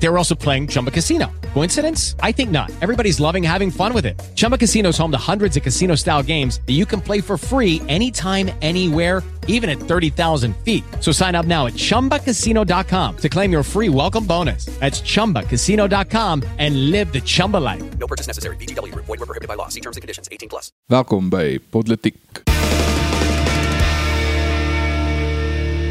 They 0.00 0.08
were 0.08 0.18
also 0.18 0.34
playing 0.34 0.68
Chumba 0.68 0.90
Casino. 0.90 1.30
Coincidence? 1.54 2.14
I 2.20 2.32
think 2.32 2.50
not. 2.50 2.70
Everybody's 2.80 3.18
loving 3.20 3.42
having 3.42 3.70
fun 3.70 3.92
with 3.92 4.06
it. 4.06 4.18
Chumba 4.34 4.56
Casino 4.56 4.90
is 4.90 4.98
home 4.98 5.10
to 5.10 5.18
hundreds 5.18 5.56
of 5.56 5.62
casino 5.62 5.96
style 5.96 6.22
games 6.22 6.60
that 6.66 6.74
you 6.74 6.86
can 6.86 7.00
play 7.00 7.20
for 7.20 7.36
free 7.36 7.82
anytime, 7.88 8.50
anywhere, 8.62 9.22
even 9.48 9.68
at 9.68 9.78
30,000 9.78 10.56
feet. 10.58 10.84
So 11.00 11.10
sign 11.10 11.34
up 11.34 11.46
now 11.46 11.66
at 11.66 11.72
chumbacasino.com 11.72 13.16
to 13.16 13.28
claim 13.28 13.50
your 13.50 13.62
free 13.64 13.88
welcome 13.88 14.24
bonus. 14.24 14.66
That's 14.78 15.00
chumbacasino.com 15.00 16.44
and 16.58 16.90
live 16.92 17.12
the 17.12 17.20
Chumba 17.20 17.56
life. 17.56 17.98
No 17.98 18.06
purchase 18.06 18.28
necessary. 18.28 18.56
BGW. 18.56 18.94
Void 18.94 19.08
were 19.08 19.26
prohibited 19.26 19.48
by 19.48 19.54
law. 19.54 19.68
See 19.68 19.80
terms 19.80 19.96
and 19.96 20.02
conditions. 20.02 20.28
18 20.30 20.48
plus. 20.48 20.70
Welkom 20.88 21.28
by 21.28 21.58
Politiek. 21.58 22.14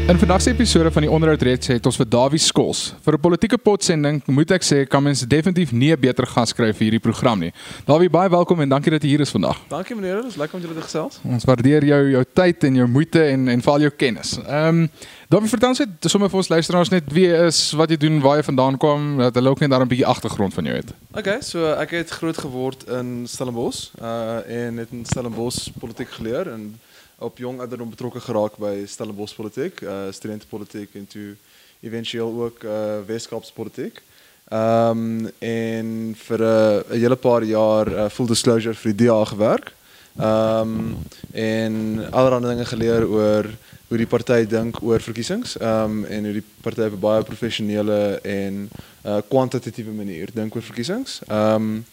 In 0.08 0.18
vandag 0.18 0.42
se 0.42 0.50
episode 0.50 0.90
van 0.92 1.02
die 1.04 1.10
onderhoud 1.10 1.42
reeks 1.44 1.68
het 1.68 1.86
ons 1.86 1.98
vir 2.00 2.06
Dawie 2.08 2.38
Skols. 2.40 2.94
Vir 3.04 3.14
'n 3.14 3.20
politieke 3.20 3.58
potsending 3.58 4.22
moet 4.26 4.50
ek 4.50 4.62
sê 4.64 4.86
kan 4.88 5.02
mens 5.02 5.20
definitief 5.20 5.72
nie 5.72 5.92
'n 5.92 6.00
beter 6.00 6.26
gas 6.26 6.54
kry 6.54 6.72
vir 6.72 6.84
hierdie 6.84 7.00
program 7.00 7.38
nie. 7.38 7.52
Dawie, 7.84 8.08
baie 8.08 8.30
welkom 8.30 8.60
en 8.60 8.68
dankie 8.68 8.90
dat 8.90 9.02
jy 9.02 9.08
hier 9.08 9.20
is 9.20 9.30
vandag. 9.30 9.58
Dankie 9.68 9.94
meneer, 9.94 10.22
dit 10.22 10.30
is 10.30 10.36
lekker 10.36 10.56
om 10.56 10.62
julle 10.62 10.74
te 10.74 10.80
gesels. 10.80 11.20
Ons 11.24 11.44
waardeer 11.44 11.84
jou 11.84 12.10
jou 12.10 12.24
tyd 12.32 12.64
en 12.64 12.74
jou 12.74 12.88
moeite 12.88 13.22
en 13.22 13.48
en 13.48 13.60
veral 13.60 13.80
jou 13.80 13.90
kennis. 13.90 14.38
Ehm 14.46 14.68
um, 14.68 14.90
Dawie, 15.28 15.48
vertel 15.48 15.68
ons 15.68 15.78
net 15.78 15.88
sommer 16.00 16.30
vir 16.30 16.36
ons 16.36 16.48
luisteraars 16.48 16.88
net 16.88 17.12
wie 17.12 17.26
jy 17.26 17.46
is, 17.46 17.72
wat 17.72 17.90
jy 17.90 17.96
doen, 17.96 18.20
waar 18.20 18.36
jy 18.36 18.44
vandaan 18.44 18.78
kom, 18.78 19.18
dat 19.18 19.34
hulle 19.34 19.50
ook 19.50 19.60
net 19.60 19.70
daar 19.70 19.82
'n 19.82 19.88
bietjie 19.88 20.06
agtergrond 20.06 20.54
van 20.54 20.64
jou 20.64 20.76
het. 20.76 20.94
Okay, 21.12 21.40
so 21.42 21.72
ek 21.74 21.90
het 21.90 22.10
groot 22.10 22.38
geword 22.38 22.88
in 22.88 23.26
Stellenbosch 23.26 23.90
uh 24.00 24.40
en 24.48 24.76
het 24.76 24.88
in 24.90 25.04
Stellenbosch 25.04 25.68
politiek 25.78 26.08
geleer 26.08 26.48
en 26.48 26.80
op 27.18 27.38
jong 27.38 27.58
ouderdom 27.58 27.90
betrokke 27.90 28.20
geraak 28.20 28.58
by 28.62 28.84
Stellenbosch 28.86 29.34
politiek, 29.34 29.80
uh 29.82 30.06
studentepolitiek 30.10 30.94
en 30.94 31.06
toe 31.06 31.34
eventueel 31.80 32.42
ook 32.42 32.62
uh 32.62 32.98
Weskaapse 33.06 33.52
politiek. 33.52 34.02
Ehm 34.48 34.90
um, 34.90 35.30
en 35.38 36.14
vir 36.16 36.38
'n 36.38 36.84
uh, 36.90 37.00
hele 37.00 37.16
paar 37.16 37.42
jaar 37.42 37.88
uh, 37.92 38.08
full 38.08 38.26
disclosure 38.26 38.74
vir 38.74 38.94
die 38.94 39.06
DA 39.06 39.24
gewerk. 39.24 39.72
Ehm 40.16 40.60
um, 40.60 40.96
en 41.32 42.06
allerlei 42.10 42.54
dinge 42.54 42.64
geleer 42.64 43.08
oor 43.08 43.44
hoe 43.88 43.96
die 43.96 44.06
party 44.06 44.46
dink 44.46 44.82
oor 44.82 45.00
verkiesings. 45.00 45.56
Ehm 45.58 45.84
um, 45.84 46.04
en 46.04 46.24
hoe 46.24 46.32
die 46.32 46.44
party 46.60 46.80
op 46.80 46.92
'n 46.92 47.00
baie 47.00 47.22
professionele 47.22 48.20
en 48.22 48.70
uh 49.04 49.18
kwantitatiewe 49.28 49.92
manier 49.92 50.28
dink 50.34 50.54
oor 50.54 50.62
verkiesings. 50.62 51.20
Ehm 51.26 51.54
um, 51.54 51.84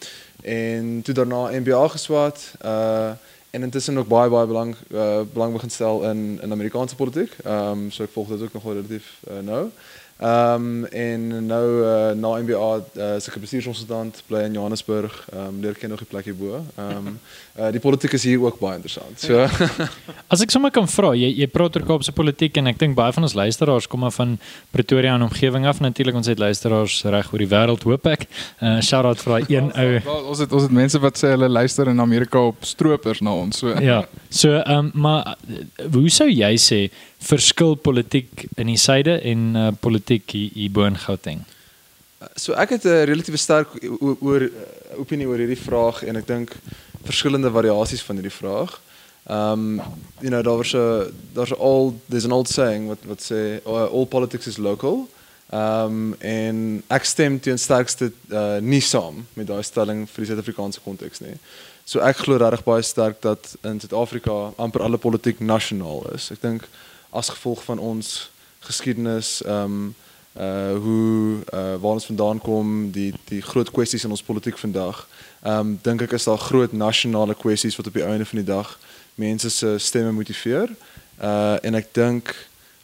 en 0.42 1.02
toe 1.02 1.14
daarna 1.14 1.50
MBA 1.60 1.88
geswaat. 1.88 2.54
En 3.56 3.64
intussen 3.64 3.98
ook 3.98 4.08
baie 4.08 4.30
baie 4.30 4.48
belang 4.48 4.76
uh, 4.92 5.20
belang 5.34 5.54
begin 5.54 5.70
stel 5.70 6.04
in 6.04 6.40
in 6.42 6.52
Amerikaanse 6.52 6.96
politiek. 6.96 7.38
Ehm 7.44 7.70
um, 7.72 7.92
so 7.92 8.04
ek 8.04 8.12
volg 8.12 8.28
dit 8.28 8.42
ook 8.42 8.54
nog 8.54 8.64
relatief 8.64 9.06
uh. 9.30 9.70
Ehm 10.18 10.64
um, 10.64 10.86
en 10.86 11.46
nou 11.46 11.66
uh, 11.84 12.12
na 12.16 12.30
MBA 12.40 12.56
uh, 12.56 13.16
as 13.18 13.26
ek 13.28 13.36
bestuurskonsultant 13.44 14.22
bly 14.30 14.46
in 14.48 14.54
Johannesburg, 14.56 15.12
ehm 15.34 15.50
um, 15.50 15.58
leer 15.60 15.76
ken 15.76 15.92
nog 15.92 16.00
'n 16.02 16.08
plekjie 16.08 16.34
bo. 16.34 16.62
Ehm 16.76 17.08
um, 17.08 17.20
uh, 17.60 17.72
die 17.72 17.82
politiek 17.84 18.14
is 18.16 18.24
hier 18.24 18.40
ook 18.40 18.60
baie 18.60 18.80
interessant. 18.80 19.20
So 19.20 19.44
As 20.34 20.42
ek 20.42 20.56
sommer 20.56 20.72
kan 20.72 20.88
vra, 20.88 21.12
jy 21.20 21.34
jy 21.36 21.48
praat 21.52 21.76
oor 21.76 21.84
Kaapse 21.84 22.16
politiek 22.16 22.56
en 22.58 22.72
ek 22.72 22.80
dink 22.80 22.96
baie 22.96 23.12
van 23.12 23.28
ons 23.28 23.36
luisteraars 23.36 23.88
kom 23.92 24.00
maar 24.00 24.16
van 24.16 24.40
Pretoria 24.72 25.16
en 25.16 25.28
omgewing 25.28 25.68
af 25.68 25.84
natuurlik 25.84 26.16
ons 26.16 26.32
het 26.32 26.40
luisteraars 26.40 27.04
reg 27.04 27.34
oor 27.34 27.44
die 27.44 27.52
wêreld 27.52 27.84
hoop 27.84 28.08
ek. 28.08 28.28
Uh 28.62 28.80
shout 28.80 29.04
out 29.04 29.20
vir 29.20 29.34
daai 29.34 29.46
een 29.56 29.68
ou 29.76 30.24
ons 30.32 30.40
het 30.40 30.52
ons 30.52 30.64
het 30.64 30.72
mense 30.72 31.00
wat 31.00 31.20
sê 31.20 31.36
hulle 31.36 31.50
luister 31.52 31.92
in 31.92 32.00
Amerika 32.00 32.40
op 32.40 32.64
stroopers 32.64 33.20
na 33.20 33.36
ons. 33.36 33.58
So 33.58 33.76
Ja. 33.84 34.06
So 34.36 34.52
ehm 34.60 34.78
um, 34.78 34.92
maar 34.94 35.38
uh, 35.48 35.86
hoe 35.94 36.10
sou 36.12 36.28
jy 36.28 36.54
sê 36.60 36.80
verskil 37.24 37.76
politiek 37.80 38.48
in 38.60 38.68
die 38.68 38.78
suide 38.82 39.20
en 39.24 39.44
uh, 39.56 39.68
politiek 39.80 40.28
hier, 40.36 40.50
hier 40.54 40.72
bo 40.76 40.84
in 40.90 40.98
Gauteng? 41.00 41.46
so 42.36 42.54
ek 42.54 42.70
het 42.76 42.86
'n 42.86 43.06
relatief 43.06 43.38
sterk 43.40 43.70
o- 44.02 44.18
oor 44.22 44.42
uh, 44.42 45.00
opinie 45.00 45.28
oor 45.28 45.38
hierdie 45.38 45.62
vraag 45.68 46.04
en 46.04 46.16
ek 46.18 46.28
dink 46.28 46.56
verskillende 47.06 47.52
variasies 47.52 48.02
van 48.02 48.16
hierdie 48.20 48.38
vraag. 48.42 48.82
Um 49.30 49.82
you 50.22 50.30
know 50.30 50.42
daar's 50.44 50.74
'n 50.74 51.14
daar's 51.34 51.52
'n 51.52 51.60
old 51.60 51.94
there's 52.10 52.26
an 52.26 52.32
old 52.32 52.50
saying 52.50 52.88
wat 52.88 53.00
wat 53.06 53.22
sê 53.22 53.62
uh, 53.66 53.88
all 53.92 54.06
politics 54.06 54.48
is 54.48 54.58
local. 54.58 55.08
Um 55.54 56.16
en 56.20 56.84
ek 56.90 57.06
stem 57.06 57.40
teen 57.40 57.58
sterkste 57.58 58.12
uh, 58.32 58.58
nie 58.62 58.82
saam 58.82 59.26
met 59.34 59.48
daai 59.48 59.64
stelling 59.64 60.10
vir 60.10 60.24
die 60.26 60.30
Suid-Afrikaanse 60.32 60.80
konteks 60.84 61.20
nie. 61.22 61.38
So 61.86 62.02
ek 62.02 62.24
glo 62.26 62.40
regtig 62.42 62.64
baie 62.66 62.82
sterk 62.82 63.20
dat 63.22 63.52
in 63.62 63.78
Suid-Afrika 63.80 64.54
amper 64.58 64.82
alle 64.82 64.98
politiek 64.98 65.40
nasionaal 65.40 66.08
is. 66.16 66.32
Ek 66.34 66.42
dink 66.42 66.66
as 67.14 67.30
gevolg 67.30 67.62
van 67.68 67.78
ons 67.78 68.32
geskiedenis 68.66 69.38
um 69.46 69.94
uh 70.36 70.74
hoe 70.82 71.46
uh 71.54 71.76
waar 71.80 72.00
ons 72.00 72.10
vandaan 72.10 72.42
kom, 72.42 72.90
die 72.92 73.14
die 73.30 73.42
groot 73.42 73.70
kwessies 73.72 74.04
in 74.04 74.12
ons 74.12 74.26
politiek 74.26 74.58
vandag. 74.58 75.06
Ehm 75.44 75.60
um, 75.60 75.76
dink 75.86 76.02
ek 76.02 76.18
is 76.18 76.26
daar 76.26 76.42
groot 76.42 76.74
nasionale 76.74 77.38
kwessies 77.38 77.78
wat 77.78 77.88
op 77.88 77.94
die 77.94 78.04
einde 78.04 78.26
van 78.26 78.42
die 78.42 78.50
dag 78.50 78.74
mense 79.16 79.50
se 79.50 79.78
stemme 79.78 80.12
motiveer. 80.12 80.74
Uh 81.22 81.62
en 81.62 81.78
ek 81.78 81.94
dink 81.94 82.34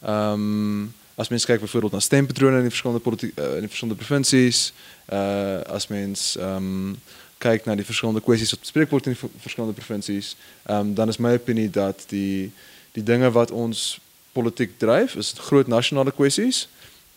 ehm 0.05 0.45
um, 0.45 0.93
as 1.17 1.29
mens 1.33 1.45
kyk 1.45 1.59
byvoorbeeld 1.65 1.97
na 1.97 1.99
stempatrone 1.99 2.61
in 2.61 2.69
die 2.69 2.73
verskillende 2.73 3.03
politiek 3.03 3.33
uh, 3.39 3.55
in 3.57 3.65
die 3.65 3.73
verskillende 3.73 3.99
provinsies, 3.99 4.73
uh 5.09 5.59
as 5.73 5.89
mens 5.89 6.35
ehm 6.37 6.69
um, 6.69 6.95
kyk 7.41 7.65
na 7.65 7.75
die 7.75 7.87
verskillende 7.87 8.23
kwessies 8.23 8.53
wat 8.53 8.63
bespreek 8.65 8.93
word 8.93 9.09
in 9.09 9.15
die 9.15 9.29
verskillende 9.41 9.77
provinsies, 9.77 10.35
ehm 10.65 10.91
um, 10.91 10.93
dan 10.97 11.09
is 11.09 11.19
my 11.19 11.33
opinie 11.37 11.69
dat 11.69 12.05
die 12.13 12.51
die 12.95 13.03
dinge 13.03 13.31
wat 13.31 13.51
ons 13.51 13.99
politiek 14.35 14.77
dryf 14.79 15.15
is 15.19 15.33
groot 15.47 15.67
nasionale 15.67 16.11
kwessies 16.11 16.67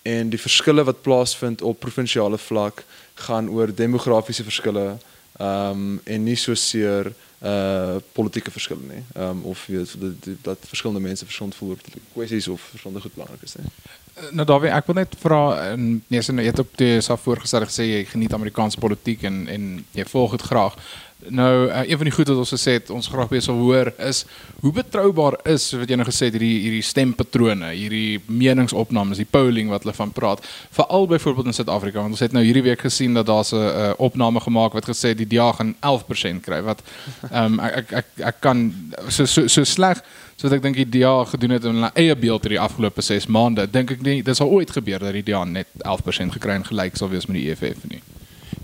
en 0.02 0.30
die 0.30 0.40
verskille 0.40 0.84
wat 0.84 1.02
plaasvind 1.02 1.62
op 1.62 1.80
provinsiale 1.80 2.38
vlak 2.38 2.84
gaan 3.26 3.48
oor 3.48 3.74
demografiese 3.74 4.46
verskille 4.46 4.86
ehm 5.38 5.70
um, 5.70 6.00
en 6.04 6.24
nie 6.24 6.38
so 6.38 6.54
seer 6.54 7.12
uh 7.42 7.96
politieke 8.12 8.50
verskille 8.50 8.86
nie. 8.88 9.02
Ehm 9.14 9.28
um, 9.28 9.42
of 9.42 9.66
weet 9.66 9.94
dat, 10.00 10.28
dat 10.42 10.58
verskillende 10.66 11.00
mense 11.00 11.24
verskillend 11.24 11.54
voel 11.54 11.68
oor 11.68 11.78
kwessies 12.12 12.48
of 12.48 12.60
verskillende 12.60 13.02
goed 13.02 13.14
belangrik 13.14 13.42
is 13.42 13.54
nie. 13.54 13.66
Nou 14.30 14.46
Dawie, 14.46 14.70
ek 14.70 14.86
wil 14.86 15.00
net 15.00 15.14
vra 15.18 15.40
en 15.72 15.88
nee, 16.06 16.22
so 16.22 16.34
jy 16.38 16.46
het 16.46 16.60
op 16.62 16.76
die 16.78 17.00
self 17.02 17.24
voorgestel 17.26 17.66
gesê 17.66 17.88
jy 17.88 18.04
geniet 18.06 18.34
Amerikaanse 18.36 18.78
politiek 18.78 19.24
en 19.26 19.48
en 19.50 19.64
jy 19.92 20.06
volg 20.06 20.36
dit 20.38 20.46
graag. 20.52 20.78
Nou 21.28 21.68
uh, 21.68 21.88
een 21.88 21.96
van 21.96 22.04
die 22.04 22.12
goed 22.12 22.28
wat 22.28 22.36
ons 22.36 22.52
gesê 22.52 22.76
het 22.76 22.90
ons 22.90 23.06
graag 23.08 23.30
weer 23.32 23.42
sal 23.42 23.56
hoor 23.56 23.92
is 24.02 24.24
hoe 24.60 24.72
betroubaar 24.76 25.38
is 25.48 25.70
wat 25.72 25.88
jy 25.88 25.96
nou 25.96 26.06
gesê 26.08 26.28
het 26.28 26.36
hierdie 26.36 26.58
hierdie 26.66 26.84
stempatrone, 26.84 27.70
hierdie 27.72 28.20
meningsopnames, 28.26 29.20
die 29.22 29.28
polling 29.30 29.70
wat 29.72 29.86
hulle 29.86 29.96
van 29.96 30.12
praat, 30.12 30.44
veral 30.74 31.08
byvoorbeeld 31.08 31.48
in 31.50 31.56
Suid-Afrika 31.56 32.02
want 32.02 32.16
ons 32.16 32.24
het 32.24 32.36
nou 32.36 32.44
hierdie 32.44 32.64
week 32.66 32.84
gesien 32.84 33.16
dat 33.16 33.26
daar's 33.30 33.54
'n 33.54 33.62
uh, 33.62 33.92
opname 33.96 34.40
gemaak 34.40 34.76
wat 34.76 34.88
gesê 34.90 35.14
die 35.14 35.26
DA 35.26 35.52
gaan 35.52 35.74
11% 35.80 36.44
kry 36.44 36.60
wat 36.62 36.82
ehm 37.34 37.58
um, 37.58 37.60
ek, 37.66 37.74
ek 37.76 37.92
ek 38.00 38.26
ek 38.30 38.40
kan 38.40 38.64
so 39.08 39.26
so, 39.26 39.46
so 39.50 39.64
sleg 39.64 40.02
so 40.36 40.46
wat 40.46 40.56
ek 40.58 40.62
dink 40.62 40.76
die 40.76 41.00
DA 41.00 41.14
gedoen 41.30 41.56
het 41.56 41.64
in 41.66 41.78
hulle 41.78 41.90
eie 41.98 42.14
beeld 42.16 42.46
hierdie 42.46 42.60
afgelope 42.62 43.02
6 43.02 43.26
maande, 43.26 43.66
dink 43.70 43.90
ek 43.96 44.02
nie 44.06 44.22
dit 44.22 44.36
sal 44.36 44.50
ooit 44.50 44.70
gebeur 44.70 45.02
dat 45.02 45.16
die 45.16 45.26
DA 45.30 45.44
net 45.44 45.70
11% 45.82 46.38
gekry 46.38 46.58
en 46.58 46.68
gelyk 46.68 46.98
sal 46.98 47.10
wees 47.10 47.26
met 47.30 47.40
die 47.40 47.48
EFF 47.50 47.88
nie. 47.90 48.02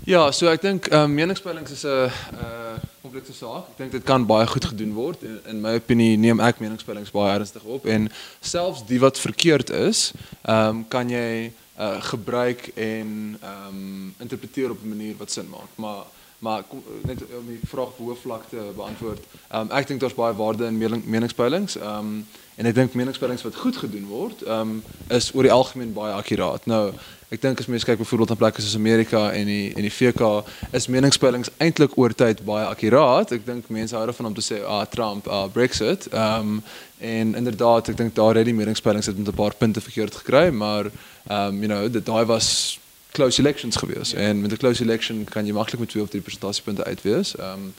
Ja, 0.07 0.31
so 0.33 0.49
ek 0.49 0.63
dink 0.63 0.87
ehm 0.89 1.09
um, 1.09 1.15
meningspeilings 1.19 1.71
is 1.75 1.85
'n 1.85 2.09
uh 2.39 2.79
komplekse 3.01 3.33
saak. 3.33 3.67
Ek 3.73 3.77
dink 3.77 3.91
dit 3.91 4.03
kan 4.03 4.25
baie 4.25 4.47
goed 4.47 4.65
gedoen 4.65 4.93
word. 4.93 5.23
In, 5.23 5.39
in 5.49 5.61
my 5.61 5.73
opinie 5.75 6.17
neem 6.17 6.39
ek 6.39 6.61
meningspeilings 6.61 7.11
baie 7.11 7.33
ernstig 7.33 7.63
op 7.63 7.85
en 7.85 8.07
selfs 8.39 8.85
die 8.87 8.99
wat 8.99 9.19
verkeerd 9.19 9.69
is, 9.69 10.11
ehm 10.41 10.69
um, 10.69 10.87
kan 10.87 11.09
jy 11.09 11.51
uh 11.81 11.97
gebruik 12.11 12.71
en 12.75 13.37
ehm 13.41 13.67
um, 13.67 14.13
interpreteer 14.19 14.71
op 14.71 14.81
'n 14.83 14.89
manier 14.95 15.15
wat 15.17 15.31
sin 15.31 15.49
maak. 15.49 15.71
Maar 15.75 16.05
maar 16.41 16.63
kom, 16.67 16.83
net 17.05 17.21
om 17.37 17.47
die 17.47 17.59
vraag 17.69 17.93
op 17.93 18.01
hoë 18.01 18.17
vlak 18.21 18.47
te 18.49 18.67
beantwoord. 18.75 19.23
Ehm 19.47 19.69
um, 19.69 19.73
ek 19.77 19.87
dink 19.87 20.01
daar's 20.01 20.17
baie 20.17 20.35
waarde 20.35 20.65
in 20.65 20.77
mening, 20.77 21.05
meningspeilings. 21.05 21.77
Ehm 21.77 21.97
um, 21.97 22.27
en 22.55 22.67
ek 22.69 22.75
dink 22.75 22.93
meningspeilings 22.97 23.45
wat 23.45 23.55
goed 23.61 23.77
gedoen 23.77 24.07
word, 24.09 24.43
ehm 24.43 24.75
um, 24.75 24.83
is 25.07 25.31
oor 25.33 25.47
die 25.47 25.57
algemeen 25.57 25.93
baie 25.93 26.13
akkuraat. 26.17 26.65
Nou 26.65 26.91
Ek 27.31 27.39
dink 27.39 27.61
as 27.63 27.67
mense 27.71 27.87
kyk 27.87 28.01
byvoorbeeld 28.01 28.33
na 28.33 28.35
plekke 28.35 28.59
soos 28.59 28.73
Amerika 28.75 29.29
en 29.31 29.47
die 29.47 29.69
en 29.71 29.85
die 29.87 29.93
VK 29.93 30.41
is 30.75 30.89
meningspeilings 30.91 31.47
eintlik 31.63 31.93
oor 31.95 32.11
tyd 32.11 32.41
baie 32.43 32.65
akkuraat. 32.67 33.31
Ek 33.37 33.45
dink 33.47 33.69
mense 33.71 33.95
hou 33.95 34.01
daarvan 34.03 34.27
om 34.27 34.35
te 34.35 34.43
sê 34.43 34.59
ah 34.67 34.81
Trump, 34.83 35.29
ah 35.31 35.45
Brexit. 35.47 36.09
Ehm 36.11 36.57
um, 36.57 36.59
en 37.01 37.31
inderdaad, 37.39 37.87
ek 37.89 37.97
dink 37.97 38.13
daar 38.19 38.35
het 38.37 38.45
die 38.45 38.53
meningspeilings 38.53 39.07
het 39.07 39.17
met 39.17 39.31
'n 39.31 39.39
paar 39.39 39.55
punte 39.55 39.81
verkeerd 39.81 40.15
gekry, 40.15 40.49
maar 40.51 40.91
ehm 40.91 41.55
um, 41.55 41.63
you 41.63 41.71
know, 41.71 42.03
daai 42.03 42.25
was 42.25 42.80
close 43.11 43.39
elections 43.39 43.75
gewees 43.75 44.13
en 44.13 44.41
met 44.41 44.51
'n 44.51 44.57
close 44.57 44.83
election 44.83 45.23
kan 45.23 45.45
jy 45.45 45.51
maklik 45.53 45.79
met 45.79 45.89
2 45.89 46.03
of 46.03 46.09
3 46.09 46.21
persentasiepunte 46.21 46.83
uitwees. 46.83 47.35
Ehm 47.35 47.51
um, 47.53 47.73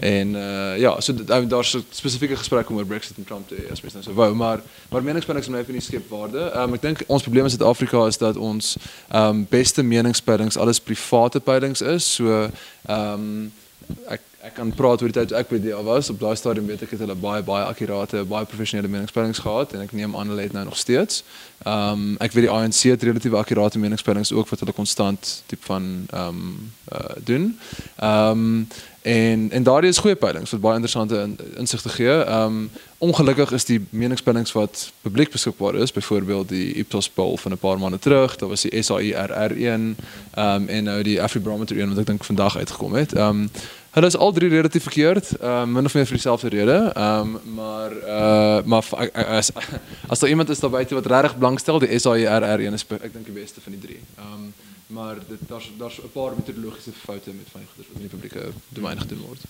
en 0.00 0.34
uh 0.34 0.78
ja, 0.78 1.00
so 1.00 1.14
dit- 1.14 1.28
I 1.28 1.32
mean, 1.32 1.48
daar's 1.48 1.74
'n 1.74 1.84
spesifieke 1.90 2.36
gesprek 2.36 2.68
om 2.70 2.76
oor 2.76 2.86
Brexit 2.86 3.16
en 3.16 3.24
Trump 3.24 3.48
te 3.48 3.54
hê 3.54 3.70
as 3.70 3.80
mens 3.80 3.94
nou 3.94 4.04
so 4.04 4.14
wou, 4.14 4.34
maar 4.34 4.60
maar 4.90 5.02
meningspeilings 5.02 5.46
in 5.48 5.54
my 5.54 5.60
opinie 5.60 5.80
skep 5.80 6.08
waarde. 6.08 6.38
Ehm 6.38 6.62
um, 6.68 6.74
ek 6.74 6.82
dink 6.82 7.02
ons 7.06 7.22
probleem 7.22 7.44
in 7.44 7.50
Suid-Afrika 7.50 8.06
is 8.06 8.18
dat 8.18 8.36
ons 8.36 8.76
ehm 9.08 9.28
um, 9.28 9.46
beste 9.50 9.82
meningspeilings 9.82 10.56
alles 10.56 10.80
private 10.80 11.40
peilings 11.40 11.80
is. 11.80 12.14
So 12.14 12.50
ehm 12.86 13.12
um, 13.12 13.52
ek 14.08 14.20
ek 14.44 14.58
kan 14.58 14.72
praat 14.76 15.00
oor 15.00 15.08
die 15.08 15.16
tyd 15.16 15.30
toe 15.32 15.38
ek 15.38 15.48
by 15.48 15.58
DA 15.62 15.80
was. 15.86 16.10
Op 16.12 16.18
daai 16.20 16.36
stadium 16.36 16.68
weet 16.68 16.84
ek 16.84 16.92
het 16.92 17.00
hulle 17.00 17.16
baie 17.16 17.42
baie 17.46 17.64
akkurate, 17.64 18.24
baie 18.28 18.44
professionele 18.48 18.90
meningspeilings 18.92 19.40
gehad 19.40 19.72
en 19.72 19.84
ek 19.86 19.94
neem 19.96 20.16
aan 20.16 20.32
hulle 20.32 20.44
het 20.44 20.52
nou 20.56 20.66
nog 20.68 20.76
steeds. 20.80 21.22
Ehm 21.64 22.02
um, 22.04 22.16
weet 22.20 22.44
die 22.44 22.52
ANC 22.52 22.82
het 22.92 23.02
relatief 23.08 23.32
akkurate 23.40 23.80
meningspeilings 23.80 24.32
ook 24.36 24.50
wat 24.52 24.60
hulle 24.60 24.76
konstant 24.76 25.36
tipe 25.46 25.64
van 25.64 25.92
ehm 26.10 26.42
uh, 26.92 27.14
doen. 27.24 27.54
Ehm 27.96 28.66
en 29.04 29.48
en 29.52 29.62
daardie 29.62 29.90
is 29.92 29.98
goeie 30.00 30.16
peilings 30.16 30.50
wat 30.50 30.60
baie 30.60 30.76
interessante 30.80 31.16
in, 31.20 31.38
insigte 31.60 31.88
gee. 31.88 32.14
Ongelukkig 33.04 33.50
is 33.52 33.64
die 33.68 33.80
meningspeilings 33.90 34.52
wat 34.52 34.92
publiek 35.04 35.30
beskikbaar 35.30 35.74
is, 35.74 35.92
byvoorbeeld 35.92 36.48
die 36.48 36.72
Ipsos 36.80 37.08
poll 37.08 37.36
van 37.36 37.52
'n 37.52 37.58
paar 37.58 37.78
maande 37.78 37.98
terug, 37.98 38.36
daar 38.36 38.48
was 38.48 38.60
die 38.60 38.82
SAIRR1 38.82 39.56
ehm 39.64 39.94
um, 40.36 40.68
en 40.68 40.84
nou 40.84 41.02
die 41.02 41.22
Afribarometer 41.22 41.76
1 41.76 41.88
wat 41.88 41.98
ek 41.98 42.06
dink 42.06 42.24
vandag 42.24 42.56
uitgekom 42.56 42.94
het. 42.94 43.12
Hulle 43.94 44.06
is 44.10 44.16
al 44.16 44.32
drie 44.34 44.48
relatief 44.50 44.82
verkeerd, 44.82 45.28
um, 45.40 45.72
min 45.72 45.86
of 45.86 45.94
meer 45.94 46.06
vir 46.08 46.18
dieselfde 46.18 46.48
rede. 46.50 46.78
Ehm 46.94 47.36
um, 47.36 47.54
maar 47.54 47.92
uh 47.92 48.62
maar 48.64 48.84
as 49.38 49.52
as 50.12 50.18
daar 50.18 50.28
iemand 50.28 50.48
is 50.50 50.58
daar 50.58 50.70
buite 50.70 50.94
wat 50.94 51.06
regtig 51.06 51.36
belangstel, 51.36 51.78
die 51.78 52.00
SAIRR1 52.02 52.74
is 52.74 52.86
ek 52.90 53.12
dink 53.12 53.28
die 53.30 53.36
beste 53.36 53.60
van 53.60 53.76
die 53.76 53.82
drie. 53.86 54.00
Ehm 54.18 54.32
um, 54.32 54.52
maar 54.86 55.14
dit 55.28 55.38
daar's 55.48 55.70
daar's 55.78 56.00
'n 56.02 56.10
paar 56.12 56.34
metodologiese 56.36 56.92
foute 57.04 57.30
met 57.30 57.46
van 57.52 57.60
die 57.60 57.68
goeders 57.70 57.88
wat 57.92 58.02
in 58.02 58.08
die 58.08 58.14
publieke 58.16 58.52
domein 58.68 59.00
gedoen 59.00 59.22
word. 59.28 59.40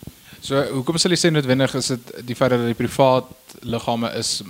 So 0.41 0.61
hoekom 0.76 0.99
sal 0.99 1.11
jy 1.11 1.20
sê 1.25 1.31
noodwendig 1.32 1.75
is 1.75 1.87
dit 1.87 2.12
die 2.25 2.37
feit 2.37 2.50
dat 2.50 2.61
dit 2.61 2.76
privaat 2.76 3.32
liggame 3.61 4.12
is 4.12 4.43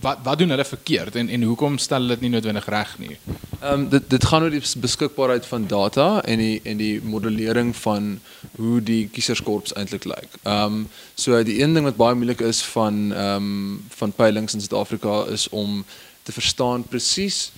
wat 0.00 0.18
wat 0.22 0.38
doen 0.38 0.50
hulle 0.52 0.64
verkeerd 0.64 1.16
en 1.16 1.28
en 1.28 1.42
hoekom 1.42 1.78
stel 1.78 2.00
hulle 2.00 2.16
dit 2.18 2.20
nie 2.26 2.30
noodwendig 2.34 2.66
reg 2.68 2.98
nie? 2.98 3.16
Ehm 3.60 3.72
um, 3.72 3.88
dit 3.88 4.10
dit 4.10 4.24
gaan 4.24 4.42
oor 4.42 4.50
die 4.50 4.62
beskikbaarheid 4.80 5.46
van 5.46 5.66
data 5.66 6.08
en 6.24 6.38
die 6.38 6.60
en 6.64 6.76
die 6.76 7.00
modellering 7.02 7.76
van 7.76 8.10
hoe 8.56 8.82
die 8.82 9.08
kieserskorps 9.08 9.72
eintlik 9.72 10.04
lyk. 10.04 10.36
Ehm 10.42 10.64
um, 10.64 10.88
so 11.14 11.42
die 11.42 11.60
een 11.62 11.74
ding 11.74 11.84
wat 11.88 11.96
baie 11.96 12.14
moeilik 12.14 12.40
is 12.40 12.62
van 12.74 13.12
ehm 13.12 13.50
um, 13.50 13.84
van 13.88 14.12
peilings 14.12 14.54
in 14.54 14.60
Suid-Afrika 14.60 15.24
is 15.38 15.48
om 15.48 15.84
te 16.22 16.32
verstaan 16.32 16.82
presies 16.82 17.50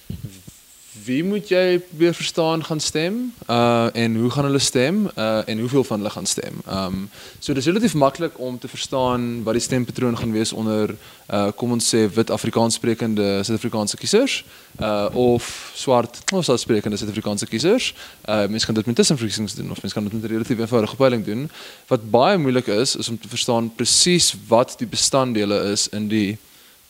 wie 0.93 1.25
moet 1.25 1.49
jy 1.49 1.81
weer 1.97 2.15
verstaan 2.15 2.65
gaan 2.65 2.81
stem 2.81 3.33
uh 3.49 3.89
en 3.97 4.17
hoe 4.17 4.31
gaan 4.31 4.45
hulle 4.45 4.59
stem 4.59 5.11
uh 5.17 5.49
en 5.49 5.59
hoeveel 5.59 5.85
van 5.85 5.99
hulle 5.99 6.11
gaan 6.11 6.27
stem. 6.27 6.61
Um 6.69 7.09
so 7.39 7.53
dis 7.53 7.65
relatief 7.65 7.95
maklik 7.95 8.39
om 8.39 8.59
te 8.59 8.69
verstaan 8.69 9.43
wat 9.43 9.57
die 9.57 9.63
stempatroon 9.63 10.19
gaan 10.19 10.33
wees 10.33 10.53
onder 10.53 10.95
uh 11.31 11.49
kom 11.57 11.73
ons 11.73 11.89
sê 11.95 12.05
wit 12.15 12.31
Afrikaans 12.31 12.75
sprekende 12.75 13.41
Suid-Afrikaanse 13.43 13.97
kiesers 13.97 14.45
uh 14.81 15.09
of 15.13 15.73
swart 15.75 16.21
of 16.33 16.45
swart 16.45 16.61
sprekende 16.61 16.97
Suid-Afrikaanse 16.97 17.47
kiesers. 17.47 17.95
Uh 18.29 18.47
mense 18.47 18.67
kan 18.67 18.75
dit 18.75 18.87
met 18.87 18.97
tussenverkiesings 18.97 19.55
doen 19.55 19.71
of 19.71 19.83
mense 19.83 19.95
kan 19.95 20.05
dit 20.05 20.13
met 20.13 20.23
'n 20.23 20.33
relatief 20.35 20.59
eenvoudige 20.59 20.97
peiling 20.97 21.25
doen. 21.25 21.51
Wat 21.87 22.11
baie 22.11 22.39
moeilik 22.39 22.67
is 22.67 22.97
is 22.97 23.09
om 23.09 23.21
te 23.21 23.29
verstaan 23.29 23.75
presies 23.75 24.35
wat 24.49 24.75
die 24.79 24.87
bestanddele 24.87 25.71
is 25.73 25.89
in 25.89 26.09
die 26.09 26.39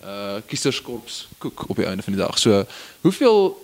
uh 0.05 0.43
kieserskorps 0.47 1.29
koek 1.39 1.69
op 1.69 1.77
die 1.77 1.87
einde 1.87 2.03
van 2.03 2.13
die 2.13 2.23
dag. 2.23 2.39
So 2.39 2.67
hoeveel 3.01 3.63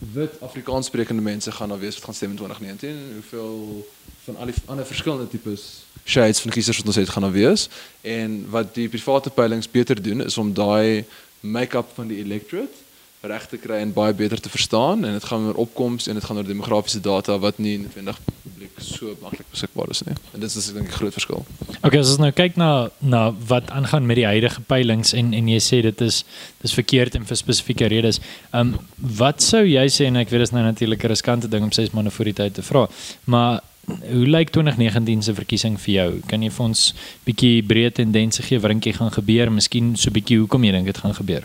wit 0.00 0.40
Afrikaans 0.40 0.86
sprekende 0.86 1.22
mense 1.22 1.52
gaan 1.52 1.68
daar 1.68 1.78
wees 1.78 1.94
wat 1.94 2.04
gaan 2.04 2.14
stem 2.14 2.30
in 2.30 2.36
2019 2.36 3.12
hoeveel 3.12 3.88
van 4.24 4.36
al 4.36 4.46
die 4.46 4.54
ander 4.64 4.86
verskillende 4.86 5.28
tipes 5.28 5.84
shades 6.04 6.40
van 6.40 6.50
kiesers 6.50 6.76
wat 6.76 6.86
ons 6.86 6.96
het 6.96 7.08
gaan 7.08 7.22
daar 7.22 7.32
wees. 7.32 7.68
En 8.00 8.46
wat 8.50 8.74
die 8.74 8.88
private 8.88 9.30
peilings 9.30 9.70
beter 9.70 10.02
doen 10.02 10.24
is 10.24 10.38
om 10.38 10.54
daai 10.54 11.04
make-up 11.40 11.88
van 11.94 12.06
die 12.06 12.18
electorate 12.24 12.88
reg 13.20 13.46
te 13.46 13.58
kry 13.60 13.82
en 13.84 13.92
baie 13.92 14.14
beter 14.16 14.40
te 14.40 14.48
verstaan 14.48 15.04
en 15.04 15.12
dit 15.12 15.24
gaan 15.24 15.46
oor 15.50 15.58
opkomste 15.60 16.10
en 16.10 16.16
dit 16.16 16.24
gaan 16.24 16.36
oor 16.40 16.46
demografiese 16.46 17.00
data 17.04 17.36
wat 17.38 17.58
nie 17.58 17.76
noodwendig 17.82 18.20
publiek 18.42 18.80
so 18.80 19.12
maklik 19.20 19.44
beskikbaar 19.52 19.92
is 19.92 20.00
nie. 20.06 20.16
En 20.32 20.40
dit 20.40 20.56
is 20.56 20.68
ek 20.68 20.74
dink 20.74 20.88
'n 20.88 20.96
groot 20.96 21.12
verskil. 21.12 21.44
Okay, 21.82 22.00
as 22.00 22.08
ons 22.08 22.18
nou 22.18 22.30
kyk 22.32 22.56
na 22.56 22.88
na 22.98 23.34
wat 23.46 23.70
aangaan 23.70 24.06
met 24.06 24.16
die 24.16 24.24
huidige 24.24 24.60
peilings 24.60 25.12
en 25.12 25.34
en 25.34 25.48
jy 25.48 25.60
sê 25.60 25.82
dit 25.82 26.00
is 26.00 26.24
dis 26.62 26.72
verkeerd 26.72 27.14
en 27.14 27.26
vir 27.26 27.36
spesifieke 27.36 27.86
redes. 27.86 28.20
Ehm 28.52 28.60
um, 28.60 28.78
wat 28.96 29.42
sou 29.42 29.64
jy 29.64 29.86
sê 29.88 30.06
en 30.06 30.16
ek 30.16 30.30
weet 30.30 30.40
dit 30.40 30.48
is 30.48 30.56
nou 30.56 30.64
natuurlik 30.64 31.04
'n 31.04 31.08
riskante 31.08 31.48
ding 31.48 31.62
om 31.62 31.72
6 31.72 31.90
maande 31.90 32.10
voor 32.10 32.24
die 32.24 32.34
tyd 32.34 32.54
te 32.54 32.62
vra, 32.62 32.88
maar 33.24 33.60
hoe 33.86 34.26
lyk 34.26 34.50
2019 34.50 35.22
se 35.22 35.34
verkiesing 35.34 35.80
vir 35.80 35.94
jou? 35.94 36.20
Kan 36.26 36.42
jy 36.42 36.50
vir 36.50 36.64
ons 36.64 36.94
bietjie 37.24 37.62
breë 37.62 37.92
tendense 37.92 38.42
gee 38.42 38.58
wat 38.58 38.70
dink 38.70 38.84
jy 38.84 38.92
gaan 38.92 39.12
gebeur? 39.12 39.50
Miskien 39.50 39.96
so 39.96 40.10
bietjie 40.10 40.38
hoekom 40.38 40.64
jy 40.64 40.72
dink 40.72 40.86
dit 40.86 40.98
gaan 40.98 41.14
gebeur? 41.14 41.44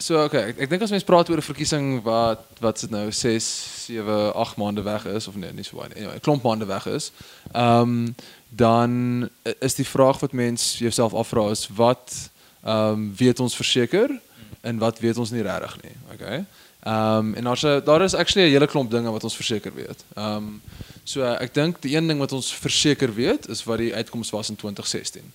So 0.00 0.22
okay, 0.24 0.46
ek, 0.50 0.62
ek 0.64 0.70
dink 0.72 0.84
as 0.84 0.92
mens 0.94 1.04
praat 1.04 1.28
oor 1.28 1.40
'n 1.42 1.44
verkiesing 1.44 2.00
wat 2.00 2.40
wat 2.64 2.78
sit 2.80 2.90
nou 2.90 3.10
6, 3.12 3.44
7, 3.84 4.32
8 4.32 4.56
maande 4.56 4.82
weg 4.82 5.04
is 5.04 5.28
of 5.28 5.36
nee, 5.36 5.52
nie 5.52 5.64
so 5.64 5.76
baie 5.76 5.88
nie. 5.92 5.96
Anyway, 6.00 6.16
'n 6.16 6.24
klomp 6.24 6.42
maande 6.42 6.64
weg 6.64 6.86
is. 6.86 7.12
Ehm 7.52 7.80
um, 7.80 8.14
dan 8.48 9.28
is 9.60 9.74
die 9.74 9.86
vraag 9.86 10.18
wat 10.20 10.32
mens 10.32 10.78
jouself 10.78 11.12
afvra 11.12 11.50
is 11.50 11.68
wat 11.68 12.30
ehm 12.64 12.92
um, 12.92 13.12
weet 13.16 13.40
ons 13.40 13.56
verseker 13.56 14.08
en 14.60 14.78
wat 14.78 14.98
weet 14.98 15.18
ons 15.18 15.30
nie 15.30 15.42
regtig 15.42 15.76
nie. 15.82 15.96
Okay. 16.14 16.44
Ehm 16.80 17.16
um, 17.16 17.34
en 17.34 17.44
daar's 17.44 17.84
daar 17.84 18.02
is 18.02 18.14
actually 18.14 18.48
'n 18.48 18.52
hele 18.52 18.66
klomp 18.66 18.90
dinge 18.90 19.10
wat 19.10 19.24
ons 19.24 19.36
verseker 19.36 19.74
weet. 19.74 20.04
Ehm 20.16 20.36
um, 20.36 20.62
so 21.04 21.22
ek 21.22 21.54
dink 21.54 21.82
die 21.82 21.96
een 21.96 22.06
ding 22.06 22.18
wat 22.18 22.32
ons 22.32 22.54
verseker 22.54 23.14
weet 23.14 23.48
is 23.48 23.64
wat 23.64 23.78
die 23.78 23.94
uitkoms 23.94 24.30
was 24.30 24.48
in 24.48 24.56
2016 24.56 25.32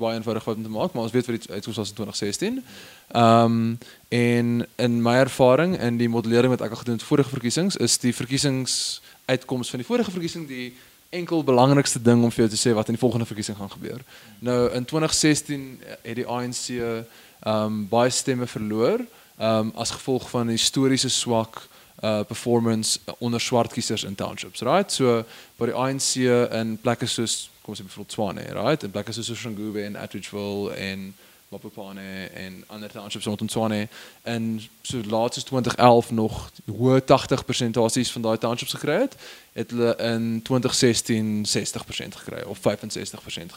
baie 0.00 0.16
eenvoudig 0.16 0.44
wat 0.44 0.56
om 0.56 0.62
te 0.62 0.72
maak, 0.72 0.92
maar 0.92 1.02
ons 1.02 1.12
weet 1.12 1.26
wat 1.26 1.40
die 1.40 1.52
uitkoms 1.52 1.76
was 1.76 1.88
in 1.88 1.94
2016. 1.94 2.64
Ehm 3.08 3.44
um, 3.44 3.78
en 4.10 4.66
in 4.76 5.02
my 5.02 5.16
ervaring 5.22 5.78
in 5.78 5.96
die 5.96 6.08
modellering 6.10 6.50
wat 6.50 6.64
ek 6.66 6.72
al 6.74 6.80
gedoen 6.82 6.98
het 6.98 7.06
vorige 7.06 7.30
verkiesings 7.30 7.76
is 7.78 7.98
die 8.02 8.14
verkiesingsuitkoms 8.14 9.70
van 9.70 9.78
die 9.78 9.86
vorige 9.86 10.10
verkiesing 10.10 10.48
die 10.48 10.72
enkel 11.14 11.44
belangrikste 11.44 12.02
ding 12.02 12.24
om 12.24 12.32
vir 12.34 12.44
jou 12.44 12.48
te 12.50 12.58
sê 12.58 12.74
wat 12.74 12.90
in 12.90 12.98
die 12.98 13.02
volgende 13.02 13.26
verkiesing 13.26 13.56
gaan 13.58 13.70
gebeur. 13.70 14.02
Nou 14.38 14.58
in 14.74 14.84
2016 14.84 15.78
het 16.02 16.18
die 16.18 16.26
ANC 16.26 16.68
ehm 16.74 17.04
um, 17.46 17.86
baie 17.88 18.10
stemme 18.10 18.50
verloor 18.50 18.98
ehm 19.38 19.70
um, 19.70 19.72
as 19.78 19.94
gevolg 19.94 20.26
van 20.30 20.50
historiese 20.50 21.08
swak 21.08 21.62
uh 22.02 22.20
performance 22.26 22.98
onder 23.18 23.40
swart 23.40 23.72
kiesers 23.72 24.02
in 24.04 24.14
townships, 24.14 24.60
right? 24.60 24.92
So 24.92 25.24
by 25.56 25.70
die 25.70 25.74
ANC 25.76 26.16
in 26.60 26.78
plekke 26.82 27.06
soos 27.06 27.50
kom 27.62 27.74
ons 27.74 27.80
sê 27.80 27.86
byvoorbeeld 27.86 28.14
Tshwane, 28.14 28.52
right? 28.58 28.82
In 28.82 28.90
plekke 28.90 29.12
soos 29.12 29.26
Soshanguve 29.26 29.84
en 29.84 29.96
Atteridgeville 29.96 30.74
en 30.74 31.10
Mapopane 31.50 32.28
en 32.34 32.64
ander 32.66 32.90
townships 32.90 33.24
rondom 33.24 33.46
Tshwane 33.46 33.88
en 34.22 34.62
so 34.80 35.00
laat 35.08 35.36
as 35.36 35.42
2011 35.42 36.10
nog 36.10 36.50
hoë 36.66 37.04
80 37.04 37.44
persentasies 37.44 38.12
van 38.12 38.22
daai 38.22 38.38
townships 38.38 38.76
gekry 38.78 39.00
het, 39.00 39.16
het 39.52 39.70
hulle 39.70 39.96
in 39.96 40.42
2016 40.42 41.46
60% 41.46 42.14
gekry 42.22 42.42
of 42.46 42.58
65% 42.58 42.62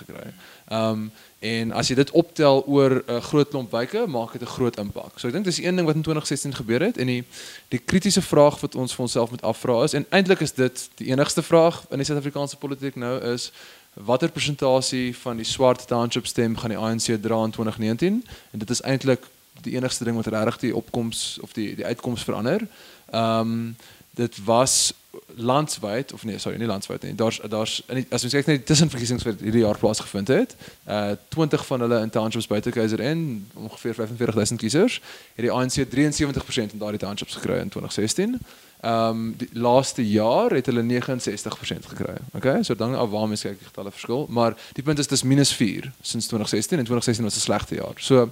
gekry. 0.01 0.33
Ehm 0.67 0.89
um, 0.89 1.11
en 1.43 1.71
as 1.75 1.89
jy 1.91 1.95
dit 1.99 2.11
optel 2.11 2.63
oor 2.65 3.03
'n 3.05 3.11
uh, 3.11 3.21
groot 3.21 3.49
klomp 3.49 3.71
wyke, 3.71 4.05
maak 4.07 4.31
dit 4.31 4.41
'n 4.41 4.53
groot 4.55 4.77
impak. 4.77 5.19
So 5.19 5.27
ek 5.27 5.33
dink 5.33 5.45
dis 5.45 5.59
een 5.61 5.75
ding 5.75 5.85
wat 5.85 5.95
in 5.95 6.01
2016 6.01 6.55
gebeur 6.55 6.81
het 6.81 6.97
en 6.97 7.07
die 7.07 7.23
die 7.67 7.79
kritiese 7.79 8.21
vraag 8.21 8.59
wat 8.59 8.75
ons 8.75 8.93
vir 8.93 9.01
onsself 9.01 9.29
moet 9.29 9.41
afvra 9.41 9.83
is 9.83 9.93
en 9.93 10.05
eintlik 10.09 10.39
is 10.39 10.53
dit 10.53 10.89
die 10.95 11.07
enigste 11.07 11.41
vraag 11.41 11.85
in 11.89 11.97
die 11.97 12.05
Suid-Afrikaanse 12.05 12.57
politiek 12.57 12.95
nou 12.95 13.21
is 13.33 13.51
watter 13.93 14.31
persentasie 14.31 15.17
van 15.17 15.35
die 15.37 15.45
swart 15.45 15.87
township 15.87 16.25
stem 16.25 16.57
gaan 16.57 16.69
die 16.69 16.79
ANC 16.79 17.21
dra 17.21 17.43
in 17.43 17.51
2019 17.51 18.25
en 18.51 18.59
dit 18.59 18.69
is 18.69 18.81
eintlik 18.81 19.25
die 19.61 19.75
enigste 19.75 20.03
ding 20.03 20.15
wat 20.15 20.27
regtig 20.27 20.57
die 20.57 20.75
opkoms 20.75 21.37
of 21.41 21.53
die 21.53 21.75
die 21.75 21.85
uitkoms 21.85 22.23
verander. 22.23 22.67
Ehm 23.11 23.39
um, 23.39 23.75
dit 24.13 24.43
was 24.45 24.93
landwyd 25.35 26.13
of 26.13 26.23
nee 26.23 26.37
sorry 26.37 26.57
nie 26.57 26.67
landwyd 26.67 27.01
nie. 27.01 27.15
Daar's 27.15 27.39
daar's 27.49 27.81
as 28.09 28.23
ons 28.23 28.33
kyk 28.33 28.49
net 28.49 28.61
die 28.61 28.67
tussenverkiesings 28.69 29.25
wat 29.25 29.41
hierdie 29.41 29.63
jaar 29.63 29.77
plaasgevind 29.77 30.29
het, 30.33 30.55
uh 30.85 31.13
20 31.33 31.65
van 31.65 31.85
hulle 31.85 32.01
in 32.01 32.09
townships 32.09 32.47
buite 32.47 32.73
KZN, 32.73 33.23
ongeveer 33.53 33.95
45000 33.95 34.59
kiesers, 34.59 34.99
het 35.35 35.45
die 35.45 35.51
ANC 35.51 35.85
73% 35.95 36.77
in 36.77 36.81
daardie 36.81 37.01
townships 37.01 37.35
gekry 37.35 37.59
in 37.61 37.69
2016. 37.69 38.37
Ehm 38.83 39.09
um, 39.09 39.33
die 39.37 39.47
laaste 39.53 40.03
jaar 40.09 40.51
het 40.51 40.65
hulle 40.65 40.81
69% 40.83 41.85
gekry. 41.87 42.15
Okay? 42.33 42.63
So 42.63 42.75
dan 42.75 42.95
af 42.95 43.09
waar 43.09 43.27
mens 43.27 43.41
kyk 43.41 43.57
die 43.57 43.67
getalle 43.67 43.91
verskil, 43.91 44.25
maar 44.29 44.57
die 44.73 44.83
punt 44.83 44.99
is 44.99 45.07
dis 45.07 45.23
minus 45.23 45.53
4 45.55 45.91
sinds 46.01 46.27
2016 46.27 46.77
en 46.77 46.83
2016 46.83 47.23
was 47.23 47.35
'n 47.35 47.39
slegte 47.39 47.75
jaar. 47.75 47.93
So 47.97 48.31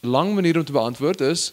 lang 0.00 0.34
manier 0.34 0.58
om 0.58 0.64
te 0.64 0.72
beantwoord 0.72 1.20
is 1.20 1.52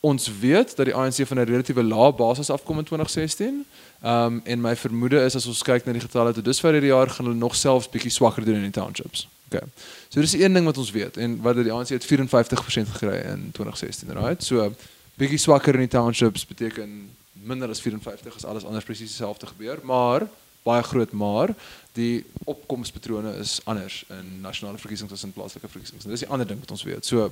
ons 0.00 0.30
weet 0.40 0.76
dat 0.76 0.86
die 0.86 0.94
ANC 0.94 1.26
van 1.26 1.38
'n 1.38 1.44
relatiewe 1.44 1.82
lae 1.82 2.12
basis 2.12 2.50
afkom 2.50 2.78
in 2.78 2.84
2016. 2.84 3.64
Ehm 4.02 4.24
um, 4.24 4.40
en 4.44 4.60
my 4.60 4.76
vermoede 4.76 5.24
is 5.24 5.34
as 5.34 5.46
ons 5.46 5.62
kyk 5.62 5.84
na 5.84 5.92
die 5.92 6.00
getalle 6.00 6.32
tot 6.32 6.44
dusver 6.44 6.72
hierdie 6.72 6.92
jaar 6.92 7.10
gaan 7.10 7.24
hulle 7.24 7.38
nog 7.38 7.56
selfs 7.56 7.88
bietjie 7.88 8.10
swakker 8.10 8.44
doen 8.44 8.54
in 8.54 8.68
die 8.68 8.80
townships. 8.80 9.28
Okay. 9.46 9.68
So 10.08 10.20
dis 10.20 10.32
een 10.32 10.52
ding 10.52 10.64
wat 10.64 10.76
ons 10.78 10.90
weet 10.90 11.16
en 11.16 11.40
wat 11.42 11.56
die 11.56 11.72
ANC 11.72 11.88
het 11.88 12.04
54% 12.04 12.88
gekry 12.88 13.16
in 13.32 13.48
2016, 13.52 14.12
right? 14.12 14.44
So 14.44 14.74
bietjie 15.14 15.38
swakker 15.38 15.74
in 15.74 15.80
die 15.80 15.88
townships 15.88 16.46
beteken 16.46 17.16
minder 17.42 17.68
as 17.68 17.80
54 17.80 18.36
as 18.36 18.44
alles 18.44 18.64
anders 18.64 18.84
presies 18.84 19.12
dieselfde 19.12 19.46
gebeur, 19.46 19.78
maar 19.82 20.28
baie 20.62 20.82
groot 20.82 21.12
maar 21.12 21.54
die 21.96 22.24
opkomspatrone 22.44 23.36
is 23.40 23.60
anders 23.64 24.04
in 24.08 24.40
nasionale 24.40 24.78
verkiesings 24.78 25.12
as 25.12 25.24
in 25.24 25.32
plaaslike 25.32 25.68
verkiesings. 25.68 26.04
Dis 26.04 26.26
die 26.26 26.28
ander 26.28 26.46
ding 26.46 26.60
wat 26.60 26.70
ons 26.70 26.84
weet. 26.84 27.06
So 27.06 27.30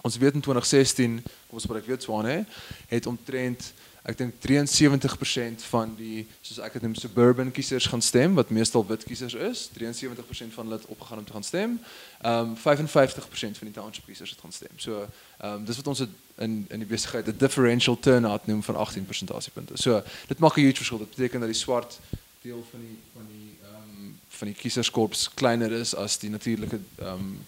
Ons 0.00 0.16
weet 0.16 0.34
in 0.34 0.40
2016, 0.40 1.22
kom 1.22 1.58
ons 1.58 1.62
gebruik 1.62 1.86
weer 1.86 1.98
Tswane, 1.98 2.44
het 2.88 3.06
omtrent 3.06 3.72
ek 4.08 4.16
dink 4.16 4.38
73% 4.40 5.60
van 5.68 5.90
die 5.98 6.22
soos 6.40 6.58
ek 6.64 6.78
dit 6.78 6.86
noem 6.86 6.94
suburban 6.96 7.50
kiesers 7.52 7.84
gaan 7.92 8.00
stem 8.00 8.38
wat 8.38 8.48
meestal 8.48 8.86
wit 8.88 9.04
kiesers 9.04 9.36
is. 9.36 9.66
73% 9.76 10.56
van 10.56 10.66
hulle 10.66 10.78
het 10.80 10.88
opgegaan 10.88 11.20
om 11.20 11.26
te 11.28 11.36
gaan 11.36 11.44
stem. 11.44 11.76
Ehm 12.24 12.54
um, 12.54 12.56
55% 12.56 13.60
van 13.60 13.68
die 13.68 13.76
township 13.76 14.08
kiesers 14.08 14.32
het 14.32 14.40
gaan 14.40 14.56
stem. 14.56 14.72
So 14.76 15.04
ehm 15.04 15.60
um, 15.60 15.64
dis 15.68 15.76
wat 15.76 15.92
ons 15.92 16.02
het 16.06 16.16
in 16.40 16.66
in 16.68 16.78
die 16.78 16.88
besigheid 16.88 17.26
'n 17.26 17.34
differential 17.38 17.98
turnout 17.98 18.46
noem 18.46 18.62
van 18.62 18.76
18 18.76 19.04
persentasiepunte. 19.04 19.72
So 19.74 20.02
dit 20.26 20.38
maak 20.38 20.56
'n 20.56 20.60
huge 20.60 20.76
verskil. 20.76 20.98
Dit 20.98 21.08
beteken 21.08 21.40
dat 21.40 21.48
die 21.48 21.58
swart 21.58 21.98
deel 22.42 22.64
van 22.70 22.80
die 22.80 22.98
van 23.14 23.26
die 23.28 23.58
ehm 23.62 24.06
um, 24.06 24.18
van 24.28 24.46
die 24.46 24.56
kieserskorps 24.56 25.30
kleiner 25.34 25.72
is 25.72 25.94
as 25.94 26.18
die 26.18 26.30
natuurlike 26.30 26.80
ehm 26.98 27.08
um, 27.08 27.38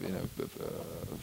you 0.00 0.12
know 0.12 0.46
uh, 0.60 0.66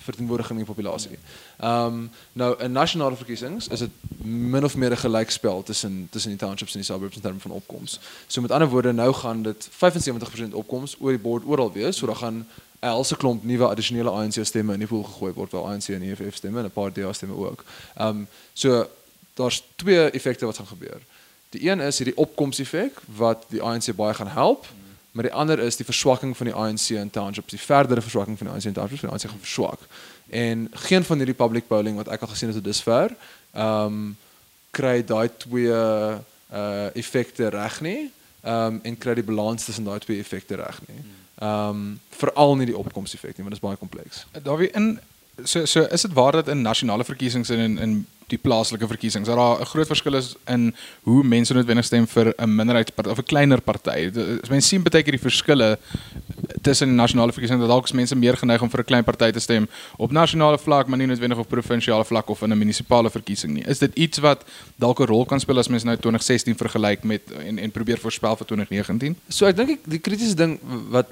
verteenwoordiging 0.03 0.59
in 0.59 0.65
die 0.65 0.73
populasie. 0.73 1.17
Ehm 1.57 1.85
um, 1.85 2.09
nou 2.33 2.59
in 2.59 2.71
nasionale 2.71 3.15
verkiesings 3.15 3.67
is 3.67 3.79
dit 3.79 3.91
min 4.23 4.63
of 4.63 4.75
meer 4.75 4.91
'n 4.91 4.97
gelykspel 4.97 5.63
tussen 5.63 6.07
tussen 6.11 6.29
die 6.29 6.39
townships 6.39 6.73
en 6.73 6.79
die 6.79 6.89
suburbs 6.91 7.15
in 7.15 7.21
terme 7.21 7.39
van 7.39 7.51
opkomste. 7.51 7.99
So 8.27 8.41
met 8.41 8.51
ander 8.51 8.69
woorde 8.69 8.91
nou 8.91 9.13
gaan 9.13 9.41
dit 9.41 9.69
75% 9.69 10.53
opkomste 10.53 10.97
oor 10.99 11.11
die 11.11 11.25
bord 11.29 11.45
oral 11.45 11.71
wees, 11.71 11.97
so 11.97 12.05
dan 12.05 12.17
gaan 12.17 12.47
'n 12.81 12.87
helse 12.87 13.17
klomp 13.17 13.43
nuwe 13.43 13.67
addisionele 13.67 14.09
ANC 14.09 14.45
stemme 14.45 14.73
in 14.73 14.79
die 14.79 14.87
pool 14.87 15.03
gegooi 15.03 15.33
word, 15.33 15.51
wel 15.51 15.67
ANC 15.67 15.87
en 15.89 16.01
EFF 16.01 16.35
stemme 16.35 16.59
en 16.59 16.65
'n 16.65 16.71
paar 16.71 16.93
DA 16.93 17.13
stemme 17.13 17.35
ook. 17.35 17.63
Ehm 17.95 18.07
um, 18.07 18.27
so 18.53 18.89
daar's 19.33 19.63
twee 19.75 20.09
effekte 20.09 20.45
wat 20.45 20.57
gaan 20.57 20.67
gebeur. 20.67 21.01
Die 21.49 21.69
een 21.69 21.79
is 21.79 21.97
hierdie 21.97 22.17
opkomseffek 22.17 23.01
wat 23.05 23.45
die 23.47 23.61
ANC 23.61 23.95
baie 23.95 24.13
gaan 24.13 24.27
help. 24.27 24.67
Mm 24.69 24.81
maar 25.11 25.23
die 25.23 25.33
ander 25.33 25.59
is 25.59 25.75
die 25.75 25.85
verswakking 25.85 26.37
van 26.37 26.45
die 26.45 26.55
ANC 26.55 26.89
in 26.89 27.09
townships, 27.09 27.51
die 27.51 27.59
verdere 27.59 28.01
verswakking 28.01 28.37
van 28.37 28.47
die 28.47 28.55
ANC 28.55 28.63
in 28.63 28.73
townships, 28.73 29.01
die 29.01 29.09
ANC 29.09 29.27
gaan 29.27 29.39
verswak. 29.39 29.79
En 30.27 30.67
geen 30.71 31.03
van 31.03 31.17
hierdie 31.17 31.35
public 31.35 31.67
polling 31.67 31.97
wat 31.99 32.07
ek 32.07 32.21
al 32.21 32.31
gesien 32.31 32.51
het 32.51 32.57
tot 32.57 32.67
dusver, 32.67 33.15
ehm 33.51 33.85
um, 33.85 34.17
kry 34.71 35.01
daai 35.03 35.27
twee 35.37 35.67
uh 35.67 36.87
effekte 36.95 37.49
reg 37.51 37.81
nie. 37.81 38.11
Ehm 38.41 38.77
um, 38.77 38.79
en 38.83 38.97
kry 38.97 39.17
die 39.19 39.27
balans 39.27 39.65
tussen 39.67 39.83
daai 39.83 39.99
twee 39.99 40.19
effekte 40.19 40.55
reg 40.55 40.79
nie. 40.87 41.03
Ehm 41.41 41.69
um, 41.69 41.99
veral 42.09 42.55
nie 42.55 42.65
die 42.69 42.77
opkomseffek 42.77 43.37
nie, 43.37 43.43
want 43.45 43.55
dit 43.55 43.63
is 43.63 43.67
baie 43.67 43.77
kompleks. 43.77 44.25
Daar 44.43 44.57
weer 44.57 44.75
in 44.75 44.99
so 45.43 45.65
so 45.65 45.81
is 45.81 46.01
dit 46.01 46.13
waar 46.13 46.31
dat 46.31 46.47
in 46.47 46.61
nasionale 46.61 47.03
verkiesings 47.03 47.49
en 47.49 47.59
in 47.59 47.77
in 47.77 48.05
die 48.31 48.39
plaaslike 48.41 48.87
verkiesings 48.87 49.27
dat 49.27 49.37
daar 49.37 49.61
'n 49.61 49.69
groot 49.73 49.87
verskil 49.87 50.15
is 50.15 50.35
in 50.47 50.73
hoe 51.03 51.23
mense 51.23 51.53
noodwendig 51.53 51.85
stem 51.85 52.07
vir 52.07 52.33
'n 52.37 52.55
minderheidsparty 52.55 53.09
of 53.09 53.19
'n 53.19 53.23
kleiner 53.23 53.61
party. 53.61 54.11
As 54.43 54.49
mens 54.49 54.67
sien 54.67 54.83
baie 54.83 55.03
keer 55.03 55.17
die 55.17 55.29
verskille 55.29 55.77
tussen 56.61 56.87
die 56.87 56.95
nasionale 56.95 57.31
verkiesings 57.31 57.61
dat 57.61 57.69
dalk 57.69 57.91
mense 57.93 58.15
meer 58.15 58.37
geneig 58.37 58.61
om 58.61 58.69
vir 58.69 58.79
'n 58.79 58.85
klein 58.85 59.03
party 59.03 59.31
te 59.31 59.39
stem 59.39 59.67
op 59.97 60.11
nasionale 60.11 60.57
vlak, 60.57 60.87
maar 60.87 60.97
nie 60.97 61.07
noodwendig 61.07 61.37
op 61.37 61.49
provinsiale 61.49 62.05
vlak 62.05 62.29
of 62.29 62.41
in 62.41 62.51
'n 62.51 62.57
munisipale 62.57 63.09
verkiesing 63.09 63.53
nie. 63.53 63.63
Is 63.63 63.79
dit 63.79 63.91
iets 63.95 64.17
wat 64.19 64.43
dalk 64.75 64.99
'n 64.99 65.05
rol 65.05 65.25
kan 65.25 65.39
speel 65.39 65.57
as 65.57 65.67
mens 65.67 65.83
nou 65.83 65.97
2016 65.97 66.55
vergelyk 66.55 67.03
met 67.03 67.21
en 67.31 67.57
en 67.57 67.71
probeer 67.71 67.97
voorspel 67.97 68.35
vir 68.35 68.45
2019? 68.45 69.15
So 69.27 69.45
ek 69.45 69.55
dink 69.55 69.79
die 69.85 69.99
kritiese 69.99 70.35
ding 70.35 70.59
wat 70.89 71.07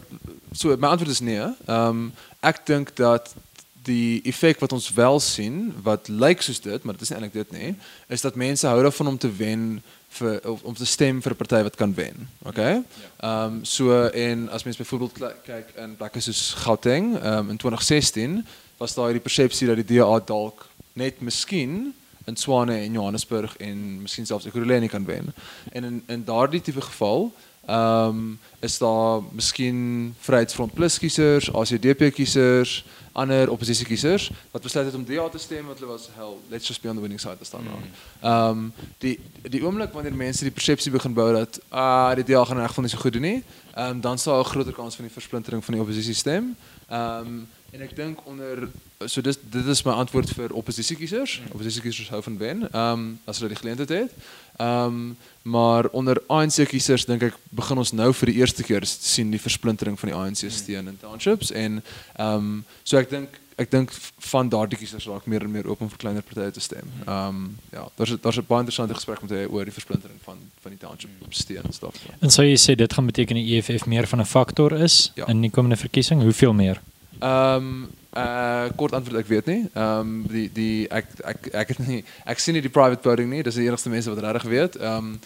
so 0.52 0.76
my 0.78 0.88
antwoord 0.88 1.12
is 1.12 1.20
nee. 1.20 1.40
Ehm 1.40 1.88
um, 1.88 2.12
ek 2.42 2.66
dink 2.66 2.96
dat 2.96 3.36
die 3.84 4.22
effek 4.24 4.60
wat 4.60 4.72
ons 4.72 4.94
wel 4.94 5.20
sien 5.20 5.74
wat 5.84 6.08
lyk 6.08 6.42
soos 6.42 6.60
dit, 6.60 6.84
maar 6.84 6.94
dit 6.94 7.02
is 7.02 7.10
nie 7.10 7.18
eintlik 7.20 7.38
dit 7.48 7.52
nie, 7.60 7.76
is 8.08 8.22
dat 8.22 8.36
mense 8.36 8.68
hou 8.68 8.82
daarvan 8.82 9.08
om 9.08 9.18
te 9.18 9.32
wen 9.32 9.82
vir 10.10 10.40
om 10.66 10.74
te 10.74 10.86
stem 10.86 11.22
vir 11.22 11.32
'n 11.32 11.36
party 11.36 11.62
wat 11.64 11.76
kan 11.76 11.94
wen. 11.94 12.28
Okay? 12.46 12.82
Ehm 13.20 13.46
um, 13.46 13.66
so 13.66 14.08
en 14.08 14.50
as 14.50 14.64
mens 14.64 14.78
byvoorbeeld 14.78 15.14
kyk 15.44 15.68
in 15.76 15.96
plekke 15.96 16.20
soos 16.20 16.54
Gauteng, 16.54 17.16
ehm 17.16 17.38
um, 17.38 17.50
in 17.50 17.58
2016 17.58 18.46
was 18.78 18.94
daar 18.94 19.06
hierdie 19.06 19.24
persepsie 19.24 19.68
dat 19.68 19.76
die 19.76 19.98
DA 19.98 20.20
dalk 20.26 20.68
net 20.94 21.22
miskien 21.22 21.94
in 22.26 22.36
Swane 22.36 22.76
en 22.80 22.92
Johannesburg 22.92 23.58
en 23.58 24.02
miskien 24.02 24.26
selfs 24.26 24.46
Ekurhuleni 24.46 24.88
kan 24.88 25.06
wen. 25.06 25.34
En 25.72 25.84
in 25.84 26.04
in 26.08 26.24
daardie 26.24 26.62
tipe 26.62 26.82
geval 26.82 27.34
ehm 27.66 28.08
um, 28.08 28.40
is 28.60 28.78
daar 28.78 29.22
miskien 29.32 30.16
Vryheidsfront 30.20 30.74
Plus 30.74 31.00
kiesers, 31.00 31.54
ACDP 31.54 32.14
kiesers, 32.14 32.86
ander 33.22 33.52
oppositie 33.52 33.86
kiesers 33.86 34.30
wat 34.54 34.66
besluit 34.66 34.86
het 34.86 34.96
om 34.96 35.06
DA 35.06 35.28
te 35.30 35.42
stem 35.42 35.66
want 35.66 35.80
hulle 35.80 35.92
was 35.92 36.10
hell 36.16 36.36
let's 36.54 36.68
just 36.68 36.82
be 36.82 36.90
on 36.90 36.96
the 36.96 37.02
winning 37.02 37.22
side 37.22 37.38
staan. 37.42 37.64
Mm. 37.64 37.92
Ehm 38.22 38.50
um, 38.50 38.74
die 39.04 39.20
die 39.42 39.64
oomblik 39.66 39.94
wanneer 39.94 40.16
mense 40.16 40.48
die 40.48 40.56
persepsie 40.56 40.92
begin 40.92 41.14
bou 41.14 41.30
dat 41.34 41.62
ah 41.70 42.16
die 42.16 42.24
DA 42.24 42.44
gaan 42.46 42.60
in 42.60 42.68
geval 42.68 42.84
nie 42.84 42.92
so 42.92 43.02
goed 43.04 43.14
doen 43.14 43.28
nie, 43.32 43.44
ehm 43.74 43.90
um, 43.90 44.02
dan 44.02 44.18
sal 44.18 44.40
'n 44.40 44.52
groter 44.52 44.74
kans 44.74 44.96
van 44.96 45.06
die 45.06 45.14
versplintering 45.14 45.64
van 45.66 45.74
die 45.74 45.84
oppositie 45.84 46.16
stem. 46.16 46.56
Ehm 46.88 47.28
um, 47.28 47.48
en 47.72 47.82
ek 47.82 47.96
dink 47.96 48.20
onder 48.26 48.70
so 49.08 49.22
dis 49.22 49.38
dit 49.52 49.66
is 49.66 49.84
my 49.86 49.92
antwoord 49.92 50.30
vir 50.36 50.54
oppositie 50.54 50.98
kiesers. 50.98 51.40
Mm. 51.40 51.52
Oppositie 51.52 51.82
kiesers 51.82 52.10
hou 52.10 52.22
van 52.24 52.38
wen. 52.38 52.66
Ehm 52.72 52.92
um, 52.94 53.20
as 53.26 53.38
hulle 53.40 53.50
die 53.54 53.60
geleentheid 53.62 53.90
het. 53.90 54.12
Ehm 54.58 54.86
um, 54.86 55.18
maar 55.42 55.88
onder 55.96 56.22
ANC 56.28 56.68
kiesers 56.70 57.06
dink 57.06 57.22
ek 57.24 57.36
begin 57.56 57.78
ons 57.78 57.92
nou 57.96 58.14
vir 58.14 58.28
die 58.32 58.40
eerste 58.42 58.64
keer 58.64 58.86
sien 58.86 59.32
die 59.32 59.40
versplintering 59.42 60.00
van 60.00 60.10
die 60.10 60.18
ANC 60.18 60.52
steun 60.52 60.88
in 60.92 60.98
townships 61.02 61.52
en 61.52 61.84
ehm 62.16 62.36
um, 62.36 62.66
so 62.84 62.98
ek 62.98 63.10
dink 63.10 63.30
ek 63.60 63.72
dink 63.72 63.92
van 64.32 64.50
daardie 64.50 64.78
kiesers 64.80 65.08
raak 65.08 65.26
meer 65.28 65.44
en 65.44 65.52
meer 65.52 65.68
oop 65.68 65.82
om 65.84 65.90
vir 65.92 66.00
kleiner 66.00 66.24
partye 66.24 66.52
te 66.52 66.60
stem. 66.64 66.92
Ehm 67.06 67.28
um, 67.28 67.58
ja, 67.72 67.88
daar's 67.96 68.14
daar's 68.22 68.38
'n 68.38 68.46
baie 68.48 68.60
interessante 68.66 68.94
gesprek 69.00 69.22
met 69.22 69.32
hy 69.32 69.46
oor 69.48 69.66
die 69.66 69.74
versplintering 69.80 70.20
van 70.24 70.38
van 70.62 70.72
die 70.72 70.80
township 70.80 71.10
steun 71.30 71.64
en 71.64 71.74
stof. 71.74 71.96
En 72.20 72.30
so 72.30 72.44
jy 72.44 72.58
sê 72.58 72.76
dit 72.76 72.94
gaan 72.94 73.06
beteken 73.06 73.36
die 73.36 73.56
EFF 73.58 73.86
meer 73.86 74.08
van 74.08 74.20
'n 74.20 74.26
faktor 74.26 74.72
is 74.74 75.12
Ja. 75.16 75.28
in 75.28 75.42
die 75.42 75.52
komende 75.52 75.78
verkiesing. 75.78 76.22
Hoeveel 76.22 76.54
meer? 76.54 76.82
Ehm 77.20 77.56
um, 77.56 77.90
uh 78.18 78.66
kort 78.76 78.94
antwoord 78.94 79.20
ek 79.20 79.28
weet 79.28 79.46
nie. 79.46 79.62
Ehm 79.74 80.00
um, 80.00 80.28
die 80.28 80.48
die 80.54 80.88
ek 80.88 81.06
ek 81.20 81.50
ek 81.52 81.74
het 81.76 81.82
nie 81.88 82.00
ek 82.26 82.40
sien 82.40 82.56
nie 82.58 82.64
die 82.66 82.72
private 82.74 83.02
polling 83.02 83.30
nie. 83.30 83.44
Dis 83.44 83.60
die 83.60 83.68
enigste 83.68 83.92
mense 83.92 84.10
wat 84.10 84.24
regtig 84.24 84.50
weet. 84.50 84.80
Ehm 84.80 84.98
um, 84.98 85.20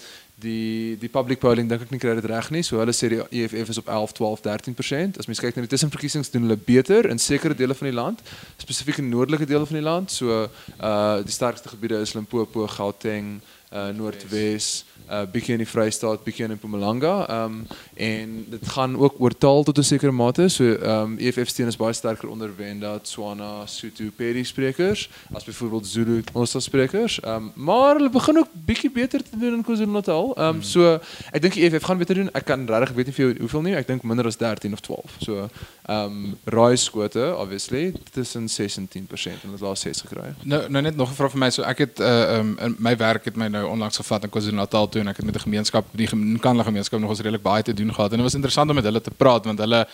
die 0.43 0.97
die 0.99 1.09
public 1.09 1.39
polling 1.39 1.69
dink 1.69 1.85
ek 1.85 1.91
nie 1.93 2.01
kry 2.01 2.15
dit 2.17 2.27
reg 2.29 2.49
nie. 2.51 2.63
So 2.65 2.79
hulle 2.81 2.95
sê 2.95 3.09
die 3.13 3.21
EFF 3.21 3.71
is 3.73 3.79
op 3.81 3.87
11, 3.87 4.15
12, 4.19 4.43
13%. 4.47 5.19
As 5.21 5.29
mens 5.29 5.41
kyk 5.43 5.55
na 5.55 5.65
die 5.65 5.71
tussenverkiesings 5.71 6.33
doen 6.33 6.47
hulle 6.47 6.57
beter 6.57 7.09
in 7.11 7.21
sekere 7.21 7.57
dele 7.57 7.77
van 7.77 7.89
die 7.89 7.95
land, 7.95 8.23
spesifiek 8.61 8.99
in 9.03 9.11
noordelike 9.13 9.47
dele 9.49 9.67
van 9.69 9.79
die 9.79 9.85
land. 9.85 10.11
So 10.11 10.43
uh 10.43 11.21
die 11.23 11.35
sterkste 11.35 11.69
gebiede 11.69 12.01
is 12.03 12.15
Limpopo, 12.17 12.67
Gauteng, 12.67 13.37
uh 13.71 13.89
Noordwes, 13.95 14.83
uh 15.13 15.23
bietjie 15.31 15.53
in 15.57 15.61
die 15.61 15.69
Vrystaat, 15.69 16.23
bietjie 16.25 16.45
in 16.47 16.55
Mpumalanga. 16.57 17.13
Ehm 17.27 17.43
um, 17.43 17.67
en 17.93 18.45
dit 18.49 18.67
gaan 18.75 18.97
ook 18.97 19.19
oor 19.19 19.37
taal 19.37 19.63
tot 19.63 19.77
'n 19.77 19.83
sekere 19.83 20.11
mate. 20.11 20.47
So 20.49 20.63
ehm 20.63 20.89
um, 20.89 21.17
EFF 21.17 21.49
steun 21.49 21.67
is 21.67 21.77
baie 21.77 21.93
sterker 21.93 22.29
onder 22.29 22.49
Venda, 22.57 22.99
Tswana, 22.99 23.65
Sotho, 23.65 24.05
Pedi 24.15 24.43
sprekers 24.43 25.09
as 25.33 25.43
byvoorbeeld 25.43 25.87
Zulu 25.87 26.21
Xhosa 26.21 26.59
sprekers. 26.59 27.19
Ehm 27.19 27.35
um, 27.35 27.51
maar 27.55 27.95
hulle 27.95 28.09
begin 28.09 28.37
ook 28.37 28.47
bietjie 28.51 28.91
beter 28.91 29.23
te 29.23 29.37
doen 29.37 29.53
in 29.53 29.63
KwaZulu-Natal. 29.63 30.35
Ehm 30.35 30.47
um, 30.47 30.61
so 30.61 30.99
ek 31.31 31.41
dink 31.41 31.53
die 31.53 31.63
EFF 31.63 31.83
gaan 31.83 31.97
beter 31.97 32.15
doen. 32.15 32.31
Ek 32.33 32.45
kan 32.45 32.67
regtig 32.67 32.95
weet 32.95 33.05
nie 33.05 33.15
vir 33.15 33.25
jou 33.25 33.37
hoeveel 33.39 33.61
nie. 33.61 33.75
Ek 33.75 33.87
dink 33.87 34.03
minder 34.03 34.25
as 34.25 34.37
13 34.37 34.73
of 34.73 34.79
12. 34.79 35.17
So 35.19 35.49
ehm 35.85 36.05
um, 36.05 36.37
raai 36.43 36.77
skote 36.77 37.35
obviously 37.37 37.93
tussen 38.11 38.49
6 38.49 38.77
en 38.77 38.87
10% 38.87 39.43
en 39.43 39.51
het 39.51 39.61
laas 39.61 39.79
6 39.79 40.01
gekry. 40.01 40.33
Nou 40.43 40.69
nou 40.69 40.81
net 40.81 40.95
nog 40.95 41.09
'n 41.09 41.15
vraag 41.15 41.31
vir 41.31 41.39
my. 41.39 41.49
So 41.49 41.63
ek 41.63 41.77
het 41.77 41.99
uh 41.99 42.37
um 42.39 42.57
in 42.59 42.75
my 42.79 42.97
werk 42.97 43.25
het 43.25 43.35
my 43.35 43.47
nou 43.47 43.65
onlangs 43.67 43.97
gevat 43.97 44.23
in 44.23 44.29
KwaZulu-Natal 44.29 44.89
toe 44.89 45.02
en 45.03 45.11
ek 45.11 45.21
het 45.21 45.29
met 45.29 45.35
'n 45.35 45.45
gemeenskap, 45.47 45.85
die 45.91 46.07
Nkandla 46.07 46.63
gemeenskap 46.63 46.99
nog 46.99 47.13
ons 47.13 47.21
redelik 47.21 47.43
baie 47.43 47.63
te 47.63 47.73
doen 47.73 47.93
gehad 47.93 48.11
en 48.11 48.17
dit 48.17 48.25
was 48.25 48.39
interessant 48.39 48.69
om 48.69 48.75
met 48.75 48.89
hulle 48.89 49.01
te 49.01 49.11
praat 49.11 49.45
want 49.45 49.59
hulle 49.59 49.87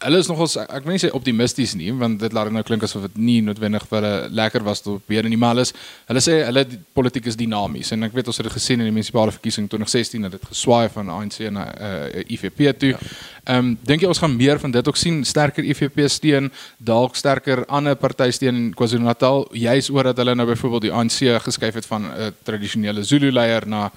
hulle 0.00 0.20
is 0.22 0.28
nogals 0.30 0.54
ek 0.60 0.84
wil 0.84 0.94
nie 0.94 1.00
sê 1.00 1.10
optimisties 1.16 1.74
nie 1.76 1.90
want 1.96 2.20
dit 2.22 2.34
laat 2.36 2.48
nou 2.52 2.62
klink 2.64 2.84
asof 2.86 3.04
dit 3.08 3.18
nie 3.20 3.38
noodwendig 3.44 3.84
vir 3.88 3.98
hulle 3.98 4.28
lekker 4.40 4.64
was 4.64 4.80
tot 4.84 5.02
weer 5.10 5.26
in 5.28 5.34
die 5.34 5.40
mal 5.40 5.60
is. 5.60 5.72
Hulle 6.08 6.22
sê 6.24 6.38
hulle 6.46 6.64
politiek 6.96 7.28
is 7.28 7.36
dinamies 7.36 7.92
en 7.96 8.08
ek 8.08 8.16
weet 8.16 8.30
ons 8.32 8.40
het 8.40 8.48
dit 8.48 8.56
gesien 8.56 8.80
in 8.80 8.88
die 8.88 8.94
munisipale 8.94 9.34
verkiesing 9.34 9.68
2016 9.72 10.24
dat 10.26 10.36
dit 10.36 10.46
geswaai 10.52 10.88
van 10.94 11.12
ANC 11.16 11.40
na 11.52 11.66
uh, 11.72 12.24
IFP 12.26 12.64
toe. 12.80 12.94
Ehm 12.94 13.58
um, 13.58 13.72
dink 13.88 14.04
jy 14.04 14.08
ons 14.08 14.20
gaan 14.22 14.36
meer 14.36 14.60
van 14.62 14.72
dit 14.72 14.88
ook 14.88 15.00
sien 15.00 15.20
sterker 15.24 15.64
IFP 15.64 16.00
steun, 16.12 16.48
dalk 16.78 17.16
sterker 17.20 17.64
ander 17.68 17.96
party 17.96 18.30
steun 18.36 18.56
in 18.56 18.70
KwaZulu-Natal 18.76 19.48
juis 19.52 19.90
oor 19.92 20.10
dat 20.12 20.22
hulle 20.22 20.36
nou 20.36 20.48
byvoorbeeld 20.48 20.88
die 20.88 20.94
ANC 20.96 21.20
geskuif 21.44 21.80
het 21.80 21.88
van 21.88 22.08
'n 22.08 22.16
uh, 22.16 22.32
tradisionele 22.44 23.04
Zulu 23.04 23.32
leier 23.32 23.68
na 23.68 23.90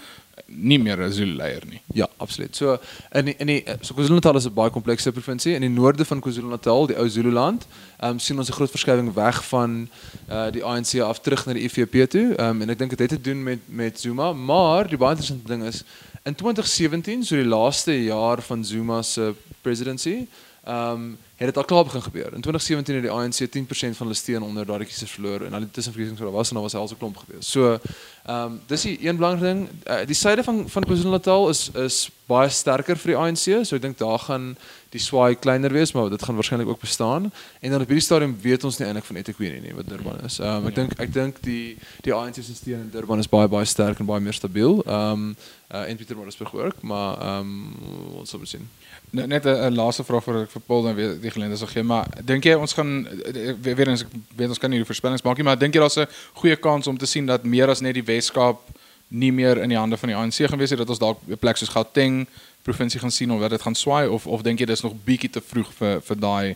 nie 0.46 0.80
meer 0.80 0.98
'n 0.98 1.12
Zulu 1.12 1.36
leier 1.36 1.62
nie. 1.70 1.82
Ja, 1.94 2.08
absoluut. 2.18 2.56
So 2.56 2.78
in 3.12 3.26
die, 3.26 3.36
in 3.38 3.48
die 3.48 3.64
so 3.82 3.94
KwaZulu-Natal 3.94 4.36
is 4.36 4.46
'n 4.46 4.54
baie 4.54 4.70
komplekse 4.70 5.12
provinsie. 5.12 5.54
In 5.54 5.62
die 5.62 5.70
noorde 5.70 6.06
van 6.06 6.20
KwaZulu-Natal, 6.20 6.88
die 6.88 6.98
ou 6.98 7.10
Zululand, 7.10 7.66
ehm 8.00 8.12
um, 8.12 8.20
sien 8.20 8.38
ons 8.38 8.50
'n 8.50 8.54
groot 8.54 8.70
verskywing 8.70 9.14
weg 9.14 9.46
van 9.46 9.90
uh 10.30 10.52
die 10.52 10.64
ANC 10.64 11.00
af 11.00 11.20
terug 11.20 11.46
na 11.46 11.54
die 11.54 11.64
IFP 11.64 12.10
toe. 12.10 12.36
Ehm 12.36 12.50
um, 12.50 12.62
en 12.62 12.70
ek 12.70 12.78
dink 12.78 12.90
dit 12.90 13.00
het 13.00 13.10
te 13.10 13.22
doen 13.22 13.44
met 13.44 13.60
met 13.66 14.00
Zuma, 14.00 14.34
maar 14.34 14.88
die 14.88 14.98
baie 14.98 15.16
interessante 15.16 15.48
ding 15.48 15.64
is 15.64 15.84
in 16.24 16.36
2017, 16.36 17.24
so 17.24 17.36
die 17.36 17.46
laaste 17.46 18.04
jaar 18.04 18.42
van 18.42 18.66
Zuma 18.66 19.02
se 19.02 19.34
presidency, 19.62 20.28
ehm 20.64 20.92
um, 20.92 21.18
het 21.36 21.48
dit 21.48 21.58
al 21.58 21.66
klaar 21.66 21.84
begin 21.84 22.02
gebeur. 22.02 22.34
In 22.34 22.42
2017 22.42 22.96
het 22.96 23.04
die 23.04 23.12
ANC 23.12 23.40
10% 23.58 23.98
van 23.98 24.08
hulle 24.08 24.14
steun 24.14 24.42
onder 24.42 24.66
daardie 24.66 24.88
kiesers 24.88 25.12
verloor 25.12 25.42
en 25.42 25.54
al 25.54 25.60
die 25.60 25.72
tussenverkiesings 25.72 26.20
wat 26.20 26.30
daar 26.30 26.38
was 26.38 26.50
en 26.50 26.54
daar 26.54 26.64
was 26.64 26.76
al 26.76 26.88
so 26.88 26.96
klomp 26.96 27.18
gewees. 27.18 27.52
So 27.52 27.80
ehm 28.26 28.52
um, 28.52 28.62
dis 28.68 28.82
die 28.82 28.98
een 29.08 29.16
belangrike 29.16 29.46
ding. 29.46 29.70
Uh, 29.86 30.06
die 30.06 30.16
suide 30.16 30.44
van 30.44 30.70
van 30.70 30.84
KwaZulu-Natal 30.84 31.50
is 31.50 31.70
is 31.74 32.10
baie 32.26 32.50
sterker 32.50 32.98
vir 32.98 33.12
die 33.12 33.20
ANC, 33.20 33.66
so 33.66 33.76
ek 33.76 33.82
dink 33.82 33.98
daar 33.98 34.20
gaan 34.20 34.58
die 34.94 35.02
swaai 35.02 35.36
kleiner 35.36 35.74
wees, 35.74 35.92
maar 35.96 36.10
dit 36.14 36.24
gaan 36.24 36.38
waarskynlik 36.38 36.70
ook 36.70 36.80
bestaan. 36.80 37.32
En 37.60 37.72
dan 37.72 37.82
op 37.82 37.90
hierdie 37.90 38.06
stadium 38.06 38.38
weet 38.42 38.64
ons 38.64 38.78
nie 38.78 38.88
eintlik 38.88 39.08
van 39.10 39.20
Etiquette 39.22 39.62
nie 39.64 39.74
wat 39.74 39.90
Durban 39.90 40.22
is. 40.28 40.38
Um, 40.40 40.68
ek 40.70 40.78
dink 40.78 40.94
ek 41.02 41.14
dink 41.14 41.42
die 41.46 41.78
die 42.06 42.14
ANC 42.14 42.42
se 42.42 42.54
steun 42.54 42.86
in 42.86 42.92
Durban 42.94 43.24
is 43.24 43.30
baie 43.30 43.50
baie 43.50 43.66
sterk 43.66 44.00
en 44.00 44.10
baie 44.10 44.22
meer 44.22 44.38
stabiel. 44.38 44.82
Ehm 44.86 45.12
um, 45.12 45.36
uh, 45.74 45.90
en 45.90 45.98
Pietermaritzburg 45.98 46.54
ook, 46.54 46.82
maar 46.82 47.18
ehm 47.18 47.40
um, 47.40 48.20
ons 48.22 48.30
sal 48.30 48.46
sien. 48.46 48.70
Net 49.10 49.28
net 49.28 49.46
'n 49.46 49.74
laaste 49.76 50.04
vraag 50.04 50.24
vir 50.24 50.48
vir 50.48 50.62
Paul 50.66 50.84
dan 50.84 50.96
weer 50.96 51.18
die 51.22 51.32
geleentheid 51.32 51.60
sal 51.60 51.74
gee, 51.74 51.84
maar 51.84 52.08
dink 52.24 52.44
jy 52.44 52.54
ons 52.54 52.74
gaan 52.74 53.08
eh, 53.08 53.54
weer 53.62 53.76
weer 53.76 53.88
eens 53.88 54.02
ek 54.02 54.14
weet 54.36 54.50
ons 54.50 54.58
kan 54.58 54.70
nie 54.70 54.80
die 54.80 54.86
voorspellings 54.86 55.22
maak 55.22 55.38
nie, 55.38 55.44
maar 55.44 55.58
dink 55.58 55.74
jy 55.74 55.80
daar's 55.80 55.98
'n 55.98 56.08
goeie 56.34 56.56
kans 56.56 56.88
om 56.88 56.98
te 56.98 57.06
sien 57.06 57.26
dat 57.26 57.44
meer 57.44 57.70
as 57.70 57.82
net 57.82 57.94
die 57.94 58.06
Wes-Kaap 58.06 58.60
nie 59.08 59.32
meer 59.32 59.58
in 59.62 59.70
die 59.70 59.78
hande 59.78 59.98
van 59.98 60.10
die 60.10 60.18
ANC 60.18 60.50
gaan 60.50 60.60
wees 60.60 60.70
nie, 60.70 60.78
dat 60.78 60.90
ons 60.90 61.00
dalk 61.00 61.20
'n 61.28 61.38
plek 61.38 61.58
soos 61.58 61.70
Gauteng 61.70 62.28
provinsie 62.64 63.00
gaan 63.00 63.12
sien 63.12 63.32
of 63.32 63.40
wat 63.40 63.56
dit 63.56 63.62
gaan 63.62 63.76
swaai 63.76 64.08
of 64.08 64.28
of 64.28 64.42
dink 64.42 64.60
jy 64.60 64.68
dis 64.70 64.84
nog 64.86 64.96
bietjie 65.06 65.30
te 65.30 65.42
vroeg 65.42 65.74
vir 65.80 66.02
vir 66.08 66.20
daai 66.20 66.56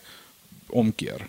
omkeer? 0.68 1.28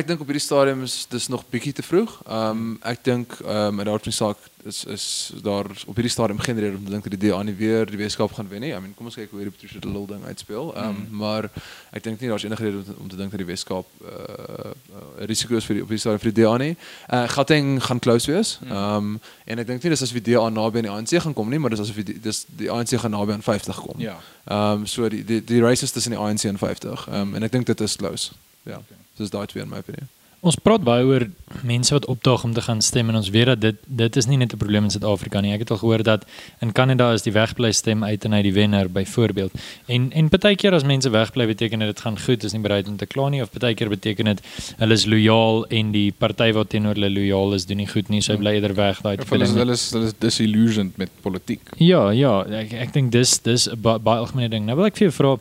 Ek 0.00 0.06
dink 0.08 0.22
op 0.22 0.30
hierdie 0.30 0.40
stadium 0.40 0.82
is 0.86 1.02
dis 1.12 1.26
nog 1.28 1.42
bietjie 1.52 1.72
te 1.76 1.82
vroeg. 1.84 2.12
Ehm 2.24 2.60
um, 2.60 2.76
ek 2.88 3.02
dink 3.04 3.34
ehm 3.42 3.74
um, 3.74 3.80
en 3.82 3.88
daarvan 3.90 4.14
saak 4.16 4.38
is 4.64 4.84
is 4.84 5.04
daar 5.44 5.66
op 5.86 5.98
hierdie 5.98 6.12
stadium 6.12 6.38
geen 6.40 6.58
rede 6.58 6.76
om 6.76 6.84
te 6.84 6.90
dink 6.90 7.04
dat 7.04 7.20
die 7.20 7.28
DA 7.28 7.42
nie 7.42 7.54
weer 7.54 7.84
die 7.86 7.98
wetenskap 8.00 8.32
gaan 8.32 8.48
wen 8.48 8.60
nie. 8.64 8.70
I 8.72 8.78
mean, 8.80 8.94
kom 8.96 9.10
ons 9.10 9.18
kyk 9.18 9.34
hoe 9.34 9.42
hierdie 9.42 9.52
Patricia 9.56 9.80
de 9.80 9.90
Lille 9.92 10.06
ding 10.06 10.24
uitspeel. 10.24 10.72
Ehm 10.74 10.88
um, 10.88 10.96
mm. 10.96 11.16
maar 11.16 11.50
ek 11.90 12.06
dink 12.06 12.20
nie 12.20 12.30
daar's 12.32 12.46
enige 12.48 12.64
rede 12.64 12.76
om 12.76 12.84
te, 12.84 12.94
om 13.00 13.08
te 13.08 13.16
dink 13.16 13.34
dat 13.34 13.42
die 13.42 13.48
wetenskap 13.50 13.86
eh 14.00 14.14
uh, 14.14 14.70
uh, 15.00 15.02
risiko's 15.32 15.68
vir 15.68 15.80
die 15.80 15.82
op 15.84 15.92
hierdie 15.92 16.04
stadium 16.06 16.22
vir 16.24 16.32
die 16.32 16.42
DA 16.42 16.54
nie. 16.64 16.72
Eh 16.76 17.18
uh, 17.18 17.28
Gauteng 17.34 17.68
gaan 17.88 18.00
close 18.06 18.32
wees. 18.32 18.56
Ehm 18.68 18.96
um, 18.96 19.20
en 19.44 19.64
ek 19.64 19.66
dink 19.66 19.82
nie 19.84 19.92
dis 19.96 20.06
as 20.08 20.16
die 20.16 20.24
DA 20.30 20.46
naby 20.48 20.80
aan 20.80 20.88
die 20.88 20.94
ANC 20.96 21.26
gaan 21.26 21.36
kom 21.36 21.52
nie, 21.52 21.60
maar 21.60 21.76
dis 21.76 21.84
asof 21.84 22.00
die 22.00 22.20
dis 22.20 22.46
die 22.62 22.70
ANC 22.70 22.96
gaan 23.04 23.12
naby 23.18 23.36
aan 23.36 23.44
50 23.44 23.84
kom. 23.84 24.00
Ja. 24.00 24.16
Ehm 24.48 24.80
um, 24.80 24.86
so 24.86 25.08
die 25.08 25.24
die 25.24 25.44
die 25.44 25.60
races 25.60 25.92
tussen 25.92 26.16
die 26.16 26.20
ANC 26.20 26.48
en 26.48 26.58
50. 26.58 27.08
Ehm 27.08 27.20
um, 27.20 27.34
en 27.34 27.42
ek 27.42 27.52
dink 27.52 27.66
dit 27.66 27.80
is 27.80 27.96
close. 27.96 28.32
Ja. 28.64 28.80
Okay. 28.80 28.99
Dis 29.20 29.32
daai 29.34 29.46
twee 29.50 29.62
in 29.66 29.70
my 29.70 29.84
opinie. 29.84 30.08
Ons 30.40 30.56
praat 30.56 30.80
baie 30.80 31.04
oor 31.04 31.26
mense 31.68 31.92
wat 31.92 32.06
opdaag 32.08 32.46
om 32.46 32.52
te 32.56 32.62
gaan 32.64 32.78
stem 32.80 33.10
en 33.12 33.18
ons 33.18 33.28
weet 33.28 33.50
dat 33.50 33.60
dit 33.60 33.80
dit 34.00 34.16
is 34.16 34.26
nie 34.26 34.38
net 34.40 34.54
'n 34.54 34.56
probleem 34.56 34.84
in 34.84 34.90
Suid-Afrika 34.90 35.40
nie. 35.40 35.52
Ek 35.52 35.58
het 35.60 35.70
al 35.70 35.76
gehoor 35.76 36.02
dat 36.02 36.24
in 36.62 36.72
Kanada 36.72 37.12
is 37.12 37.22
die 37.22 37.32
wegbly 37.32 37.72
stem 37.72 38.04
uit 38.04 38.24
en 38.24 38.34
uit 38.34 38.42
die 38.44 38.52
wenner 38.52 38.88
byvoorbeeld. 38.88 39.52
En 39.86 40.12
en 40.12 40.28
partykeer 40.28 40.72
as 40.72 40.84
mense 40.84 41.10
wegbly 41.10 41.46
beteken 41.46 41.78
dit 41.78 41.88
dit 41.88 42.00
gaan 42.00 42.18
goed, 42.18 42.44
is 42.44 42.52
nie 42.52 42.62
bereid 42.62 42.88
om 42.88 42.96
te 42.96 43.06
kla 43.06 43.28
nie 43.28 43.42
of 43.42 43.50
partykeer 43.50 43.88
beteken 43.88 44.24
dit 44.24 44.40
hulle 44.78 44.92
is 44.92 45.04
lojaal 45.04 45.66
en 45.66 45.92
die 45.92 46.12
party 46.12 46.52
wat 46.52 46.68
teenoor 46.70 46.94
hulle 46.94 47.10
lojaal 47.10 47.54
is 47.54 47.66
doen 47.66 47.76
nie 47.76 47.88
goed 47.88 48.08
nie, 48.08 48.22
so 48.22 48.32
hy 48.32 48.38
bly 48.38 48.54
eerder 48.54 48.74
weg 48.74 49.02
daai 49.02 49.16
tipe 49.16 49.38
ding. 49.38 49.56
Hulle 49.56 49.72
is 49.72 49.90
hulle 49.92 50.06
is 50.06 50.14
disillusioned 50.18 50.96
met 50.96 51.10
politiek. 51.20 51.60
Ja, 51.76 52.10
ja, 52.10 52.44
ek 52.44 52.72
ek 52.72 52.92
dink 52.92 53.12
dis 53.12 53.38
dis 53.38 53.68
'n 53.68 53.76
baie 53.80 54.18
algemene 54.18 54.48
ding. 54.48 54.64
Nou 54.64 54.76
wil 54.76 54.86
ek 54.86 54.96
vir 54.96 55.10
jou 55.10 55.12
vra 55.12 55.36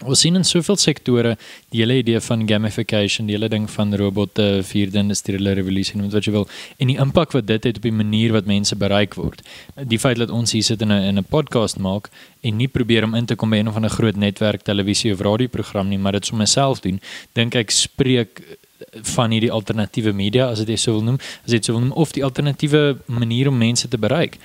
Ons 0.00 0.22
sien 0.24 0.34
in 0.34 0.42
soveel 0.42 0.78
sektore 0.80 1.34
die 1.70 1.82
hele 1.82 1.98
idee 2.00 2.20
van 2.24 2.42
gamification, 2.48 3.28
die 3.28 3.36
hele 3.36 3.48
ding 3.52 3.68
van 3.70 3.92
robotte, 3.94 4.46
vierde 4.66 4.98
industriële 4.98 5.52
revolusie, 5.58 5.98
noem 6.00 6.08
wat 6.10 6.26
jy 6.26 6.32
wil, 6.34 6.48
en 6.82 6.90
die 6.90 6.98
impak 7.02 7.36
wat 7.36 7.46
dit 7.46 7.68
het 7.68 7.78
op 7.78 7.86
die 7.86 7.94
manier 7.94 8.34
wat 8.34 8.48
mense 8.50 8.74
bereik 8.78 9.14
word. 9.20 9.44
Die 9.76 10.00
feit 10.02 10.18
dat 10.18 10.32
ons 10.34 10.56
hier 10.56 10.66
sit 10.66 10.82
in 10.82 10.90
'n 10.90 11.04
in 11.10 11.18
'n 11.18 11.24
podcast 11.24 11.78
maak 11.78 12.10
en 12.42 12.56
nie 12.56 12.68
probeer 12.68 13.04
om 13.04 13.14
in 13.14 13.26
te 13.26 13.36
kom 13.36 13.50
by 13.50 13.58
een 13.58 13.68
of 13.68 13.76
ander 13.76 13.90
groot 13.90 14.16
netwerk 14.16 14.62
televisie 14.62 15.12
of 15.12 15.20
radioprogram 15.20 15.88
nie, 15.88 15.98
maar 15.98 16.12
dit 16.12 16.26
sommer 16.26 16.46
self 16.46 16.80
doen, 16.80 17.00
dink 17.34 17.54
ek 17.54 17.70
spreek 17.70 18.42
van 19.14 19.30
hierdie 19.30 19.52
alternatiewe 19.52 20.12
media 20.12 20.48
as 20.50 20.64
dit 20.64 20.80
sou 20.80 20.96
wil 20.96 21.04
noem, 21.04 21.18
as 21.44 21.50
dit 21.50 21.64
sou 21.64 21.76
wil 21.76 21.86
noem 21.86 21.96
of 21.96 22.12
die 22.12 22.24
alternatiewe 22.24 22.98
manier 23.06 23.48
om 23.48 23.58
mense 23.58 23.88
te 23.88 23.98
bereik 23.98 24.38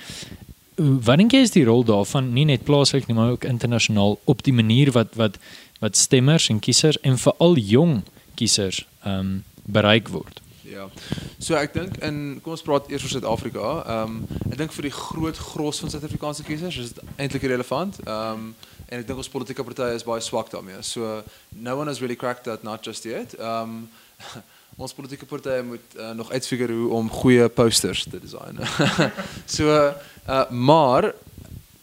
wat 0.78 1.18
dink 1.18 1.34
jy 1.34 1.42
is 1.46 1.54
die 1.54 1.64
rol 1.66 1.84
daarvan 1.84 2.32
nie 2.34 2.46
net 2.48 2.64
plaaslik 2.64 3.08
nie 3.08 3.16
maar 3.18 3.34
ook 3.34 3.44
internasionaal 3.44 4.18
op 4.24 4.42
die 4.46 4.54
manier 4.54 4.92
wat 4.94 5.14
wat 5.18 5.38
wat 5.82 5.96
stemmers 5.96 6.48
en 6.48 6.58
kiesers 6.58 7.00
en 7.06 7.18
veral 7.18 7.56
jong 7.56 8.02
kiesers 8.34 8.84
ehm 9.04 9.18
um, 9.18 9.32
bereik 9.68 10.08
word. 10.08 10.40
Ja. 10.68 10.86
So 11.38 11.56
ek 11.58 11.74
dink 11.74 11.98
in 12.04 12.40
kom 12.44 12.54
ons 12.54 12.64
praat 12.64 12.88
eers 12.92 13.04
oor 13.04 13.12
Suid-Afrika. 13.12 13.70
Ehm 13.84 14.18
um, 14.18 14.42
ek 14.50 14.58
dink 14.60 14.74
vir 14.76 14.88
die 14.88 14.94
groot 14.94 15.38
gros 15.50 15.80
van 15.82 15.92
Suid-Afrikaanse 15.92 16.44
kiesers 16.46 16.80
is 16.82 16.92
dit 16.96 17.14
eintlik 17.16 17.48
relevant. 17.52 18.00
Ehm 18.04 18.48
um, 18.48 18.50
en 18.88 19.02
ek 19.02 19.08
dink 19.08 19.20
ons 19.20 19.32
politieke 19.32 19.64
partye 19.64 19.96
is 19.96 20.06
baie 20.06 20.22
swak 20.24 20.48
daarmee. 20.52 20.80
So 20.82 21.22
no 21.52 21.76
one 21.76 21.92
has 21.92 22.00
really 22.00 22.16
cracked 22.16 22.48
that 22.48 22.64
not 22.64 22.84
just 22.84 23.08
yet. 23.08 23.36
Ehm 23.38 23.74
um, 23.74 23.88
ons 24.84 24.94
politieke 24.94 25.26
partye 25.26 25.62
moet 25.66 25.96
uh, 25.98 26.12
nog 26.14 26.30
uitfigure 26.30 26.72
hoe 26.72 26.90
om 26.94 27.08
goeie 27.10 27.48
posters 27.48 28.04
te 28.06 28.20
design. 28.22 28.60
so 29.56 29.72
uh, 30.28 30.50
maar 30.50 31.14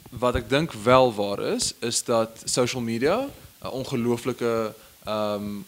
wat 0.09 0.35
ek 0.35 0.49
dink 0.49 0.71
wel 0.71 1.13
waar 1.13 1.39
is 1.39 1.73
is 1.79 2.03
dat 2.03 2.41
social 2.45 2.81
media 2.81 3.27
'n 3.61 3.67
ongelooflike 3.67 4.73
ehm 5.03 5.33
um, 5.33 5.65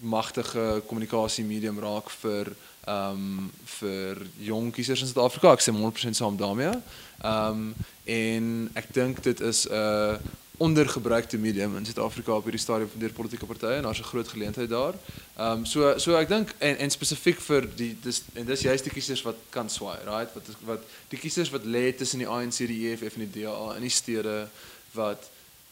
magtige 0.00 0.82
kommunikasie 0.86 1.44
medium 1.44 1.78
raak 1.78 2.10
vir 2.10 2.52
ehm 2.84 3.10
um, 3.10 3.50
vir 3.64 4.26
jong 4.36 4.72
kiesers 4.72 5.00
in 5.00 5.06
Suid-Afrika. 5.06 5.52
Ek 5.52 5.60
sê 5.60 5.72
100% 5.72 6.16
saam 6.16 6.36
daarmee. 6.36 6.72
Ehm 7.20 7.50
um, 7.50 7.74
en 8.04 8.70
ek 8.72 8.94
dink 8.94 9.22
dit 9.22 9.40
is 9.40 9.66
'n 9.68 9.72
uh, 9.72 10.16
ondergebruikte 10.58 11.38
medium 11.38 11.76
in 11.76 11.84
Suid-Afrika 11.86 12.32
op 12.32 12.42
hierdie 12.42 12.60
stadium 12.60 12.90
van 12.90 13.00
deur 13.00 13.12
politieke 13.12 13.46
partye 13.46 13.78
en 13.78 13.82
daar's 13.82 13.98
'n 13.98 14.10
groot 14.12 14.28
geleentheid 14.28 14.68
daar. 14.68 14.94
Ehm 15.36 15.58
um, 15.58 15.64
so 15.64 15.98
so 15.98 16.16
ek 16.16 16.28
dink 16.28 16.54
en 16.58 16.78
en 16.78 16.90
spesifiek 16.90 17.40
vir 17.40 17.68
die 17.76 17.96
dis 18.02 18.22
en 18.32 18.46
dis 18.46 18.60
juist 18.60 18.84
die 18.84 18.92
kiesers 18.92 19.22
wat 19.22 19.36
kan 19.48 19.70
swaai, 19.70 19.98
right? 20.04 20.30
Wat 20.34 20.46
wat 20.64 20.82
die 21.08 21.18
kiesers 21.18 21.50
wat 21.50 21.64
lê 21.64 21.94
tussen 21.96 22.18
die 22.18 22.28
ANC, 22.28 22.56
die 22.56 22.90
EFF 22.90 23.14
en 23.16 23.30
die 23.30 23.42
DA 23.42 23.74
in 23.76 23.82
die 23.82 23.96
stede 24.00 24.48
wat 24.92 25.30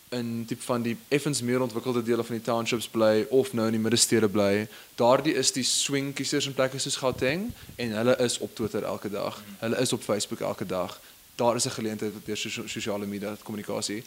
in 0.09 0.45
tipe 0.47 0.63
van 0.63 0.83
die 0.83 0.97
effens 1.09 1.43
meer 1.43 1.63
ontwikkelde 1.63 2.03
dele 2.03 2.25
van 2.25 2.37
die 2.37 2.45
townships 2.45 2.89
bly 2.89 3.27
of 3.31 3.53
nou 3.53 3.67
in 3.67 3.73
die 3.73 3.81
middestede 3.81 4.29
bly. 4.29 4.69
Daardie 4.95 5.35
is 5.35 5.51
die 5.53 5.65
swing 5.65 6.13
kiesers 6.15 6.47
in 6.47 6.55
plekke 6.55 6.79
soos 6.79 6.97
Gauteng 7.03 7.51
en 7.77 7.97
hulle 7.99 8.17
is 8.23 8.39
op 8.39 8.55
Twitter 8.55 8.83
elke 8.83 9.11
dag. 9.11 9.43
Hulle 9.59 9.81
is 9.83 9.93
op 9.93 10.03
Facebook 10.03 10.41
elke 10.41 10.67
dag. 10.67 11.01
Daar 11.37 11.57
is 11.57 11.67
'n 11.67 11.71
geleentheid 11.71 12.13
deur 12.25 12.37
sosiale 12.67 13.07
media 13.07 13.37
kommunikasie 13.43 14.05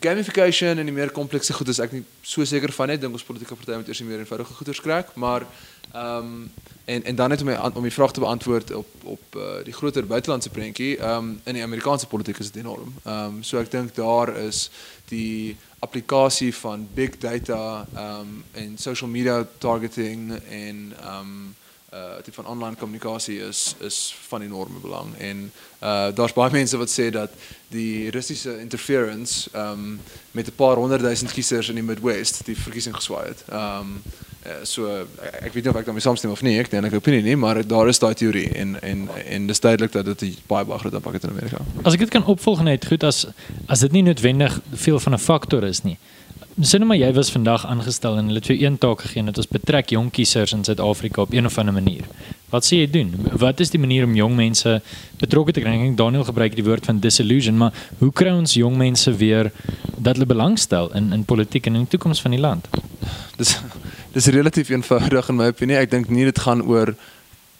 gamification 0.00 0.78
en 0.78 0.88
die 0.88 0.94
meer 0.94 1.10
komplekse 1.10 1.52
goed 1.56 1.68
is 1.68 1.80
ek 1.80 1.92
nie 1.96 2.04
so 2.22 2.44
seker 2.44 2.72
van 2.72 2.92
net 2.92 3.00
dink 3.00 3.16
ons 3.16 3.24
politieke 3.24 3.56
partye 3.56 3.80
moet 3.80 3.88
eers 3.88 4.02
meer 4.06 4.24
eenvoudige 4.24 4.56
goeders 4.60 4.82
kry 4.84 5.02
maar 5.14 5.46
ehm 5.92 6.16
um, 6.16 6.50
en 6.84 7.04
en 7.04 7.14
dan 7.14 7.28
net 7.28 7.40
om 7.40 7.46
my 7.46 7.56
om 7.74 7.82
die 7.82 7.92
vraag 7.92 8.12
te 8.12 8.20
beantwoord 8.20 8.72
op 8.72 8.86
op 9.02 9.36
uh, 9.36 9.42
die 9.64 9.72
groter 9.72 10.06
buitelandse 10.06 10.50
prentjie 10.50 10.96
ehm 10.96 11.16
um, 11.16 11.40
in 11.44 11.54
die 11.54 11.62
Amerikaanse 11.62 12.06
politiek 12.06 12.38
is 12.38 12.50
dit 12.50 12.62
enorm. 12.62 12.94
Ehm 13.04 13.24
um, 13.24 13.42
so 13.42 13.58
ek 13.58 13.70
dink 13.70 13.94
daar 13.94 14.36
is 14.36 14.70
die 15.08 15.56
applikasie 15.78 16.54
van 16.54 16.88
big 16.94 17.18
data 17.18 17.86
ehm 17.94 18.20
um, 18.20 18.44
en 18.52 18.78
social 18.78 19.10
media 19.10 19.46
targeting 19.58 20.38
en 20.50 20.92
ehm 21.00 21.20
um, 21.20 21.54
uh 21.94 22.16
tipe 22.22 22.42
van 22.42 22.46
online 22.46 22.76
kommunikasie 22.76 23.38
is 23.40 23.74
is 23.80 24.14
van 24.28 24.42
enorme 24.42 24.78
belang 24.78 25.16
en 25.16 25.52
uh 25.82 26.08
daar's 26.14 26.32
baie 26.36 26.52
mense 26.52 26.76
wat 26.76 26.90
sê 26.92 27.10
dat 27.10 27.30
die 27.68 28.10
Russiese 28.10 28.60
interference 28.60 29.48
um 29.56 30.00
met 30.30 30.46
'n 30.46 30.56
paar 30.56 30.76
honderdduisend 30.76 31.32
kiesers 31.32 31.68
in 31.68 31.74
die 31.74 31.84
Midwest 31.84 32.44
die 32.44 32.56
verkiesing 32.56 32.94
geswaai 32.94 33.26
het. 33.28 33.44
Um 33.52 34.02
uh, 34.46 34.52
so 34.62 35.06
ek, 35.22 35.34
ek 35.48 35.52
weet 35.52 35.64
nie 35.64 35.72
of 35.72 35.78
ek 35.80 35.88
daarmee 35.88 36.04
saamstem 36.04 36.30
of 36.30 36.42
nie, 36.42 36.58
ek 36.60 36.70
dink 36.70 36.84
ek 36.84 36.98
opinie 37.00 37.22
nie, 37.22 37.36
maar 37.36 37.60
daar 37.66 37.88
is 37.88 37.98
daai 37.98 38.14
teorie 38.14 38.48
en 38.52 38.76
en 38.82 39.08
en 39.24 39.46
dis 39.46 39.60
duidelik 39.60 39.92
dat 39.92 40.04
dit 40.04 40.38
baie 40.46 40.64
baie 40.64 40.78
groot 40.78 40.94
impak 41.00 41.18
het 41.18 41.24
in 41.24 41.30
Amerika. 41.30 41.64
As 41.82 41.96
ek 41.96 42.04
dit 42.06 42.14
kan 42.14 42.24
opvolg 42.24 42.62
net 42.62 42.86
goed 42.86 43.04
as 43.04 43.26
as 43.66 43.80
dit 43.80 43.92
nie 43.92 44.02
noodwendig 44.02 44.60
veel 44.72 45.00
van 45.00 45.14
'n 45.14 45.24
faktor 45.30 45.64
is 45.64 45.82
nie. 46.58 46.66
Sien 46.66 46.86
maar 46.86 46.98
jy 46.98 47.12
was 47.14 47.30
vandag 47.30 47.66
aangestel 47.66 48.18
en 48.18 48.26
hulle 48.26 48.42
het 48.42 48.50
vir 48.50 48.62
een 48.62 48.78
taak 48.78 49.00
gegee 49.00 49.22
dit 49.24 49.38
is 49.38 49.48
betrek 49.48 49.90
jong 49.94 50.10
kiesers 50.10 50.52
in 50.52 50.64
Suid-Afrika 50.64 51.22
op 51.22 51.32
een 51.32 51.46
of 51.46 51.58
ander 51.58 51.74
manier. 51.74 52.04
Wat 52.50 52.64
sê 52.64 52.80
jy 52.80 52.90
doen? 52.90 53.12
Wat 53.36 53.60
is 53.60 53.70
die 53.70 53.80
manier 53.80 54.04
om 54.04 54.14
jong 54.16 54.34
mense 54.36 54.78
betrokke 55.20 55.52
te 55.52 55.60
kry? 55.60 55.76
Daniel 55.94 56.24
gebruik 56.24 56.56
die 56.56 56.64
woord 56.64 56.88
van 56.88 56.98
disillusion, 57.00 57.56
maar 57.56 57.72
hoe 57.98 58.12
kry 58.12 58.32
ons 58.32 58.56
jong 58.56 58.76
mense 58.76 59.12
weer 59.20 59.52
dat 59.96 60.16
hulle 60.16 60.26
belangstel 60.26 60.88
in 60.96 61.12
in 61.12 61.24
politiek 61.24 61.66
en 61.66 61.74
in 61.74 61.84
die 61.84 61.92
toekoms 61.96 62.22
van 62.24 62.34
die 62.36 62.40
land? 62.40 62.68
Dis 63.36 63.58
dis 64.12 64.26
relatief 64.32 64.70
eenvoudig 64.72 65.28
in 65.28 65.36
my 65.36 65.50
opinie. 65.52 65.76
Ek 65.76 65.90
dink 65.90 66.08
nie 66.08 66.24
dit 66.24 66.38
gaan 66.38 66.64
oor 66.64 66.94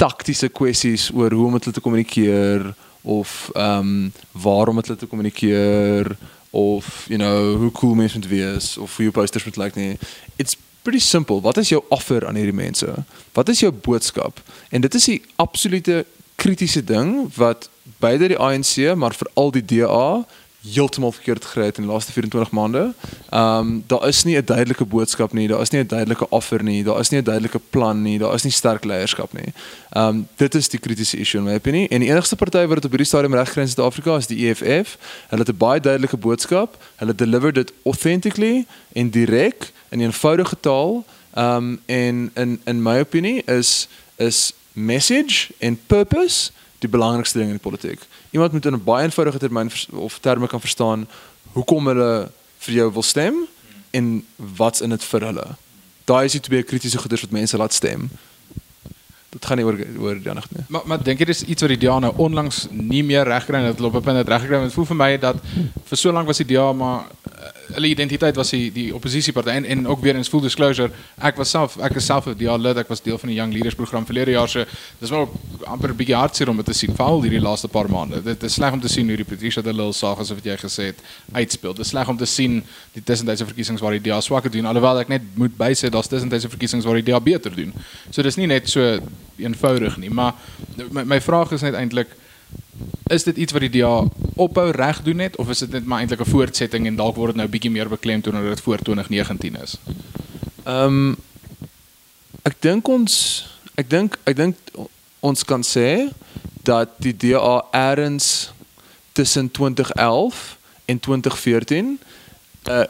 taktiese 0.01 0.49
kwessies 0.49 1.11
oor 1.15 1.35
hoe 1.35 1.47
om 1.47 1.59
met 1.59 1.67
hulle 1.67 1.77
te 1.77 1.85
kommunikeer 1.85 2.73
of 3.03 3.51
ehm 3.55 3.79
um, 3.79 4.13
waarom 4.33 4.81
met 4.81 4.87
hulle 4.87 4.99
te 4.99 5.07
kommunikeer 5.07 6.17
of 6.51 7.07
you 7.09 7.19
know 7.19 7.57
hoe 7.57 7.73
cool 7.73 7.95
mense 7.95 8.19
moet 8.19 8.29
wees 8.29 8.77
of 8.77 8.97
hoe 8.97 9.05
jou 9.05 9.11
posters 9.11 9.45
moet 9.45 9.57
lyk 9.57 9.75
nie. 9.75 9.99
It's 10.37 10.57
pretty 10.83 11.01
simple. 11.05 11.41
Wat 11.41 11.57
is 11.57 11.69
jou 11.69 11.83
offer 11.89 12.27
aan 12.27 12.35
hierdie 12.35 12.57
mense? 12.57 12.95
Wat 13.33 13.49
is 13.49 13.61
jou 13.61 13.73
boodskap? 13.73 14.41
En 14.69 14.81
dit 14.81 14.95
is 14.95 15.05
die 15.05 15.23
absolute 15.37 16.05
kritiese 16.35 16.85
ding 16.85 17.29
wat 17.35 17.69
beide 17.99 18.29
die 18.29 18.39
ANC 18.39 18.95
maar 18.95 19.15
veral 19.15 19.51
die 19.51 19.65
DA 19.65 20.25
heeltemal 20.73 21.13
verkeerd 21.13 21.45
gekry 21.45 21.65
het 21.65 21.77
in 21.77 21.87
die 21.87 21.93
laaste 21.93 22.13
24 22.13 22.51
maande. 22.51 22.95
Ehm 23.31 23.59
um, 23.59 23.85
daar 23.87 24.07
is 24.09 24.25
nie 24.25 24.37
'n 24.37 24.45
duidelike 24.45 24.85
boodskap 24.85 25.33
nie, 25.33 25.49
daar 25.49 25.61
is 25.61 25.71
nie 25.71 25.81
'n 25.83 25.87
duidelike 25.87 26.29
offer 26.31 26.63
nie, 26.63 26.85
daar 26.85 27.01
is 27.01 27.09
nie 27.09 27.21
'n 27.21 27.25
duidelike 27.25 27.61
plan 27.71 28.03
nie, 28.03 28.19
daar 28.19 28.35
is 28.35 28.43
nie 28.43 28.53
sterk 28.53 28.85
leierskap 28.85 29.33
nie. 29.33 29.53
Ehm 29.91 30.07
um, 30.09 30.29
dit 30.37 30.55
is 30.55 30.69
die 30.69 30.81
kritiese 30.81 31.17
issue 31.17 31.41
in 31.41 31.47
my 31.47 31.55
opinie. 31.55 31.89
En 31.89 32.01
die 32.01 32.09
enigste 32.09 32.37
party 32.37 32.67
wat 32.67 32.75
dit 32.75 32.85
op 32.85 32.91
hierdie 32.91 33.07
stadium 33.07 33.35
reg 33.35 33.51
kry 33.51 33.63
in 33.63 33.69
Suid-Afrika 33.69 34.17
is 34.17 34.27
die 34.27 34.49
EFF. 34.49 34.99
Hulle 35.29 35.43
het 35.43 35.49
'n 35.49 35.57
baie 35.57 35.81
duidelike 35.81 36.17
boodskap. 36.17 36.77
Hulle 36.97 37.15
deliver 37.15 37.53
dit 37.53 37.73
authentically 37.85 38.67
en 38.93 39.11
direk 39.11 39.73
in 39.89 40.01
eenvoudige 40.01 40.57
taal. 40.61 41.05
Ehm 41.35 41.57
um, 41.57 41.81
en 41.87 42.31
in 42.35 42.61
in 42.65 42.83
my 42.83 42.99
opinie 42.99 43.43
is 43.45 43.89
is 44.17 44.53
message 44.73 45.49
en 45.59 45.81
purpose 45.87 46.51
die 46.79 46.89
belangrikste 46.89 47.39
ding 47.39 47.51
in 47.51 47.59
die 47.59 47.71
politiek. 47.71 48.01
Iemand 48.31 48.53
moet 48.53 48.67
in 48.67 48.75
'n 48.75 48.85
baie 48.85 49.05
eenvoudige 49.05 49.39
termyn 49.39 49.71
of 49.93 50.19
terme 50.19 50.47
kan 50.47 50.61
verstaan 50.61 51.09
hoekom 51.53 51.87
hulle 51.87 52.31
vir 52.59 52.75
jou 52.75 52.93
wil 52.93 53.03
stem 53.03 53.35
en 53.91 54.27
wat's 54.37 54.81
in 54.81 54.91
dit 54.91 55.05
vir 55.05 55.21
hulle. 55.21 55.47
Daai 56.05 56.25
is 56.25 56.33
die 56.33 56.41
twee 56.41 56.63
kritiese 56.63 56.99
goeders 56.99 57.21
wat 57.21 57.31
mense 57.31 57.57
laat 57.57 57.73
stem. 57.73 58.11
Dit 59.29 59.45
gaan 59.45 59.57
nie 59.57 59.67
oor 59.67 59.77
oor 60.01 60.21
die 60.21 60.31
ander 60.31 60.45
nie. 60.57 60.65
Maar 60.69 60.83
maar 60.85 61.03
dink 61.03 61.19
jy 61.19 61.25
dis 61.25 61.43
iets 61.45 61.63
wat 61.65 61.75
die 61.75 61.81
DA 61.85 61.99
nou 61.99 62.13
onlangs 62.17 62.67
nie 62.71 63.03
meer 63.05 63.29
regkry 63.29 63.61
het 63.65 63.77
hulle 63.77 63.89
op 63.89 63.97
'n 64.01 64.03
punt 64.03 64.17
het 64.17 64.29
regkry 64.29 64.57
want 64.57 64.71
dit 64.71 64.75
voel 64.75 64.89
vir 64.93 64.97
my 64.97 65.17
dat 65.17 65.37
vir 65.85 65.99
so 65.99 66.13
lank 66.13 66.27
was 66.27 66.41
die 66.41 66.55
DA 66.55 66.73
maar 66.73 67.05
hulle 67.75 67.89
identiteit 67.89 68.37
was 68.37 68.51
die 68.51 68.71
die 68.73 68.89
oppositieparty 68.95 69.51
en 69.51 69.65
en 69.65 69.87
ook 69.89 70.01
weer 70.01 70.17
eens 70.17 70.29
full 70.29 70.41
disclosure. 70.41 70.91
Ek 71.23 71.37
was 71.37 71.51
self 71.51 71.77
ek 71.77 71.97
is 72.01 72.07
self 72.07 72.27
'n 72.27 72.61
lid 72.61 72.77
ek 72.77 72.89
was 72.89 73.03
deel 73.03 73.19
van 73.19 73.29
die 73.29 73.37
Young 73.37 73.53
Leaders 73.53 73.75
program 73.75 74.07
verlede 74.07 74.31
jaar 74.31 74.49
so 74.49 74.65
dis 75.01 75.11
wel 75.11 75.29
amper 75.67 75.91
'n 75.91 75.97
bietjie 75.97 76.17
hartseer 76.17 76.49
om 76.49 76.57
dit 76.57 76.67
te 76.67 76.73
sien 76.73 76.95
veral 76.95 77.23
hierdie 77.23 77.41
laaste 77.41 77.69
paar 77.69 77.91
maande. 77.91 78.23
Dit 78.23 78.43
is 78.43 78.55
sleg 78.55 78.73
om 78.73 78.81
te 78.81 78.89
sien 78.89 79.07
hoe 79.09 79.17
die 79.17 79.25
Patricia 79.25 79.63
de 79.63 79.73
Lille 79.73 79.93
saak 79.93 80.19
asof 80.19 80.37
wat 80.37 80.45
jy 80.45 80.57
gesê 80.57 80.85
het 80.85 81.01
uitspeel. 81.33 81.75
Dit 81.75 81.85
is 81.85 81.89
sleg 81.89 82.09
om 82.09 82.17
te 82.17 82.27
sien 82.27 82.65
die 82.93 83.03
tussentydse 83.03 83.47
verkiesings 83.47 83.81
waar 83.81 83.93
die 83.93 84.11
DA 84.11 84.21
swakker 84.21 84.51
doen 84.51 84.67
alhoewel 84.67 85.01
ek 85.01 85.09
net 85.09 85.23
moet 85.35 85.57
bysê 85.57 85.91
daar's 85.91 86.09
tussentydse 86.09 86.49
verkiesings 86.49 86.85
waar 86.85 86.95
die 86.95 87.13
DA 87.13 87.21
beter 87.21 87.55
doen. 87.55 87.73
So 88.11 88.23
dis 88.23 88.37
nie 88.37 88.47
net 88.47 88.69
so 88.69 88.99
eenvoudig 89.37 89.97
nie 89.97 90.11
maar 90.11 90.35
my, 90.91 91.05
my 91.05 91.21
vraag 91.21 91.53
is 91.53 91.63
net 91.63 91.75
eintlik 91.75 92.09
is 93.09 93.25
dit 93.25 93.37
iets 93.37 93.53
wat 93.53 93.61
die 93.61 93.81
DA 93.81 94.05
ophou 94.37 94.71
reg 94.71 95.03
doen 95.03 95.17
net 95.17 95.37
of 95.37 95.49
is 95.49 95.59
dit 95.59 95.71
net 95.71 95.85
maar 95.85 96.01
eintlik 96.01 96.21
'n 96.21 96.31
voortsetting 96.31 96.87
en 96.87 96.97
dalk 96.97 97.17
word 97.17 97.35
dit 97.35 97.37
nou 97.37 97.49
bietjie 97.49 97.71
meer 97.71 97.89
beklemtoon 97.89 98.37
omdat 98.37 98.57
dit 98.57 98.61
voor 98.61 98.79
2019 98.79 99.57
is? 99.63 99.77
Ehm 100.65 100.85
um, 100.85 101.17
ek 102.43 102.57
dink 102.61 102.89
ons 102.89 103.47
ek 103.75 103.91
dink 103.91 104.19
ek 104.25 104.37
dink 104.37 104.57
ons 105.21 105.45
kan 105.45 105.63
sê 105.63 106.11
dat 106.63 106.89
die 106.97 107.17
DA 107.17 107.65
eers 107.73 108.53
tussen 109.13 109.51
2011 109.51 110.57
en 110.85 111.01
2014 111.01 111.99
'n 112.65 112.71
uh, 112.71 112.85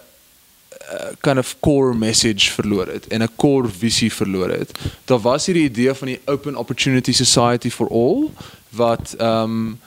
kind 1.21 1.39
of 1.39 1.57
core 1.61 1.95
message 1.95 2.53
verloor 2.53 2.87
het 2.87 3.07
en 3.07 3.23
'n 3.23 3.35
core 3.37 3.69
visie 3.69 4.13
verloor 4.13 4.51
het. 4.51 4.79
Daar 5.05 5.21
was 5.21 5.47
hierdie 5.47 5.65
idee 5.65 5.95
van 5.95 6.07
die 6.07 6.21
open 6.25 6.57
opportunity 6.57 7.13
society 7.13 7.71
for 7.71 7.89
all 7.89 8.31
wat 8.69 9.15
ehm 9.19 9.43
um, 9.43 9.81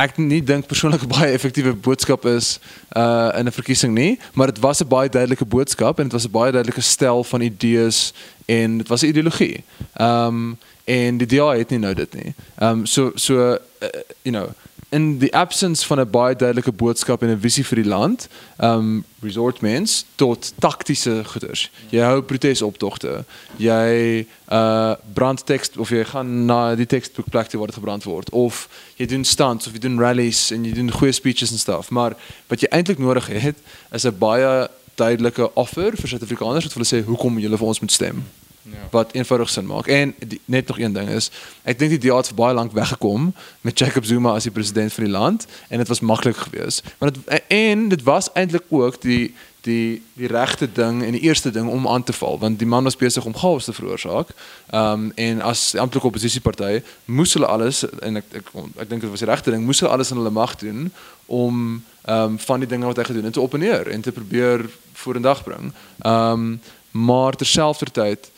ek 0.00 0.16
nie 0.16 0.40
dink 0.44 0.66
persoonlik 0.70 1.04
baie 1.14 1.32
effektiewe 1.34 1.74
boodskap 1.74 2.24
is 2.30 2.58
uh 2.96 3.30
in 3.38 3.46
'n 3.46 3.52
verkiesing 3.52 3.94
nie, 3.94 4.18
maar 4.34 4.52
dit 4.52 4.58
was 4.58 4.80
'n 4.80 4.88
baie 4.88 5.08
duidelike 5.08 5.44
boodskap 5.44 5.98
en 5.98 6.08
dit 6.08 6.12
was 6.12 6.26
'n 6.26 6.30
baie 6.30 6.52
duidelike 6.52 6.80
stel 6.80 7.24
van 7.24 7.40
idees 7.40 8.12
en 8.46 8.78
dit 8.78 8.88
was 8.88 9.02
'n 9.02 9.12
ideologie. 9.12 9.64
Ehm 9.94 10.26
um, 10.26 10.58
en 10.84 11.16
die 11.16 11.26
DA 11.26 11.54
het 11.54 11.70
nie 11.70 11.78
nou 11.78 11.94
dit 11.94 12.14
nie. 12.14 12.34
Ehm 12.58 12.78
um, 12.78 12.86
so 12.86 13.12
so 13.14 13.34
uh, 13.82 13.88
you 14.22 14.32
know 14.34 14.48
in 14.90 15.18
the 15.18 15.32
absence 15.32 15.86
van 15.86 16.00
'n 16.00 16.10
baie 16.10 16.36
duidelike 16.36 16.72
boodskap 16.72 17.22
en 17.22 17.28
'n 17.28 17.40
visie 17.40 17.64
vir 17.64 17.82
die 17.82 17.88
land, 17.88 18.28
um, 18.58 19.04
resort 19.20 19.60
mens 19.60 20.04
tot 20.14 20.52
taktiese 20.58 21.22
goeders. 21.24 21.70
Jy 21.90 22.00
hou 22.00 22.22
protesoptogte. 22.22 23.24
Jy 23.56 24.26
uh 24.48 24.94
brand 25.12 25.46
teks 25.46 25.70
of 25.76 25.88
jy 25.88 26.04
gaan 26.04 26.44
na 26.44 26.74
die 26.74 26.86
teksboekplek 26.86 27.46
toe 27.46 27.58
waar 27.58 27.68
dit 27.68 27.76
gebrand 27.76 28.04
word 28.04 28.30
of 28.30 28.68
jy 28.96 29.06
doen 29.06 29.24
stunts 29.24 29.66
of 29.66 29.72
jy 29.72 29.78
doen 29.78 29.98
rallies 29.98 30.50
en 30.50 30.64
jy 30.64 30.72
doen 30.72 30.90
goeie 30.90 31.12
speeches 31.12 31.50
en 31.50 31.58
stuff. 31.58 31.90
Maar 31.90 32.16
wat 32.46 32.60
jy 32.60 32.68
eintlik 32.68 32.98
nodig 32.98 33.26
het 33.26 33.56
is 33.92 34.04
'n 34.04 34.18
baie 34.18 34.68
duidelike 34.94 35.54
offer 35.54 35.96
vir 35.96 36.08
Suid-Afrikaners 36.08 36.64
wat 36.64 36.72
hulle 36.72 37.02
sê 37.02 37.06
hoekom 37.06 37.38
julle 37.38 37.58
vir 37.58 37.66
ons 37.66 37.80
moet 37.80 37.92
stem 37.92 38.24
Ja. 38.70 38.88
wat 38.90 39.12
eenvoudig 39.12 39.50
sin 39.50 39.66
maak. 39.66 39.86
En 39.86 40.14
die, 40.18 40.40
net 40.44 40.66
nog 40.66 40.78
een 40.78 40.92
ding 40.92 41.08
is, 41.08 41.30
ek 41.62 41.78
dink 41.78 41.90
die 41.90 42.08
DA 42.08 42.16
het 42.16 42.30
vir 42.30 42.38
baie 42.38 42.54
lank 42.54 42.72
weggekom 42.72 43.32
met 43.60 43.78
Jacob 43.78 44.04
Zuma 44.04 44.34
as 44.38 44.46
die 44.46 44.54
president 44.54 44.92
van 44.92 45.04
die 45.04 45.12
land 45.12 45.46
en 45.68 45.78
dit 45.78 45.88
was 45.88 46.00
maklik 46.00 46.36
geweest. 46.36 46.84
Want 46.98 47.14
dit 47.14 47.42
en 47.46 47.88
dit 47.88 48.02
was 48.02 48.32
eintlik 48.32 48.64
ook 48.68 49.00
die 49.02 49.34
die 49.60 50.02
die 50.14 50.26
regte 50.26 50.72
ding 50.72 51.02
en 51.04 51.12
die 51.12 51.20
eerste 51.20 51.50
ding 51.50 51.68
om 51.68 51.88
aan 51.88 52.02
te 52.02 52.12
val 52.12 52.38
want 52.38 52.58
die 52.58 52.66
man 52.66 52.84
was 52.84 52.96
besig 52.96 53.24
om 53.24 53.36
chaos 53.36 53.64
te 53.64 53.72
veroorsaak. 53.72 54.28
Ehm 54.70 54.92
um, 54.92 55.12
en 55.14 55.40
as 55.40 55.74
amptelike 55.74 56.06
oppositieparty 56.06 56.82
moes 57.04 57.34
hulle 57.34 57.46
alles 57.46 57.84
en 58.00 58.16
ek 58.16 58.24
ek, 58.32 58.52
ek 58.76 58.88
dink 58.88 59.00
dit 59.00 59.10
was 59.10 59.24
die 59.24 59.28
regte 59.28 59.50
ding, 59.50 59.64
moes 59.64 59.80
hulle 59.80 59.92
alles 59.92 60.10
in 60.10 60.16
hulle 60.16 60.30
mag 60.30 60.56
doen 60.56 60.92
om 61.26 61.82
ehm 62.02 62.22
um, 62.22 62.38
van 62.38 62.60
die 62.60 62.68
dinge 62.68 62.86
wat 62.86 62.96
hy 62.96 63.04
gedoen 63.04 63.28
het 63.28 63.32
te 63.32 63.40
opponeer 63.40 63.88
en 63.88 64.00
te 64.00 64.12
probeer 64.12 64.68
vorendag 64.92 65.44
bring. 65.44 65.72
Ehm 65.98 66.32
um, 66.32 66.60
maar 66.90 67.36
terselfdertyd 67.36 68.30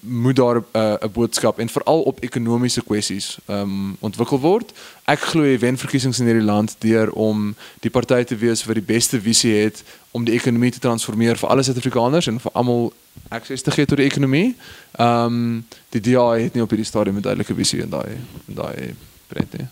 moet 0.00 0.36
daar 0.36 0.56
'n 0.56 0.64
uh, 0.72 0.94
boodskap 1.12 1.58
en 1.58 1.68
veral 1.68 2.02
op 2.02 2.20
ekonomiese 2.20 2.82
kwessies 2.82 3.38
ehm 3.44 3.60
um, 3.60 3.96
ontwikkel 4.00 4.40
word. 4.40 4.72
Ek 5.04 5.20
glo 5.20 5.44
jy 5.44 5.58
wen 5.58 5.78
verkiesings 5.78 6.18
in 6.18 6.26
hierdie 6.26 6.44
land 6.44 6.76
deur 6.78 7.12
om 7.12 7.54
die 7.80 7.90
party 7.90 8.22
te 8.24 8.36
wees 8.36 8.64
wat 8.64 8.74
die 8.74 8.84
beste 8.94 9.20
visie 9.20 9.54
het 9.54 9.84
om 10.10 10.24
die 10.24 10.34
ekonomie 10.34 10.70
te 10.70 10.78
transformeer 10.78 11.36
vir 11.36 11.48
alle 11.48 11.62
Suid-Afrikaners 11.62 12.26
en 12.26 12.40
vir 12.40 12.52
almal 12.52 12.92
akses 13.28 13.62
te 13.62 13.70
gee 13.70 13.86
tot 13.86 13.96
die 13.96 14.06
ekonomie. 14.06 14.56
Ehm 14.92 15.24
um, 15.24 15.66
die 15.88 16.00
DA 16.00 16.32
het 16.32 16.54
nie 16.54 16.62
op 16.62 16.70
hierdie 16.70 16.88
stadium 16.92 17.16
'n 17.16 17.22
duidelike 17.22 17.54
visie 17.54 17.82
in 17.82 17.90
daai 17.90 18.16
in 18.48 18.54
daai 18.54 18.94
pret 19.26 19.58
nie. 19.58 19.66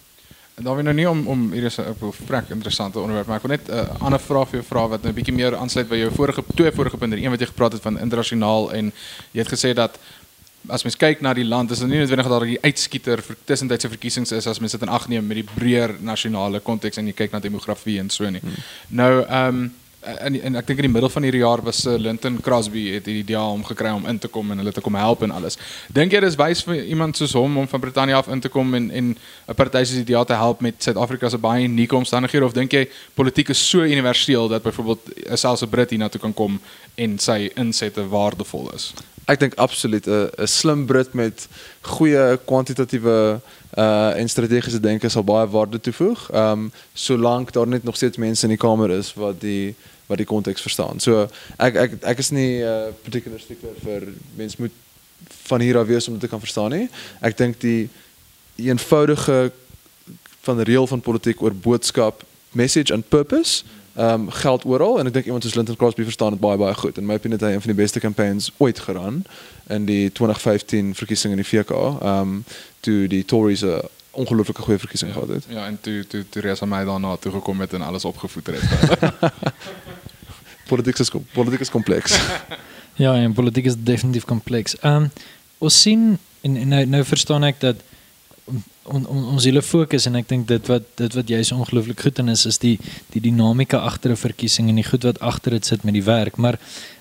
Dan 0.54 0.74
weer 0.74 0.84
nou 0.84 0.94
nie 0.94 1.08
om 1.10 1.26
om 1.26 1.52
hier 1.52 1.64
is 1.64 1.78
'n 1.78 2.12
vrek 2.26 2.48
interessante 2.48 2.98
onderwerp, 2.98 3.26
maar 3.26 3.36
ek 3.36 3.42
wil 3.42 3.56
net 3.56 3.68
'n 3.68 3.72
uh, 3.72 4.00
ander 4.00 4.20
vraag 4.20 4.48
vir 4.48 4.60
jou 4.60 4.66
vra 4.68 4.88
wat 4.88 5.02
nou 5.02 5.12
'n 5.12 5.14
bietjie 5.14 5.34
meer 5.34 5.56
aansluit 5.56 5.88
by 5.88 5.96
jou 5.96 6.10
vorige 6.14 6.44
twee 6.54 6.72
vorige 6.72 6.96
punte. 6.96 7.16
Een 7.16 7.30
wat 7.30 7.40
jy 7.40 7.46
gepraat 7.46 7.72
het 7.72 7.82
van 7.82 7.98
internasionaal 7.98 8.72
en 8.72 8.92
jy 9.32 9.40
het 9.40 9.52
gesê 9.52 9.74
dat 9.74 9.98
as 10.68 10.82
mens 10.82 10.96
kyk 10.96 11.20
na 11.20 11.34
die 11.34 11.44
land, 11.44 11.70
is 11.70 11.78
dit 11.78 11.88
nie 11.88 11.98
noodwendig 11.98 12.26
dat 12.28 12.38
daar 12.38 12.48
die 12.48 12.62
uitskieter 12.62 13.22
vir 13.22 13.36
tussentydse 13.44 13.88
verkiesings 13.88 14.32
is 14.32 14.46
as 14.46 14.58
mens 14.58 14.72
dit 14.72 14.82
in 14.82 14.88
ag 14.88 15.08
neem 15.08 15.26
met 15.26 15.36
die 15.36 15.48
breër 15.54 15.96
nasionale 16.00 16.60
konteks 16.60 16.96
en 16.96 17.06
jy 17.06 17.12
kyk 17.12 17.32
na 17.32 17.40
demografie 17.40 17.98
en 17.98 18.10
so 18.10 18.30
nie. 18.30 18.40
Hmm. 18.40 18.52
Nou 18.88 19.24
ehm 19.24 19.48
um, 19.48 19.72
en, 20.04 20.40
en 20.40 20.56
ek 20.60 20.66
dink 20.66 20.82
in 20.82 20.88
die 20.88 20.92
middel 20.92 21.10
van 21.12 21.26
hierdie 21.26 21.42
jaar 21.42 21.62
was 21.64 21.84
uh, 21.86 21.96
Linton 22.00 22.36
Crosby 22.44 22.84
het 22.94 23.06
die 23.08 23.18
idee 23.22 23.40
om 23.40 23.64
gekry 23.64 23.92
om 23.94 24.06
in 24.10 24.18
te 24.18 24.28
kom 24.28 24.50
en 24.52 24.60
hulle 24.62 24.72
te 24.74 24.82
kom 24.84 24.96
help 24.98 25.24
en 25.26 25.34
alles. 25.34 25.58
Dink 25.94 26.12
jy 26.14 26.20
dis 26.24 26.38
wys 26.40 26.64
vir 26.66 26.82
iemand 26.82 27.18
soos 27.18 27.34
hom 27.38 27.58
om 27.62 27.68
van 27.70 27.82
Brittanje 27.82 28.18
af 28.18 28.28
in 28.32 28.42
te 28.44 28.52
kom 28.52 28.74
en 28.74 28.90
en 28.90 29.14
'n 29.48 29.54
party 29.54 29.84
soos 29.84 30.04
die 30.04 30.12
DA 30.12 30.24
te 30.24 30.38
help 30.38 30.60
met 30.60 30.82
Suid-Afrika 30.82 31.28
se 31.28 31.38
baie 31.38 31.64
unieke 31.64 31.96
omstandighede 31.96 32.44
of 32.44 32.52
dink 32.52 32.72
jy 32.72 32.88
politiek 33.14 33.48
is 33.48 33.68
so 33.68 33.82
universeel 33.82 34.48
dat 34.48 34.62
byvoorbeeld 34.62 35.00
selfs 35.34 35.62
'n 35.62 35.68
Brit 35.68 35.90
hiernatoe 35.90 36.20
kan 36.20 36.34
kom 36.34 36.60
en 36.94 37.18
sy 37.18 37.50
insette 37.56 38.08
waardevol 38.08 38.70
is? 38.74 38.92
Ek 39.26 39.40
dink 39.40 39.54
absoluut 39.56 40.06
'n 40.06 40.30
'n 40.38 40.46
slim 40.46 40.86
Brit 40.86 41.14
met 41.14 41.48
goeie 41.80 42.38
kwantitatiewe 42.44 43.40
uh 43.76 44.16
en 44.16 44.28
strategiese 44.28 44.80
denke 44.80 45.08
sal 45.08 45.24
baie 45.24 45.46
waarde 45.48 45.80
toevoeg. 45.80 46.30
Ehm 46.30 46.50
um, 46.50 46.72
solank 46.92 47.52
daar 47.52 47.66
net 47.66 47.84
nog 47.84 47.96
steeds 47.96 48.16
mense 48.16 48.44
in 48.44 48.54
die 48.54 48.58
kamer 48.58 48.90
is 48.90 49.14
wat 49.14 49.40
die 49.40 49.74
wat 50.06 50.16
die 50.20 50.26
konteks 50.26 50.60
verstaan. 50.60 51.00
So 51.00 51.28
ek 51.56 51.74
ek 51.74 51.90
ek 52.02 52.18
is 52.18 52.30
nie 52.30 52.60
'n 52.60 52.66
uh, 52.66 52.92
particular 53.02 53.40
stickler 53.40 53.74
vir 53.82 54.08
mens 54.36 54.56
moet 54.56 54.72
van 55.48 55.60
hier 55.60 55.78
af 55.78 55.86
wees 55.86 56.06
om 56.06 56.12
dit 56.12 56.22
te 56.22 56.28
kan 56.28 56.40
verstaan 56.40 56.70
nie. 56.70 56.88
Ek 57.20 57.36
dink 57.36 57.60
die, 57.60 57.88
die 58.56 58.68
eenvoudige 58.68 59.52
van 60.40 60.56
die 60.56 60.64
reël 60.64 60.86
van 60.86 61.00
politiek 61.00 61.42
oor 61.42 61.54
boodskap, 61.54 62.24
message 62.52 62.92
and 62.92 63.08
purpose 63.08 63.64
ehm 63.94 64.20
um, 64.26 64.30
geld 64.30 64.64
oral 64.64 64.98
en 64.98 65.06
ek 65.06 65.12
dink 65.12 65.24
iemand 65.24 65.44
soos 65.44 65.54
Linton 65.54 65.76
Crosby 65.76 66.02
verstaan 66.02 66.34
dit 66.34 66.40
baie 66.40 66.58
baie 66.58 66.74
goed. 66.74 66.98
In 66.98 67.06
my 67.06 67.14
opinie 67.14 67.38
het 67.38 67.46
hy 67.46 67.52
een 67.54 67.62
van 67.62 67.70
die 67.74 67.82
beste 67.82 68.00
campaigns 68.00 68.50
ooit 68.58 68.78
geraan 68.78 69.22
in 69.70 69.84
die 69.86 70.12
2015 70.12 70.94
verkiesing 70.98 71.30
in 71.36 71.42
die 71.42 71.46
VK. 71.46 71.70
Ehm 71.70 72.20
um, 72.20 72.44
toe 72.80 73.06
die 73.08 73.24
Tories 73.24 73.62
'n 73.62 73.80
ongelooflike 74.10 74.62
goeie 74.62 74.78
verkiesing 74.78 75.10
Ja, 75.10 75.20
gehad 75.20 75.34
het. 75.34 75.44
ja 75.48 75.66
en 75.66 75.78
toe 75.80 76.06
toe 76.06 76.24
Theresa 76.28 76.66
May 76.66 76.84
daarna 76.84 77.16
toe 77.16 77.32
gekom 77.32 77.60
het 77.60 77.72
en 77.72 77.82
alles 77.82 78.04
opgevoeter 78.04 78.54
het. 78.54 78.64
Politiek 80.74 80.98
is 80.98 81.12
politiek 81.32 81.66
is 81.66 81.70
kompleks. 81.70 82.18
Ja, 82.94 83.16
en 83.18 83.32
politiek 83.34 83.66
is 83.66 83.74
definitief 83.74 84.24
kompleks. 84.24 84.76
Ehm 84.80 85.08
um, 85.08 85.10
ons 85.58 85.80
sien 85.80 86.18
en, 86.46 86.56
en 86.56 86.68
nou 86.68 86.82
nou 86.86 87.00
verstaan 87.08 87.46
ek 87.48 87.60
dat 87.62 87.80
on, 88.84 89.06
on, 89.06 89.24
ons 89.34 89.46
hele 89.48 89.62
fokus 89.64 90.06
en 90.06 90.18
ek 90.20 90.28
dink 90.28 90.46
dit 90.50 90.70
wat 90.70 90.86
dit 91.00 91.16
wat 91.18 91.30
jy 91.32 91.40
so 91.42 91.56
ongelooflik 91.56 92.04
goed 92.04 92.20
in 92.22 92.30
is 92.32 92.44
is 92.50 92.60
die 92.62 92.74
die 93.14 93.22
dinamika 93.24 93.80
agter 93.88 94.12
'n 94.12 94.20
verkiesing 94.20 94.68
en 94.68 94.78
die 94.78 94.86
goed 94.86 95.06
wat 95.08 95.20
agter 95.20 95.56
dit 95.56 95.66
sit 95.66 95.84
met 95.84 95.96
die 95.96 96.04
werk, 96.04 96.36
maar 96.36 96.58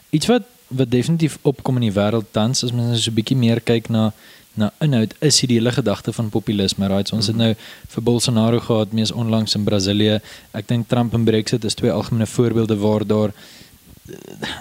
iets 0.09 0.31
wat 0.31 0.49
wat 0.67 0.89
definitief 0.89 1.37
opkom 1.41 1.77
in 1.81 1.89
die 1.89 1.97
wêreld 1.99 2.31
tans 2.31 2.63
as 2.63 2.71
mens 2.71 3.03
so 3.03 3.11
'n 3.11 3.19
bietjie 3.19 3.37
meer 3.37 3.61
kyk 3.61 3.89
na 3.89 4.13
na 4.55 4.69
inhoud 4.85 5.13
is 5.19 5.39
hier 5.41 5.49
die 5.49 5.57
hele 5.57 5.71
gedagte 5.71 6.13
van 6.13 6.29
populisme, 6.29 6.87
right? 6.87 7.07
So 7.07 7.15
ons 7.15 7.27
het 7.27 7.35
nou 7.35 7.55
vir 7.89 8.03
Bolsonaro 8.03 8.59
gehad 8.59 8.93
mees 8.93 9.11
onlangs 9.11 9.55
in 9.55 9.63
Brasilië. 9.63 10.19
Ek 10.53 10.67
dink 10.67 10.87
Trump 10.87 11.13
en 11.13 11.25
Brexit 11.25 11.63
is 11.63 11.73
twee 11.73 11.91
algemene 11.91 12.27
voorbeelde 12.29 12.77
waar 12.77 13.07
daar 13.07 13.33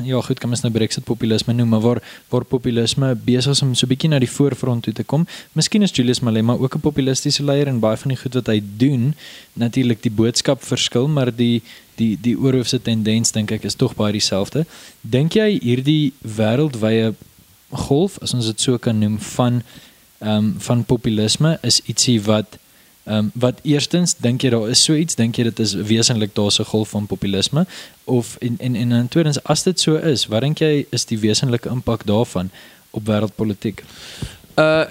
ja, 0.04 0.20
goed, 0.20 0.38
kan 0.38 0.48
mens 0.48 0.62
nou 0.62 0.70
Brexit 0.72 1.04
populisme 1.04 1.54
noem, 1.54 1.68
maar 1.74 1.80
waar 1.80 2.00
waar 2.30 2.44
populisme 2.44 3.14
besig 3.24 3.56
is 3.56 3.62
om 3.62 3.74
so 3.74 3.90
bietjie 3.90 4.10
na 4.10 4.20
die 4.22 4.30
voorfront 4.30 4.84
toe 4.86 4.94
te 4.94 5.04
kom. 5.04 5.26
Miskien 5.58 5.82
is 5.82 5.94
Julius 5.94 6.20
Malema 6.20 6.54
ook 6.54 6.76
'n 6.76 6.80
populistiese 6.80 7.42
leier 7.42 7.66
en 7.66 7.80
baie 7.80 7.96
van 7.96 8.08
die 8.08 8.18
goed 8.18 8.34
wat 8.34 8.46
hy 8.46 8.62
doen, 8.76 9.14
natuurlik 9.52 10.02
die 10.02 10.10
boodskap 10.10 10.62
verskil, 10.62 11.08
maar 11.08 11.34
die 11.36 11.62
die 11.96 12.18
die 12.20 12.36
oorhoofse 12.38 12.82
tendens 12.82 13.32
dink 13.32 13.50
ek 13.50 13.64
is 13.64 13.74
tog 13.74 13.94
baie 13.94 14.12
dieselfde. 14.12 14.66
Dink 15.00 15.34
jy 15.34 15.58
hierdie 15.60 16.12
wêreldwye 16.22 17.14
golf, 17.70 18.18
as 18.22 18.34
ons 18.34 18.46
dit 18.46 18.60
so 18.60 18.78
kan 18.78 18.98
noem, 18.98 19.18
van 19.18 19.62
ehm 20.22 20.36
um, 20.36 20.54
van 20.58 20.84
populisme 20.84 21.58
is 21.62 21.80
ietsie 21.86 22.20
wat 22.22 22.58
Ehm 23.04 23.16
um, 23.16 23.30
wat 23.34 23.58
eerstens 23.62 24.14
dink 24.16 24.42
jy 24.42 24.50
daar 24.50 24.68
is 24.70 24.84
so 24.84 24.94
iets 24.94 25.14
dink 25.18 25.36
jy 25.36 25.42
dit 25.48 25.58
is 25.58 25.72
wesentlik 25.74 26.34
daar's 26.34 26.60
'n 26.60 26.64
golf 26.64 26.88
van 26.88 27.06
populisme 27.06 27.66
of 28.04 28.36
en 28.40 28.54
en 28.58 28.74
en 28.74 28.92
in 28.92 29.08
tweedens 29.08 29.42
as 29.44 29.62
dit 29.62 29.80
so 29.80 29.96
is 29.96 30.26
wat 30.26 30.40
dink 30.40 30.58
jy 30.58 30.86
is 30.90 31.04
die 31.04 31.18
wesentlike 31.18 31.68
impak 31.68 32.06
daarvan 32.06 32.50
op 32.90 33.06
wêreldpolitiek? 33.06 33.82
Uh 34.54 34.84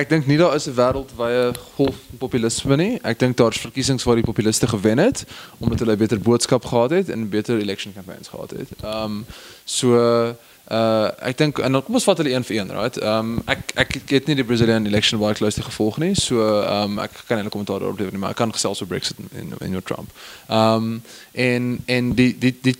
ek 0.00 0.08
dink 0.08 0.26
nie 0.26 0.38
daar 0.40 0.54
is 0.56 0.66
'n 0.66 0.74
wêreldwye 0.74 1.52
golf 1.76 1.96
van 2.08 2.18
populisme 2.18 2.76
nie. 2.76 2.98
Ek 3.02 3.18
dink 3.18 3.36
daar's 3.36 3.60
verkiesings 3.60 4.04
waar 4.04 4.16
die 4.16 4.24
populiste 4.24 4.66
gewen 4.66 4.98
het 4.98 5.24
omdat 5.58 5.78
hulle 5.78 5.92
'n 5.92 5.98
beter 5.98 6.20
boodskap 6.20 6.64
gehad 6.64 6.90
het 6.90 7.08
en 7.08 7.28
beter 7.28 7.58
election 7.58 7.92
campaigns 7.92 8.28
gehad 8.28 8.50
het. 8.50 8.68
Ehm 8.82 9.04
um, 9.04 9.26
so 9.64 9.94
uh 10.70 11.08
ek 11.26 11.38
dink 11.38 11.58
en 11.58 11.82
kom 11.82 11.94
ons 11.94 12.04
vat 12.04 12.18
hulle 12.22 12.30
een 12.30 12.44
vir 12.44 12.56
een, 12.56 12.70
right? 12.70 12.96
Ehm 12.96 13.18
um, 13.18 13.42
ek 13.44 13.72
ek 13.74 14.10
het 14.10 14.26
nie 14.26 14.36
die 14.36 14.44
Brazilian 14.44 14.86
election 14.86 15.20
baie 15.20 15.34
closely 15.34 15.64
gevolg 15.64 15.98
nie. 15.98 16.14
So 16.14 16.60
ehm 16.62 16.82
um, 16.82 16.98
ek 16.98 17.10
kan 17.26 17.36
nie 17.36 17.44
'n 17.44 17.50
kommentaar 17.50 17.78
daarop 17.78 17.98
lewer 17.98 18.12
nie, 18.12 18.20
maar 18.20 18.30
ek 18.30 18.36
kan 18.36 18.52
gesels 18.52 18.80
oor 18.80 18.88
Brexit 18.88 19.16
en 19.32 19.52
en 19.58 19.74
oor 19.74 19.82
Trump. 19.82 20.10
Ehm 20.48 20.74
um, 20.74 21.02
en 21.32 21.82
en 21.86 22.14
die 22.14 22.38
die 22.38 22.58
die 22.62 22.76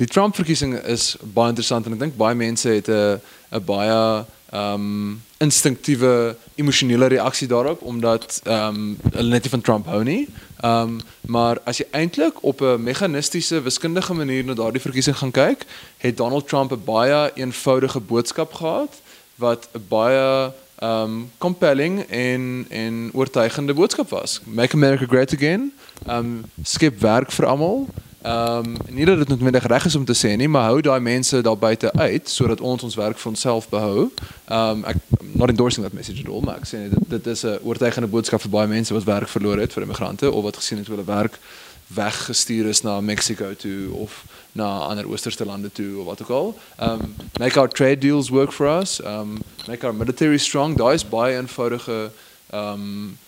die 0.00 0.06
Trump 0.06 0.34
verkiesing 0.34 0.78
is 0.78 1.16
baie 1.20 1.48
interessant 1.48 1.86
en 1.86 1.92
ek 1.92 1.98
dink 1.98 2.16
baie 2.16 2.34
mense 2.34 2.68
het 2.68 2.88
'n 2.88 3.20
'n 3.52 3.64
baie 3.64 4.24
ehm 4.50 4.74
um, 4.74 5.22
instinktiewe 5.38 6.36
emosionele 6.54 7.06
reaksie 7.06 7.48
daarop 7.48 7.82
omdat 7.82 8.40
ehm 8.44 8.74
um, 8.74 8.96
hulle 9.12 9.28
net 9.28 9.42
nie 9.42 9.50
van 9.50 9.60
Trump 9.60 9.86
hou 9.86 10.02
nie. 10.02 10.28
Ehm 10.60 10.82
um, 10.82 11.00
maar 11.26 11.58
as 11.64 11.78
jy 11.78 11.86
eintlik 11.90 12.42
op 12.42 12.60
'n 12.60 12.82
meganistiese 12.82 13.62
wiskundige 13.62 14.14
manier 14.14 14.44
na 14.44 14.54
daardie 14.54 14.80
verkiesing 14.80 15.16
gaan 15.16 15.30
kyk, 15.30 15.66
het 15.98 16.16
Donald 16.16 16.48
Trump 16.48 16.72
'n 16.72 16.84
baie 16.84 17.30
eenvoudige 17.34 18.00
boodskap 18.00 18.52
gehad 18.52 19.00
wat 19.34 19.68
'n 19.72 19.84
baie 19.88 20.52
ehm 20.78 21.02
um, 21.02 21.30
compelling 21.38 22.02
en 22.02 22.66
en 22.68 23.10
oortuigende 23.12 23.74
boodskap 23.74 24.08
was. 24.08 24.40
Make 24.44 24.74
America 24.74 25.06
great 25.06 25.34
again. 25.34 25.72
Ehm 26.06 26.18
um, 26.18 26.44
skep 26.62 27.00
werk 27.00 27.30
vir 27.32 27.46
almal. 27.46 27.86
Ehm 28.22 28.64
um, 28.66 28.76
nie 28.90 29.04
dat 29.04 29.18
dit 29.18 29.28
noodwendig 29.28 29.66
reg 29.66 29.84
is 29.84 29.94
om 29.94 30.04
te 30.04 30.16
sê 30.16 30.36
nie, 30.36 30.48
maar 30.48 30.64
hou 30.64 30.80
daai 30.80 31.00
mense 31.00 31.40
daar 31.40 31.58
buite 31.58 31.92
uit 31.92 32.28
sodat 32.28 32.60
ons 32.60 32.82
ons 32.82 32.94
werk 32.94 33.18
vir 33.18 33.30
onsself 33.30 33.68
behou. 33.68 34.10
Ehm 34.48 34.70
um, 34.70 34.84
ek 34.84 34.96
not 35.20 35.48
endorsing 35.48 35.86
that 35.86 35.94
message 35.94 36.24
at 36.24 36.28
all, 36.28 36.42
maar 36.42 36.58
ek 36.58 36.66
sê 36.66 36.88
dit 36.90 37.08
dit 37.08 37.26
is 37.26 37.44
'n 37.44 37.58
oortuigende 37.62 38.08
boodskap 38.08 38.40
vir 38.40 38.50
baie 38.50 38.66
mense 38.66 38.94
wat 38.94 39.04
werk 39.04 39.28
verloor 39.28 39.58
het 39.58 39.72
vir 39.72 39.82
immigrante 39.82 40.32
of 40.32 40.42
wat 40.42 40.56
gesien 40.56 40.78
het 40.78 40.86
hoe 40.86 40.96
hulle 40.96 41.06
werk 41.06 41.38
weggestuur 41.86 42.66
is 42.66 42.82
na 42.82 43.00
Mexico 43.00 43.54
toe 43.54 43.92
of 43.92 44.24
na 44.52 44.78
ander 44.78 45.08
oosterse 45.08 45.44
lande 45.44 45.72
toe 45.72 45.98
of 45.98 46.04
wat 46.04 46.22
ook 46.22 46.30
al. 46.30 46.58
Um 46.78 47.14
make 47.38 47.58
our 47.58 47.68
trade 47.68 47.98
deals 47.98 48.28
work 48.28 48.52
for 48.52 48.66
us. 48.80 49.00
Um 49.04 49.38
make 49.66 49.86
our 49.86 49.94
military 49.94 50.38
strong. 50.38 50.76
Daai 50.76 50.94
is 50.94 51.08
baie 51.08 51.36
eenvoudige 51.36 52.10
um 52.52 53.18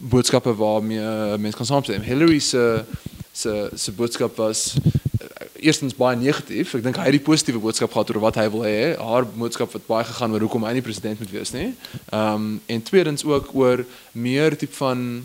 boodskappe 0.00 0.54
waarmee 0.54 1.38
mense 1.38 1.56
kan 1.56 1.66
saamstem. 1.66 2.02
Hillary 2.02 2.38
se 2.38 2.84
se 3.32 3.70
se 3.74 3.92
boodskap 3.92 4.36
was 4.36 4.74
uh, 4.76 5.28
eerstens 5.64 5.96
baie 5.96 6.16
negatief. 6.16 6.74
Ek 6.74 6.84
dink 6.84 7.00
hy 7.00 7.08
het 7.08 7.16
die 7.16 7.24
positiewe 7.24 7.62
boodskap 7.62 7.92
gehad 7.92 8.12
oor 8.12 8.20
wat 8.26 8.38
hy 8.40 8.48
wil 8.52 8.66
hê. 8.66 8.92
Haar 9.00 9.26
boodskap 9.26 9.72
het 9.72 9.86
baie 9.88 10.04
gegaan 10.04 10.34
oor 10.34 10.44
hoekom 10.46 10.66
hy 10.68 10.76
nie 10.76 10.84
president 10.84 11.20
moet 11.22 11.32
wees 11.32 11.54
nie. 11.56 11.72
Ehm 12.10 12.34
um, 12.34 12.60
en 12.66 12.82
tweedens 12.82 13.24
ook 13.24 13.54
oor 13.54 13.84
meer 14.12 14.56
tipe 14.56 14.76
van 14.76 15.22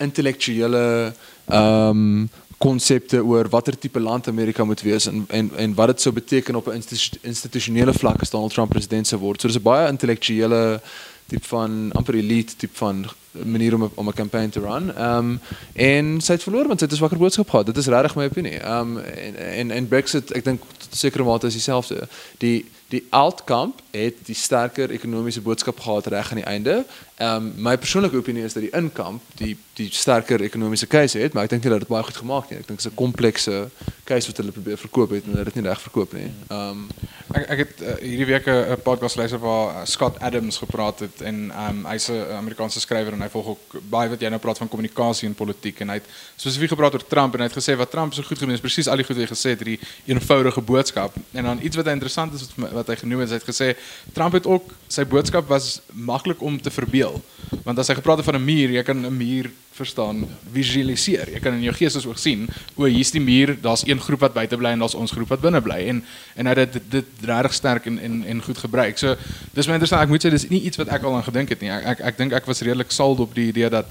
intellektuele 0.00 1.12
ehm 1.46 2.02
um, 2.02 2.28
konsepte 2.58 3.20
oor 3.20 3.48
watter 3.52 3.76
tipe 3.78 4.00
land 4.00 4.28
Amerika 4.28 4.64
moet 4.64 4.80
wees 4.80 5.06
en 5.06 5.26
en 5.28 5.50
en 5.56 5.74
wat 5.76 5.92
dit 5.92 6.00
sou 6.00 6.12
beteken 6.14 6.56
op 6.56 6.68
'n 6.68 6.80
institu 6.80 7.18
institusionele 7.22 7.92
vlak 7.92 8.20
as 8.20 8.30
Donald 8.30 8.52
Trump 8.52 8.70
president 8.70 9.06
sou 9.06 9.20
word. 9.20 9.40
So 9.40 9.48
dis 9.48 9.58
'n 9.58 9.62
baie 9.62 9.88
intellektuele 9.88 10.80
tipe 11.26 11.46
van 11.46 11.90
amper 11.92 12.14
elite 12.14 12.56
tipe 12.56 12.76
van 12.76 13.04
manier 13.44 13.74
om 13.74 13.90
om 13.94 14.08
'n 14.08 14.12
campaign 14.12 14.50
te 14.50 14.60
run. 14.60 14.94
Ehm 14.96 15.18
um, 15.18 15.40
en 15.72 16.20
sy 16.20 16.32
het 16.32 16.42
verloor 16.42 16.66
want 16.66 16.78
sy 16.78 16.84
het 16.84 16.94
'n 16.94 16.96
swakker 16.96 17.18
boodskap 17.18 17.50
gehad. 17.50 17.66
Dit 17.66 17.76
is 17.76 17.86
regtig 17.86 18.14
my 18.14 18.24
opinie. 18.24 18.58
Ehm 18.58 18.96
um, 18.96 18.98
en, 18.98 19.36
en 19.36 19.70
en 19.70 19.88
Brexit, 19.88 20.32
ek 20.32 20.44
dink 20.44 20.62
sekere 20.90 21.24
mate 21.24 21.46
is 21.46 21.52
dieselfde. 21.52 22.08
Die 22.38 22.64
die 22.88 23.02
outcome 23.10 23.72
het 23.90 24.14
die 24.28 24.34
sterker 24.34 24.90
ekonomiese 24.90 25.40
boodskap 25.42 25.80
gehad 25.80 26.06
reg 26.06 26.30
aan 26.30 26.42
die 26.42 26.46
einde. 26.46 26.84
Ehm 27.16 27.36
um, 27.36 27.52
my 27.56 27.76
persoonlike 27.76 28.16
opinie 28.16 28.44
is 28.44 28.52
dat 28.52 28.62
die 28.62 28.72
income 28.72 29.18
die 29.40 29.56
die 29.74 29.88
sterker 29.92 30.40
ekonomiese 30.40 30.86
keuse 30.86 31.18
het, 31.18 31.32
maar 31.32 31.44
ek 31.44 31.50
dink 31.50 31.64
nie 31.64 31.72
dat 31.72 31.84
dit 31.84 31.88
baie 31.88 32.04
goed 32.04 32.16
gemaak 32.16 32.50
nie. 32.50 32.58
Ek 32.58 32.68
dink 32.68 32.78
dit 32.78 32.86
is 32.86 32.92
'n 32.92 33.02
komplekse 33.02 33.68
keuse 34.04 34.30
wat 34.30 34.36
hulle 34.36 34.52
probeer 34.52 34.78
verkoop 34.78 35.10
het 35.10 35.24
en 35.24 35.30
hulle 35.30 35.44
het 35.44 35.54
dit 35.54 35.62
nie 35.62 35.70
reg 35.70 35.80
verkoop 35.80 36.12
nie. 36.12 36.30
Ehm 36.48 36.68
um, 36.70 36.88
Ek 37.36 37.48
ek 37.50 37.58
het 37.58 37.80
uh, 37.82 37.94
hierdie 38.00 38.26
week 38.26 38.46
'n 38.46 38.82
podcast 38.82 39.16
luister 39.16 39.38
waar 39.38 39.68
uh, 39.68 39.80
Scott 39.84 40.18
Adams 40.20 40.56
gepraat 40.56 40.98
het 40.98 41.20
en 41.20 41.50
um, 41.50 41.84
hy's 41.86 42.08
'n 42.08 42.36
Amerikaanse 42.38 42.80
skrywer 42.80 43.12
en 43.12 43.20
hy 43.20 43.28
volg 43.28 43.46
ook 43.46 43.80
baie 43.90 44.08
wat 44.08 44.20
jy 44.20 44.28
nou 44.28 44.40
praat 44.40 44.58
van 44.58 44.68
kommunikasie 44.68 45.28
en 45.28 45.34
politiek 45.34 45.80
en 45.80 45.88
hy 45.88 45.94
het 45.94 46.06
spesifiek 46.36 46.68
gepraat 46.68 46.94
oor 46.94 47.06
Trump 47.06 47.34
en 47.34 47.40
hy 47.40 47.46
het 47.46 47.58
gesê 47.58 47.76
wat 47.76 47.90
Trump 47.90 48.14
so 48.14 48.22
goed 48.22 48.38
gedoen 48.38 48.54
het, 48.54 48.60
presies 48.60 48.88
al 48.88 48.96
die 48.96 49.04
goed 49.04 49.16
wat 49.16 49.28
hy 49.28 49.34
gesê 49.34 49.50
het, 49.50 49.80
eenvoudige 50.06 50.60
boodskap. 50.60 51.14
En 51.32 51.44
dan 51.44 51.58
iets 51.62 51.76
wat 51.76 51.86
interessant 51.86 52.34
is 52.34 52.46
wat, 52.56 52.72
wat 52.76 52.92
hy 52.92 52.98
genoem 53.00 53.24
het, 53.24 53.32
hy 53.34 53.40
het 53.40 53.48
gesê 53.48 53.68
Trump 54.16 54.36
het 54.38 54.46
ook 54.46 54.70
sy 54.92 55.04
boodskap 55.08 55.48
was 55.48 55.80
maklik 55.92 56.42
om 56.44 56.58
te 56.60 56.70
verbeel. 56.70 57.20
Want 57.64 57.78
as 57.78 57.90
hy 57.90 57.98
gepraat 57.98 58.22
het 58.22 58.28
van 58.28 58.38
'n 58.38 58.44
muur, 58.44 58.76
jy 58.76 58.82
kan 58.82 59.00
'n 59.00 59.16
muur 59.16 59.50
verstaan 59.76 60.24
visualiseer. 60.52 61.30
Jy 61.36 61.40
kan 61.44 61.56
in 61.58 61.62
jou 61.66 61.74
gees 61.76 61.96
as 61.96 62.06
ook 62.08 62.18
sien, 62.18 62.46
o, 62.74 62.84
hier's 62.90 63.12
die 63.14 63.22
muur, 63.22 63.54
daar's 63.62 63.84
een 63.86 64.00
groep 64.00 64.20
wat 64.26 64.34
buite 64.36 64.56
bly 64.56 64.74
en 64.74 64.84
daar's 64.84 64.96
ons 64.98 65.14
groep 65.14 65.28
wat 65.34 65.44
binne 65.44 65.60
bly 65.64 65.78
en 65.92 66.02
en 66.36 66.46
hy 66.46 66.54
het 66.58 66.72
dit 66.72 66.90
dit 66.90 67.26
regtig 67.30 67.54
sterk 67.54 67.86
en 67.90 67.98
en 67.98 68.24
en 68.24 68.42
goed 68.42 68.58
gebruik. 68.58 68.98
So 68.98 69.16
dis 69.54 69.66
my 69.66 69.78
interessant. 69.78 70.02
Ek 70.02 70.12
moet 70.12 70.24
sê 70.26 70.30
dis 70.32 70.48
nie 70.48 70.62
iets 70.68 70.80
wat 70.80 70.88
ek 70.88 71.06
al 71.06 71.16
aan 71.16 71.26
gedink 71.26 71.54
het 71.54 71.60
nie. 71.64 71.70
Ek 71.70 71.86
ek 71.96 72.04
ek 72.12 72.18
dink 72.18 72.32
ek 72.32 72.46
was 72.46 72.62
redelik 72.66 72.92
sold 72.92 73.20
op 73.20 73.34
die 73.34 73.48
idee 73.52 73.70
dat 73.70 73.86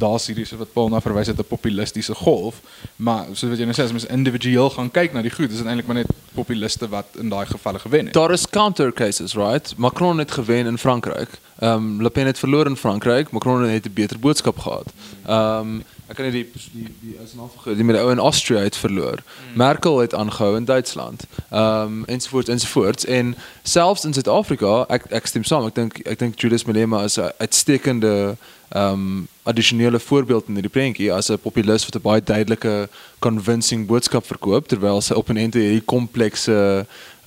daar's 0.00 0.26
hierdie 0.30 0.46
so 0.46 0.56
wat 0.60 0.72
Paul 0.72 0.88
na 0.92 1.00
verwys 1.00 1.26
het 1.26 1.38
'n 1.38 1.44
populistiese 1.44 2.14
golf, 2.14 2.60
maar 2.96 3.26
soos 3.32 3.50
wat 3.50 3.58
jy 3.58 3.64
nou 3.64 3.74
sê 3.74 3.84
as 3.84 3.92
mens 3.92 4.06
individueel 4.06 4.70
gaan 4.70 4.90
kyk 4.90 5.12
na 5.12 5.22
die 5.22 5.30
goed, 5.30 5.50
is 5.50 5.62
eintlik 5.62 5.86
maar 5.86 5.96
net 6.02 6.10
populiste 6.34 6.88
wat 6.88 7.06
in 7.18 7.28
daai 7.28 7.46
gevalle 7.46 7.78
gewen 7.78 8.04
het. 8.06 8.14
daar 8.14 8.32
is 8.32 8.46
counter 8.46 8.92
cases, 8.92 9.34
right? 9.34 9.74
Macron 9.76 10.18
het 10.18 10.30
gewen 10.30 10.66
in 10.66 10.78
Frankryk. 10.78 11.28
Ehm 11.60 11.72
um, 11.72 12.02
Le 12.02 12.10
Pen 12.10 12.26
het 12.26 12.38
verloor 12.38 12.66
in 12.66 12.76
Frankryk. 12.76 13.30
Macron 13.30 13.62
het 13.62 13.86
'n 13.86 13.92
beter 13.92 14.18
boodskap 14.18 14.58
gehad. 14.58 14.92
Ehm 15.26 15.58
um, 15.58 15.82
ek 16.06 16.16
kan 16.16 16.24
nie 16.24 16.32
die 16.32 16.50
die 16.72 16.94
die 17.00 17.16
is 17.24 17.34
nou 17.34 17.48
vergeet, 17.52 17.76
die 17.76 17.84
met 17.84 17.94
die 17.94 18.04
ou 18.04 18.10
in 18.10 18.18
Austria 18.18 18.60
het 18.60 18.76
verloor. 18.76 19.18
Merkel 19.54 19.98
het 19.98 20.14
aangehou 20.14 20.56
in 20.56 20.64
Duitsland. 20.64 21.26
Ehm 21.50 21.82
um, 21.82 22.04
ensovoorts 22.04 22.48
ensovoorts 22.48 23.04
en 23.04 23.36
selfs 23.62 24.04
in 24.04 24.12
Suid-Afrika, 24.12 24.84
ek 24.88 25.04
ek 25.10 25.26
stem 25.26 25.44
saam. 25.44 25.66
Ek 25.66 25.74
dink 25.74 25.98
ek 25.98 26.18
dink 26.18 26.40
Julius 26.40 26.64
Malema 26.64 27.04
is 27.04 27.18
'n 27.18 27.30
uitstekende 27.38 28.36
um, 28.74 29.28
addisionele 29.42 29.98
voorbeeld 29.98 30.48
in 30.48 30.54
hierdie 30.54 30.72
prentjie 30.72 31.12
as 31.12 31.30
'n 31.30 31.38
populis 31.38 31.84
wat 31.84 31.96
'n 31.96 32.02
baie 32.02 32.22
duidelike 32.22 32.88
convincing 33.18 33.86
boodskap 33.86 34.26
verkoop 34.26 34.68
terwyl 34.68 35.00
sy 35.00 35.14
opponente 35.14 35.58
hierdie 35.58 35.84
komplekse 35.84 36.86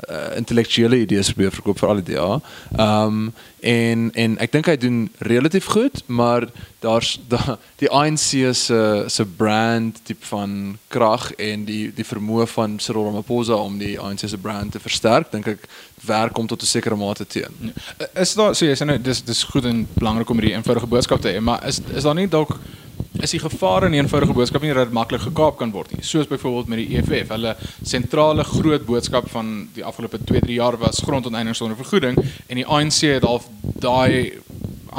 uh, 0.10 0.38
intellektuele 0.38 1.00
idees 1.00 1.32
probeer 1.32 1.52
verkoop 1.52 1.80
vir 1.80 1.90
al 1.90 2.02
die 2.02 2.14
DA. 2.14 2.40
Ehm 2.78 3.08
um, 3.08 3.34
en 3.60 4.12
en 4.14 4.38
ek 4.44 4.52
dink 4.52 4.68
hy 4.68 4.76
doen 4.78 5.12
relatief 5.24 5.66
goed, 5.72 6.04
maar 6.06 6.50
daar's 6.80 7.20
da, 7.28 7.58
die 7.80 7.90
ANC 7.90 8.54
se 8.54 9.06
se 9.08 9.26
brand 9.26 10.00
tipe 10.04 10.26
van 10.26 10.78
krag 10.88 11.32
en 11.32 11.66
die 11.66 11.94
die 11.96 12.06
vermoë 12.06 12.48
van 12.48 12.80
Cyril 12.80 13.06
Ramaphosa 13.06 13.56
om 13.56 13.78
die 13.78 14.00
ANC 14.00 14.28
se 14.28 14.38
brand 14.38 14.72
te 14.72 14.80
versterk, 14.80 15.32
dink 15.32 15.48
ek 15.48 15.68
werk 16.06 16.38
om 16.38 16.48
tot 16.48 16.62
'n 16.62 16.66
sekere 16.66 16.96
mate 16.96 17.28
teen. 17.28 17.74
Is 18.16 18.34
daar 18.34 18.56
so 18.56 18.66
jy 18.66 18.76
sê 18.76 18.86
nou 18.86 18.98
dis 18.98 19.22
dis 19.22 19.44
goed 19.44 19.66
en 19.66 19.88
belangrik 19.94 20.30
om 20.30 20.38
hierdie 20.40 20.56
eenvoudige 20.56 20.88
boodskap 20.88 21.22
te 21.22 21.30
hê, 21.30 21.40
maar 21.42 21.68
is 21.68 21.82
is 21.94 22.04
daar 22.04 22.16
nie 22.16 22.28
dalk 22.28 22.60
is 23.22 23.32
die 23.32 23.40
gevaar 23.40 23.86
in 23.86 23.92
die 23.92 24.02
eenvoudige 24.02 24.34
boodskap 24.34 24.62
nie 24.62 24.74
dat 24.74 24.90
dit 24.90 24.94
maklik 24.94 25.22
gekaap 25.22 25.58
kan 25.58 25.72
word 25.72 25.92
nie. 25.94 26.04
Soos 26.04 26.28
byvoorbeeld 26.28 26.68
met 26.68 26.82
die 26.82 26.98
EFF, 26.98 27.30
hulle 27.30 27.56
sentrale 27.82 28.44
groot 28.44 28.86
boodskap 28.86 29.30
van 29.30 29.70
die 29.76 29.84
afgelope 29.84 30.20
2-3 30.32 30.58
jaar 30.58 30.78
was 30.78 31.04
grondonteiening 31.06 31.56
sonder 31.56 31.78
vergoeding 31.78 32.18
en 32.48 32.56
die 32.56 32.66
ANC 32.66 33.02
het 33.02 33.24
al 33.24 33.42
daai 33.86 34.40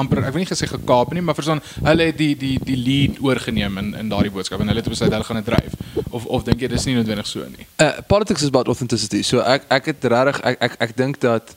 amper 0.00 0.22
ek 0.24 0.34
wil 0.34 0.44
nie 0.44 0.50
gesê 0.50 0.68
gekaap 0.70 1.14
nie, 1.14 1.22
maar 1.24 1.36
verstaan, 1.38 1.62
hulle 1.84 2.08
het 2.10 2.18
die 2.18 2.32
die 2.38 2.56
die 2.62 2.78
lead 2.78 3.20
oorgeneem 3.24 3.78
in 3.82 3.94
in 4.00 4.12
daardie 4.12 4.32
boodskap 4.34 4.60
en 4.60 4.72
hulle 4.72 4.82
het 4.82 4.90
besluit 4.90 5.12
hulle 5.12 5.28
gaan 5.28 5.40
dit 5.42 5.48
dryf. 5.52 5.78
Of 6.10 6.26
of 6.26 6.44
dink 6.48 6.60
jy 6.60 6.70
dis 6.72 6.86
nie 6.88 6.96
noodwendig 6.98 7.30
so 7.30 7.46
nie? 7.48 7.66
Uh, 7.82 7.92
politics 8.08 8.42
is 8.42 8.52
about 8.52 8.68
authenticity. 8.68 9.22
So 9.22 9.40
ek 9.40 9.66
ek 9.68 9.92
het 9.92 10.10
regtig 10.14 10.42
ek 10.52 10.62
ek 10.68 10.78
ek 10.88 10.96
dink 10.96 11.20
dat 11.24 11.56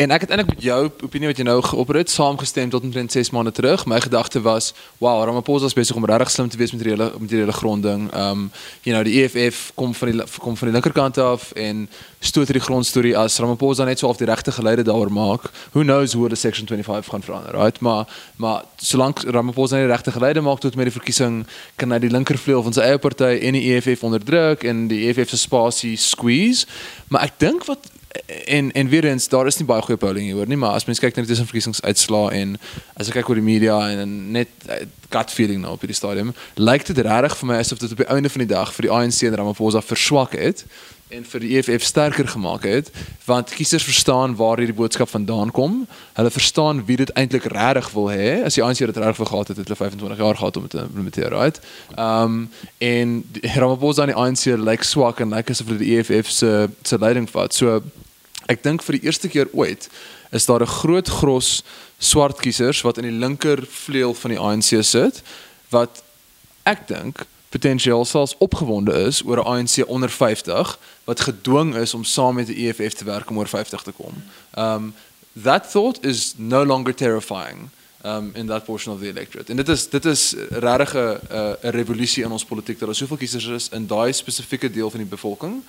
En 0.00 0.10
ek 0.10 0.22
het 0.24 0.30
eintlik 0.32 0.54
met 0.54 0.62
jou 0.64 0.78
opinie 1.04 1.28
wat 1.28 1.36
jy 1.36 1.44
nou 1.44 1.58
geopper 1.60 1.98
het 2.00 2.08
saamgestem 2.10 2.70
tot 2.72 2.86
omtrent 2.86 3.12
6 3.12 3.30
maande 3.36 3.50
terug. 3.52 3.82
My 3.84 3.98
gedagte 4.00 4.40
was, 4.40 4.70
wow, 4.98 5.18
Ramaphosa 5.28 5.68
is 5.68 5.76
besig 5.76 5.96
om 5.96 6.06
regtig 6.08 6.30
slim 6.32 6.48
te 6.48 6.56
wees 6.56 6.72
met 6.72 6.80
die 6.80 6.94
hele 6.94 7.10
met 7.18 7.28
die 7.28 7.36
hele 7.42 7.52
gronding. 7.52 8.06
Um 8.16 8.46
you 8.80 8.94
know, 8.96 9.04
die 9.04 9.20
EFF 9.20 9.74
kom 9.74 9.92
van 9.94 10.10
die 10.10 10.24
kom 10.38 10.56
van 10.56 10.70
die 10.70 10.76
linkerkant 10.78 11.20
af 11.20 11.52
en 11.52 11.84
stoot 12.18 12.48
hierdie 12.48 12.64
grondstorie 12.64 13.12
as 13.16 13.36
Ramaphosa 13.44 13.84
net 13.84 14.00
so 14.00 14.08
of 14.08 14.16
die 14.16 14.30
regte 14.30 14.56
geleide 14.56 14.88
daaroor 14.88 15.12
maak. 15.12 15.50
Who 15.76 15.84
knows 15.84 16.16
hoe 16.16 16.32
die 16.32 16.40
section 16.40 16.66
25 16.66 17.12
gaan 17.12 17.28
verander, 17.28 17.60
right? 17.60 17.80
Maar 17.80 18.08
maar 18.36 18.64
solank 18.76 19.20
Ramaphosa 19.28 19.76
nie 19.76 19.84
die 19.84 19.92
regte 19.92 20.16
geleide 20.16 20.40
maak 20.40 20.64
tot 20.64 20.80
met 20.80 20.88
die 20.88 20.96
verkiesing 20.96 21.42
kan 21.76 21.92
hy 21.92 22.00
die 22.00 22.14
linkervleuel 22.16 22.64
van 22.70 22.72
sy 22.72 22.88
eie 22.88 22.98
party 22.98 23.34
en 23.36 23.60
die 23.60 23.66
EFF 23.74 24.08
onderdruk 24.08 24.64
en 24.64 24.86
die 24.88 25.04
EFF 25.10 25.36
se 25.36 25.44
spasie 25.44 25.96
squeeze. 26.00 26.64
Maar 27.12 27.28
ek 27.28 27.42
dink 27.44 27.68
wat 27.68 27.92
en 28.46 28.72
en 28.72 28.88
weer 28.88 29.04
eens 29.04 29.28
daar 29.28 29.46
is 29.46 29.56
nie 29.58 29.66
baie 29.66 29.82
goeie 29.82 29.98
polling 29.98 30.26
hier 30.26 30.34
hoor 30.34 30.48
nie 30.50 30.58
maar 30.58 30.74
as 30.78 30.84
mens 30.84 30.98
kyk 31.02 31.14
na 31.14 31.22
die 31.22 31.30
tussenverkiesingsuitslae 31.30 32.30
en 32.40 32.56
as 32.94 33.10
ek 33.10 33.20
kyk 33.20 33.30
oor 33.30 33.38
die 33.38 33.46
media 33.46 33.76
en 34.02 34.14
net 34.34 34.50
uh, 34.66 34.80
gut 35.14 35.30
feeling 35.34 35.62
nou 35.62 35.76
op 35.76 35.84
hierdie 35.84 35.98
stadium 35.98 36.32
lyk 36.58 36.86
dit 36.88 37.02
regtig 37.06 37.36
vir 37.40 37.50
my 37.52 37.58
asof 37.62 37.82
dit 37.82 37.94
op 37.94 38.02
die 38.02 38.08
einde 38.10 38.32
van 38.34 38.44
die 38.44 38.50
dag 38.50 38.72
vir 38.74 38.88
die 38.88 38.92
ANC 38.96 39.22
en 39.28 39.38
Ramaphosa 39.42 39.82
verswak 39.92 40.34
het 40.38 40.64
en 41.10 41.24
vir 41.26 41.42
die 41.42 41.50
EFF 41.58 41.84
sterker 41.84 42.28
gemaak 42.28 42.64
het 42.68 42.90
want 43.26 43.50
kiesers 43.54 43.84
verstaan 43.86 44.36
waar 44.38 44.58
hierdie 44.62 44.76
boodskap 44.76 45.08
vandaan 45.10 45.50
kom. 45.54 45.86
Hulle 46.14 46.30
verstaan 46.30 46.84
wie 46.86 46.96
dit 47.00 47.10
eintlik 47.18 47.46
regtig 47.50 47.90
wil 47.94 48.08
hê. 48.10 48.28
As 48.46 48.56
die 48.58 48.64
ANC 48.64 48.82
dit 48.82 48.98
wil 48.98 49.30
gehad 49.30 49.50
het 49.50 49.56
het 49.56 49.66
hulle 49.66 49.78
25 49.78 50.22
jaar 50.22 50.36
gehad 50.36 50.56
om 50.56 50.66
dit 50.66 50.70
te 50.70 50.84
implementeer 50.84 51.34
right? 51.34 51.60
Um 51.98 52.50
en 52.78 53.24
Ramaphosa 53.42 54.06
en 54.06 54.12
die 54.14 54.18
ANC 54.18 54.46
lyk 54.58 54.86
swak 54.86 55.20
en 55.20 55.34
lyk 55.34 55.50
asof 55.50 55.72
hulle 55.72 55.82
die 55.82 55.98
EFF 55.98 56.30
se 56.30 56.68
se 56.82 56.98
leiding 56.98 57.28
vat. 57.30 57.54
So 57.54 57.82
ek 58.46 58.62
dink 58.62 58.82
vir 58.86 58.98
die 58.98 59.06
eerste 59.06 59.28
keer 59.28 59.50
ooit 59.52 59.90
is 60.30 60.46
daar 60.46 60.62
'n 60.62 60.74
groot 60.78 61.08
gros 61.08 61.62
swart 61.98 62.38
kiesers 62.40 62.82
wat 62.82 62.98
in 62.98 63.10
die 63.10 63.18
linker 63.18 63.66
vleuel 63.66 64.14
van 64.14 64.30
die 64.30 64.40
ANC 64.40 64.84
sit 64.84 65.22
wat 65.70 66.02
ek 66.64 66.86
dink 66.88 67.26
potensieel 67.50 68.04
selfs 68.04 68.36
opgewonde 68.38 68.92
is 68.92 69.22
oor 69.24 69.36
'n 69.38 69.46
ANC 69.46 69.84
onder 69.86 70.10
50 70.10 70.78
wat 71.04 71.20
gedwing 71.20 71.74
is 71.74 71.94
om 71.94 72.04
saam 72.04 72.34
met 72.34 72.46
die 72.46 72.68
EFF 72.68 72.94
te 72.94 73.04
werk 73.04 73.30
om 73.30 73.38
oor 73.38 73.48
50 73.48 73.82
te 73.82 73.92
kom. 73.92 74.14
Um 74.58 74.94
that 75.42 75.70
thought 75.70 76.04
is 76.04 76.34
no 76.36 76.64
longer 76.64 76.94
terrifying 76.94 77.68
um 78.06 78.30
in 78.34 78.46
that 78.46 78.64
portion 78.64 78.94
of 78.94 79.00
the 79.00 79.08
electorate. 79.08 79.50
En 79.50 79.56
dit 79.56 79.68
is 79.68 79.88
dit 79.88 80.04
is 80.04 80.34
regtig 80.48 80.94
'n 80.94 81.18
'n 81.62 81.70
revolusie 81.70 82.24
in 82.24 82.30
ons 82.30 82.44
politiek 82.44 82.78
dat 82.78 82.88
daar 82.88 82.96
soveel 82.96 83.16
kiesers 83.16 83.46
is 83.46 83.68
in 83.68 83.86
daai 83.86 84.12
spesifieke 84.12 84.70
deel 84.70 84.90
van 84.90 85.00
die 85.00 85.08
bevolking 85.08 85.62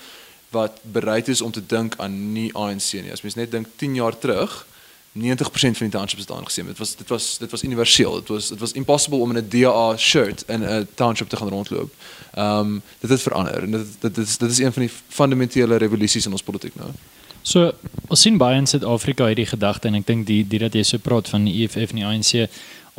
wat 0.49 0.79
bereid 0.81 1.27
is 1.27 1.41
om 1.41 1.51
te 1.51 1.65
dink 1.65 1.93
aan 1.97 2.31
nie 2.31 2.53
ANC 2.53 2.91
nie. 2.91 3.11
As 3.11 3.21
mens 3.21 3.35
net 3.35 3.51
dink 3.51 3.67
10 3.75 3.95
jaar 3.95 4.17
terug, 4.17 4.65
90% 5.13 5.19
van 5.51 5.73
die 5.77 5.89
townships 5.89 6.21
het 6.21 6.31
aangesien. 6.31 6.65
Dit 6.65 6.77
was 6.77 6.95
dit 6.95 7.07
was 7.07 7.37
dit 7.37 7.51
was 7.51 7.63
universeel. 7.63 8.13
Dit 8.13 8.27
was 8.27 8.47
dit 8.47 8.59
was 8.59 8.71
impossible 8.71 9.19
om 9.19 9.35
in 9.35 9.43
'n 9.43 9.49
DA 9.49 9.97
shirt 9.97 10.43
in 10.47 10.63
'n 10.63 10.87
township 10.93 11.29
te 11.29 11.35
gaan 11.35 11.49
rondloop. 11.49 11.93
Ehm 12.33 12.59
um, 12.59 12.81
dit 12.99 13.09
het 13.09 13.21
verander 13.21 13.63
en 13.63 13.71
dit 13.71 13.87
dit 13.99 14.17
is 14.17 14.37
dit 14.37 14.51
is 14.51 14.57
een 14.57 14.73
van 14.73 14.81
die 14.81 14.91
fundamentele 15.07 15.75
revolusies 15.75 16.25
in 16.25 16.31
ons 16.31 16.43
politiek 16.43 16.75
nou. 16.75 16.89
So 17.41 17.71
ons 18.07 18.21
sien 18.21 18.37
baie 18.37 18.57
in 18.57 18.67
Suid-Afrika 18.67 19.25
hierdie 19.25 19.45
gedagte 19.45 19.87
en 19.87 19.95
ek 19.95 20.07
dink 20.07 20.27
die 20.27 20.47
die 20.47 20.59
dat 20.59 20.73
jy 20.73 20.83
so 20.83 20.97
praat 20.97 21.29
van 21.29 21.43
die 21.43 21.63
EFF 21.63 21.95
en 21.95 22.01
die 22.01 22.05
ANC 22.05 22.49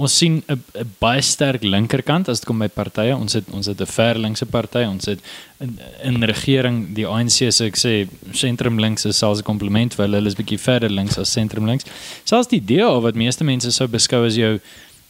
ons 0.02 0.16
sien 0.18 0.42
'n 0.48 0.60
baie 0.98 1.22
sterk 1.22 1.62
linkerkant 1.62 2.28
as 2.28 2.40
dit 2.40 2.46
kom 2.46 2.58
by 2.58 2.68
partye. 2.68 3.14
Ons 3.16 3.32
het 3.38 3.44
ons 3.52 3.66
het 3.66 3.80
'n 3.80 3.86
ver 3.86 4.18
linkse 4.18 4.46
party. 4.46 4.84
Ons 4.84 5.06
het 5.06 5.20
in, 5.60 5.78
in 6.02 6.22
regering 6.22 6.94
die 6.94 7.06
ANC 7.06 7.52
se 7.52 7.64
ek 7.64 7.76
sê 7.76 8.08
sentrum 8.32 8.78
links 8.78 9.04
is 9.04 9.18
selfs 9.18 9.40
'n 9.40 9.44
kompliment 9.44 9.94
vir 9.94 10.06
hulle. 10.06 10.16
Hulle 10.16 10.28
is 10.28 10.34
bietjie 10.34 10.58
verder 10.58 10.90
links 10.90 11.18
as 11.18 11.32
sentrum 11.32 11.66
links. 11.66 11.84
Selfs 12.24 12.48
die 12.48 12.64
DA 12.64 13.00
wat 13.00 13.14
meeste 13.14 13.44
mense 13.44 13.70
sou 13.70 13.86
beskou 13.88 14.26
as 14.26 14.34
jou 14.34 14.60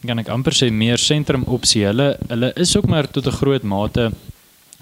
kan 0.05 0.19
ek 0.19 0.29
amper 0.29 0.53
sê 0.53 0.71
meer 0.71 0.97
sentrum 0.97 1.43
opsie. 1.43 1.85
Hulle 1.85 2.17
hulle 2.27 2.53
is 2.55 2.75
ook 2.75 2.87
maar 2.87 3.07
tot 3.07 3.25
'n 3.25 3.31
groot 3.31 3.63
mate 3.63 4.11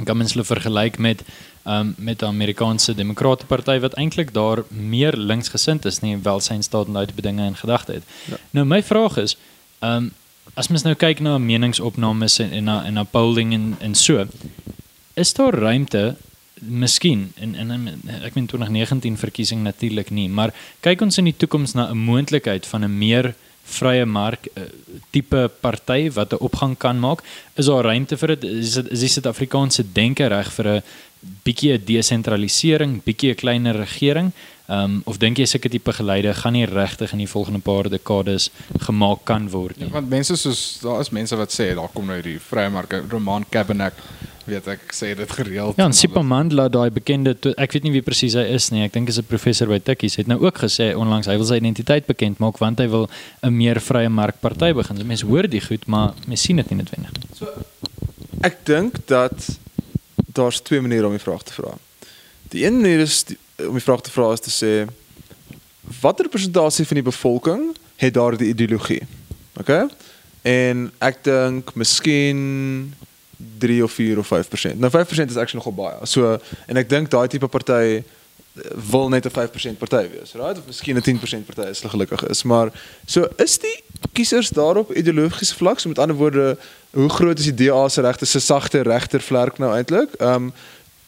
kan 0.06 0.18
mens 0.18 0.34
hulle 0.34 0.46
vergelyk 0.46 0.98
met 0.98 1.24
um, 1.66 1.94
met 1.98 2.20
die 2.20 2.28
Amerikaanse 2.28 2.96
Demokrate 2.96 3.46
Party 3.46 3.80
wat 3.80 3.94
eintlik 3.94 4.34
daar 4.34 4.64
meer 4.70 5.18
linksgesind 5.18 5.86
is 5.86 6.00
nie 6.02 6.18
welsynsstaat 6.18 6.88
en 6.88 6.94
daai 6.94 7.08
bedinge 7.16 7.46
in 7.46 7.56
gedagte 7.56 8.00
het. 8.00 8.04
Ja. 8.30 8.38
Nou 8.52 8.66
my 8.66 8.84
vraag 8.84 9.18
is 9.18 9.38
Ehm 9.82 9.98
um, 9.98 10.12
as 10.54 10.68
mens 10.68 10.84
nou 10.84 10.96
kyk 11.00 11.22
na 11.24 11.38
meningsopnames 11.40 12.40
en 12.44 12.52
en 12.52 12.64
na 12.68 12.82
en 12.86 12.94
na 13.00 13.04
polling 13.04 13.54
en 13.54 13.76
en 13.80 13.96
so 13.96 14.26
is 15.14 15.34
daar 15.34 15.54
ruimte 15.54 16.16
miskien 16.60 17.32
in 17.36 17.56
in 17.56 17.72
ek 18.24 18.36
meen 18.36 18.48
2019 18.48 19.18
verkiesing 19.18 19.64
natuurlik 19.64 20.10
nie 20.10 20.28
maar 20.30 20.54
kyk 20.82 21.02
ons 21.02 21.18
in 21.18 21.30
die 21.30 21.38
toekoms 21.38 21.74
na 21.74 21.88
'n 21.92 21.98
moontlikheid 21.98 22.68
van 22.68 22.84
'n 22.84 22.98
meer 22.98 23.34
vrye 23.64 24.06
mark 24.06 24.48
uh, 24.58 24.64
tipe 25.12 25.50
party 25.62 26.12
wat 26.12 26.34
'n 26.34 26.44
opgang 26.48 26.78
kan 26.78 27.00
maak. 27.00 27.24
Is 27.56 27.66
daar 27.66 27.84
ruimte 27.84 28.18
vir 28.18 28.28
dit 28.28 28.44
is 28.44 28.74
dit 28.74 28.92
is 28.92 29.00
die 29.00 29.10
Suid-Afrikaanse 29.10 29.84
denke 29.94 30.28
reg 30.28 30.52
vir 30.52 30.68
'n 30.68 30.84
bietjie 31.44 31.74
'n 31.74 31.86
desentralisering 31.86 33.04
bietjie 33.04 33.32
'n 33.32 33.36
kleiner 33.36 33.76
regering 33.76 34.32
Ehm 34.68 34.84
um, 34.84 35.02
of 35.06 35.18
dink 35.18 35.38
jy 35.38 35.46
seker 35.46 35.70
tipe 35.70 35.94
geleide 35.94 36.34
gaan 36.34 36.54
nie 36.54 36.66
regtig 36.66 37.12
in 37.12 37.24
die 37.24 37.30
volgende 37.30 37.60
paar 37.60 37.90
dekades 37.90 38.50
gemaak 38.80 39.26
kan 39.26 39.50
word 39.50 39.78
nie? 39.78 39.88
Ja, 39.90 39.94
want 39.94 40.10
mense 40.10 40.38
soos 40.38 40.80
daar 40.82 41.02
is 41.02 41.10
mense 41.10 41.36
wat 41.36 41.52
sê 41.52 41.74
daar 41.76 41.90
kom 41.94 42.06
nou 42.06 42.22
die 42.22 42.40
vrye 42.40 42.70
mark 42.70 42.94
Roman 43.10 43.46
Cabernet 43.50 43.94
weet 44.46 44.68
ek 44.72 44.94
sê 44.96 45.12
dit 45.18 45.32
gereeld. 45.32 45.78
Ja, 45.78 45.86
en 45.86 45.94
Sipa 45.94 46.22
Mandla 46.26 46.68
daai 46.72 46.90
bekende 46.94 47.34
ek 47.56 47.76
weet 47.76 47.86
nie 47.86 47.94
wie 47.96 48.04
presies 48.06 48.36
hy 48.38 48.46
is 48.56 48.70
nie. 48.74 48.84
Ek 48.86 48.94
dink 48.94 49.10
is 49.10 49.20
'n 49.20 49.28
professor 49.28 49.68
by 49.68 49.80
Tikkies 49.80 50.18
het 50.18 50.28
nou 50.28 50.40
ook 50.42 50.58
gesê 50.66 50.94
onlangs 50.96 51.28
hy 51.28 51.38
wil 51.38 51.46
sy 51.46 51.60
identiteit 51.62 52.08
bekend 52.08 52.40
maak 52.40 52.58
want 52.60 52.80
hy 52.80 52.88
wil 52.88 53.10
'n 53.44 53.54
meer 53.56 53.80
vrye 53.80 54.10
mark 54.10 54.42
party 54.42 54.74
begin. 54.74 54.98
So 54.98 55.04
mense 55.04 55.26
hoor 55.26 55.48
die 55.48 55.62
goed, 55.62 55.88
maar 55.88 56.14
mense 56.28 56.44
sien 56.44 56.56
dit 56.58 56.70
nie 56.70 56.78
noodwendig. 56.78 57.12
So 57.36 57.48
ek 58.42 58.66
dink 58.66 59.08
dat 59.08 59.58
daar's 60.34 60.62
twee 60.62 60.82
maniere 60.82 61.06
om 61.08 61.14
die 61.14 61.26
vraag 61.26 61.44
te 61.44 61.54
vra. 61.54 61.78
Die 62.50 62.66
een 62.66 62.82
manier 62.82 63.00
is 63.00 63.24
die, 63.24 63.38
om 63.68 63.78
die 63.78 63.84
vraag 63.84 64.02
te 64.02 64.12
vra 64.12 64.32
is 64.34 64.44
te 64.44 64.54
sê 64.54 64.74
watter 66.02 66.30
persentasie 66.30 66.86
van 66.88 67.02
die 67.02 67.10
bevolking 67.10 67.76
het 68.02 68.14
daardie 68.14 68.52
ideologie? 68.54 69.02
OK? 69.60 69.72
En 70.42 70.88
ek 71.00 71.24
dink 71.24 71.74
miskien 71.76 72.40
3 73.62 73.84
of 73.84 73.92
4 73.92 74.18
of 74.18 74.28
5%. 74.28 74.80
Nou 74.80 74.92
5% 74.92 75.34
is 75.34 75.38
actually 75.38 75.62
nogal 75.62 75.74
baie. 75.78 76.06
So 76.06 76.38
en 76.68 76.82
ek 76.82 76.90
dink 76.90 77.10
daai 77.14 77.28
tipe 77.28 77.48
party 77.48 78.02
wil 78.92 79.10
net 79.10 79.26
'n 79.26 79.32
5% 79.32 79.78
party 79.78 80.10
wees, 80.12 80.34
right? 80.34 80.58
Of 80.58 80.66
miskien 80.66 80.98
'n 80.98 81.02
10% 81.02 81.46
party 81.46 81.70
as 81.70 81.80
hulle 81.82 81.92
gelukkig 81.92 82.28
is, 82.28 82.44
maar 82.44 82.72
so 83.06 83.28
is 83.38 83.58
die 83.58 83.84
kiesers 84.12 84.50
daarop 84.50 84.96
ideologiese 84.96 85.56
vlak, 85.56 85.80
so 85.80 85.88
met 85.88 86.00
ander 86.00 86.16
woorde, 86.16 86.58
hoe 86.90 87.10
groot 87.10 87.40
is 87.40 87.46
die 87.46 87.66
DA 87.66 87.88
se 87.88 88.02
regte 88.02 88.26
se 88.26 88.40
sagte 88.40 88.82
regter 88.82 89.22
vlerk 89.22 89.58
nou 89.58 89.76
eintlik? 89.76 90.10
Ehm 90.20 90.34
um, 90.34 90.54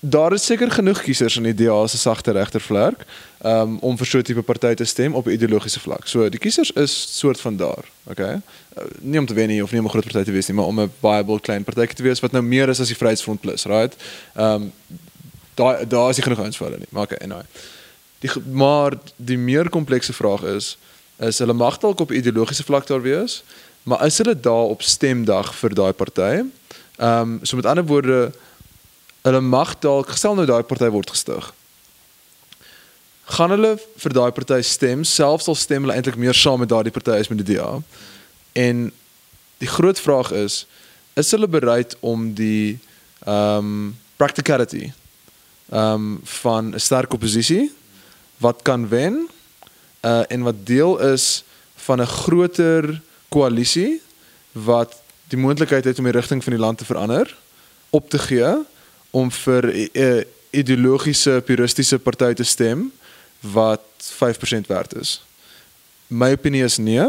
daar 0.06 0.34
is 0.34 0.46
seker 0.46 0.72
genoeg 0.72 1.00
kiesers 1.02 1.38
in 1.40 1.46
die 1.48 1.54
DA 1.56 1.88
se 1.88 1.98
sagte 1.98 2.32
regtervlek 2.36 3.06
um, 3.46 3.78
om 3.80 3.98
vir 3.98 4.08
so 4.08 4.18
'n 4.18 4.24
tipe 4.24 4.42
party 4.42 4.74
te 4.74 4.86
stem 4.86 5.16
op 5.16 5.28
'n 5.28 5.32
ideologiese 5.32 5.80
vlak. 5.80 6.08
So 6.08 6.30
die 6.30 6.40
kiesers 6.40 6.72
is 6.72 7.18
soort 7.20 7.40
van 7.40 7.56
daar, 7.58 7.86
okay? 8.04 8.42
Uh, 8.78 8.84
nie 9.00 9.20
om 9.20 9.26
te 9.26 9.34
wen 9.34 9.48
nie 9.48 9.64
of 9.64 9.72
nie 9.72 9.80
om 9.80 9.86
'n 9.86 9.90
groot 9.90 10.04
party 10.04 10.24
te 10.24 10.32
wees 10.32 10.48
nie, 10.48 10.56
maar 10.56 10.66
om 10.66 10.80
'n 10.80 10.92
viable 11.00 11.40
klein 11.40 11.64
party 11.64 11.94
te 11.94 12.04
wees 12.04 12.20
wat 12.20 12.32
nou 12.32 12.44
meer 12.44 12.70
is 12.70 12.80
as 12.80 12.88
die 12.88 12.98
Vryheidsfront 12.98 13.42
plus, 13.42 13.64
right? 13.66 13.96
Ehm 14.36 14.62
um, 14.62 14.72
daar 15.54 15.88
daar 15.88 16.10
is 16.10 16.16
nie 16.16 16.24
genoeg 16.24 16.40
ouens 16.40 16.58
vir 16.58 16.68
hulle 16.68 16.80
nie. 16.80 16.88
Maar 16.90 17.04
okay, 17.04 17.18
anyway. 17.22 17.46
Die 18.20 18.32
maar 18.52 18.94
die 19.16 19.38
meer 19.38 19.70
komplekse 19.70 20.14
vraag 20.14 20.44
is 20.44 20.78
is 21.20 21.40
hulle 21.40 21.54
mag 21.54 21.78
dalk 21.78 22.00
op 22.00 22.12
ideologiese 22.12 22.64
vlak 22.64 22.88
daar 22.88 23.02
wees, 23.02 23.44
maar 23.84 24.06
is 24.06 24.18
hulle 24.18 24.40
daar 24.40 24.68
op 24.68 24.82
stemdag 24.82 25.56
vir 25.56 25.74
daai 25.74 25.94
party? 25.94 26.44
Ehm 26.98 27.20
um, 27.20 27.40
so 27.42 27.56
met 27.56 27.66
ander 27.66 27.86
woorde 27.86 28.32
hulle 29.24 29.42
mag 29.42 29.76
dalk 29.80 30.10
gestel 30.14 30.36
nou 30.36 30.46
daai 30.46 30.64
party 30.68 30.90
word 30.92 31.14
gestig. 31.14 31.52
Gaan 33.36 33.54
hulle 33.56 33.78
vir 33.80 34.16
daai 34.16 34.32
party 34.36 34.60
stem, 34.68 35.04
selfs 35.08 35.48
al 35.48 35.56
stem 35.56 35.86
hulle 35.86 35.96
eintlik 35.96 36.20
meer 36.20 36.36
saam 36.36 36.60
met 36.60 36.72
daardie 36.72 36.94
party 36.94 37.16
as 37.18 37.32
met 37.32 37.40
die 37.40 37.56
DA. 37.56 37.80
En 38.54 38.90
die 39.64 39.72
groot 39.72 40.00
vraag 40.00 40.34
is, 40.36 40.66
is 41.16 41.32
hulle 41.32 41.48
bereid 41.48 41.96
om 42.02 42.34
die 42.36 42.80
ehm 43.24 43.58
um, 43.58 43.92
practicality 44.20 44.92
ehm 45.72 45.94
um, 45.94 46.20
van 46.42 46.76
'n 46.76 46.80
sterk 46.80 47.14
oppositie 47.14 47.72
wat 48.38 48.62
kan 48.62 48.88
wen 48.90 49.30
uh 50.04 50.24
en 50.28 50.42
wat 50.44 50.66
deel 50.66 51.00
is 51.00 51.44
van 51.76 52.02
'n 52.02 52.06
groter 52.06 53.02
koalisie 53.30 54.02
wat 54.52 54.94
die 55.28 55.38
moontlikheid 55.38 55.84
het 55.84 55.98
om 55.98 56.04
die 56.04 56.14
rigting 56.20 56.44
van 56.44 56.54
die 56.54 56.62
land 56.62 56.78
te 56.78 56.86
verander 56.86 57.36
op 57.90 58.10
te 58.10 58.20
gee 58.20 58.52
om 59.14 59.30
vir 59.32 59.70
'n 59.70 59.90
uh, 59.94 60.22
ideologiese 60.54 61.42
puristiese 61.46 62.00
party 62.00 62.34
te 62.34 62.44
stem 62.44 62.92
wat 63.40 63.82
5% 63.98 64.68
werd 64.68 64.96
is. 64.96 65.22
My 66.08 66.32
opinie 66.32 66.64
is 66.64 66.78
nee. 66.78 67.06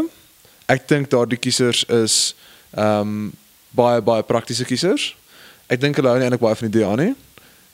Ek 0.66 0.88
dink 0.88 1.10
daardie 1.12 1.38
kiesers 1.38 1.84
is 1.84 2.34
ehm 2.74 3.00
um, 3.00 3.32
baie 3.74 4.00
baie 4.02 4.22
praktiese 4.22 4.64
kiesers. 4.64 5.16
Ek 5.66 5.81
dink 5.81 5.96
hulle 5.98 6.08
hou 6.08 6.18
nie 6.18 6.26
eintlik 6.26 6.42
baie 6.42 6.56
van 6.56 6.70
die 6.70 6.81
DA 6.81 6.94
nie. 7.00 7.12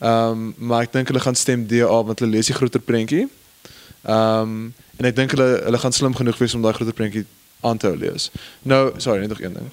Ehm 0.00 0.30
um, 0.30 0.54
maar 0.58 0.86
ek 0.86 0.92
dink 0.92 1.10
hulle 1.12 1.22
gaan 1.22 1.38
stem 1.38 1.66
DA 1.66 2.02
want 2.02 2.18
hulle 2.22 2.34
lees 2.36 2.50
die 2.50 2.56
groter 2.56 2.82
prentjie. 2.82 3.28
Ehm 4.02 4.42
um, 4.42 4.74
en 5.00 5.08
ek 5.08 5.16
dink 5.16 5.36
hulle 5.36 5.48
hulle 5.64 5.80
gaan 5.80 5.96
slim 5.96 6.14
genoeg 6.16 6.38
wees 6.38 6.54
om 6.54 6.62
daai 6.62 6.74
groter 6.76 6.96
prentjie 6.96 7.24
aan 7.60 7.78
te 7.78 7.88
hou 7.88 7.96
lees. 7.96 8.30
Nou, 8.62 8.92
sorry, 8.98 9.20
net 9.20 9.28
nog 9.28 9.40
een 9.40 9.56
ding. 9.56 9.70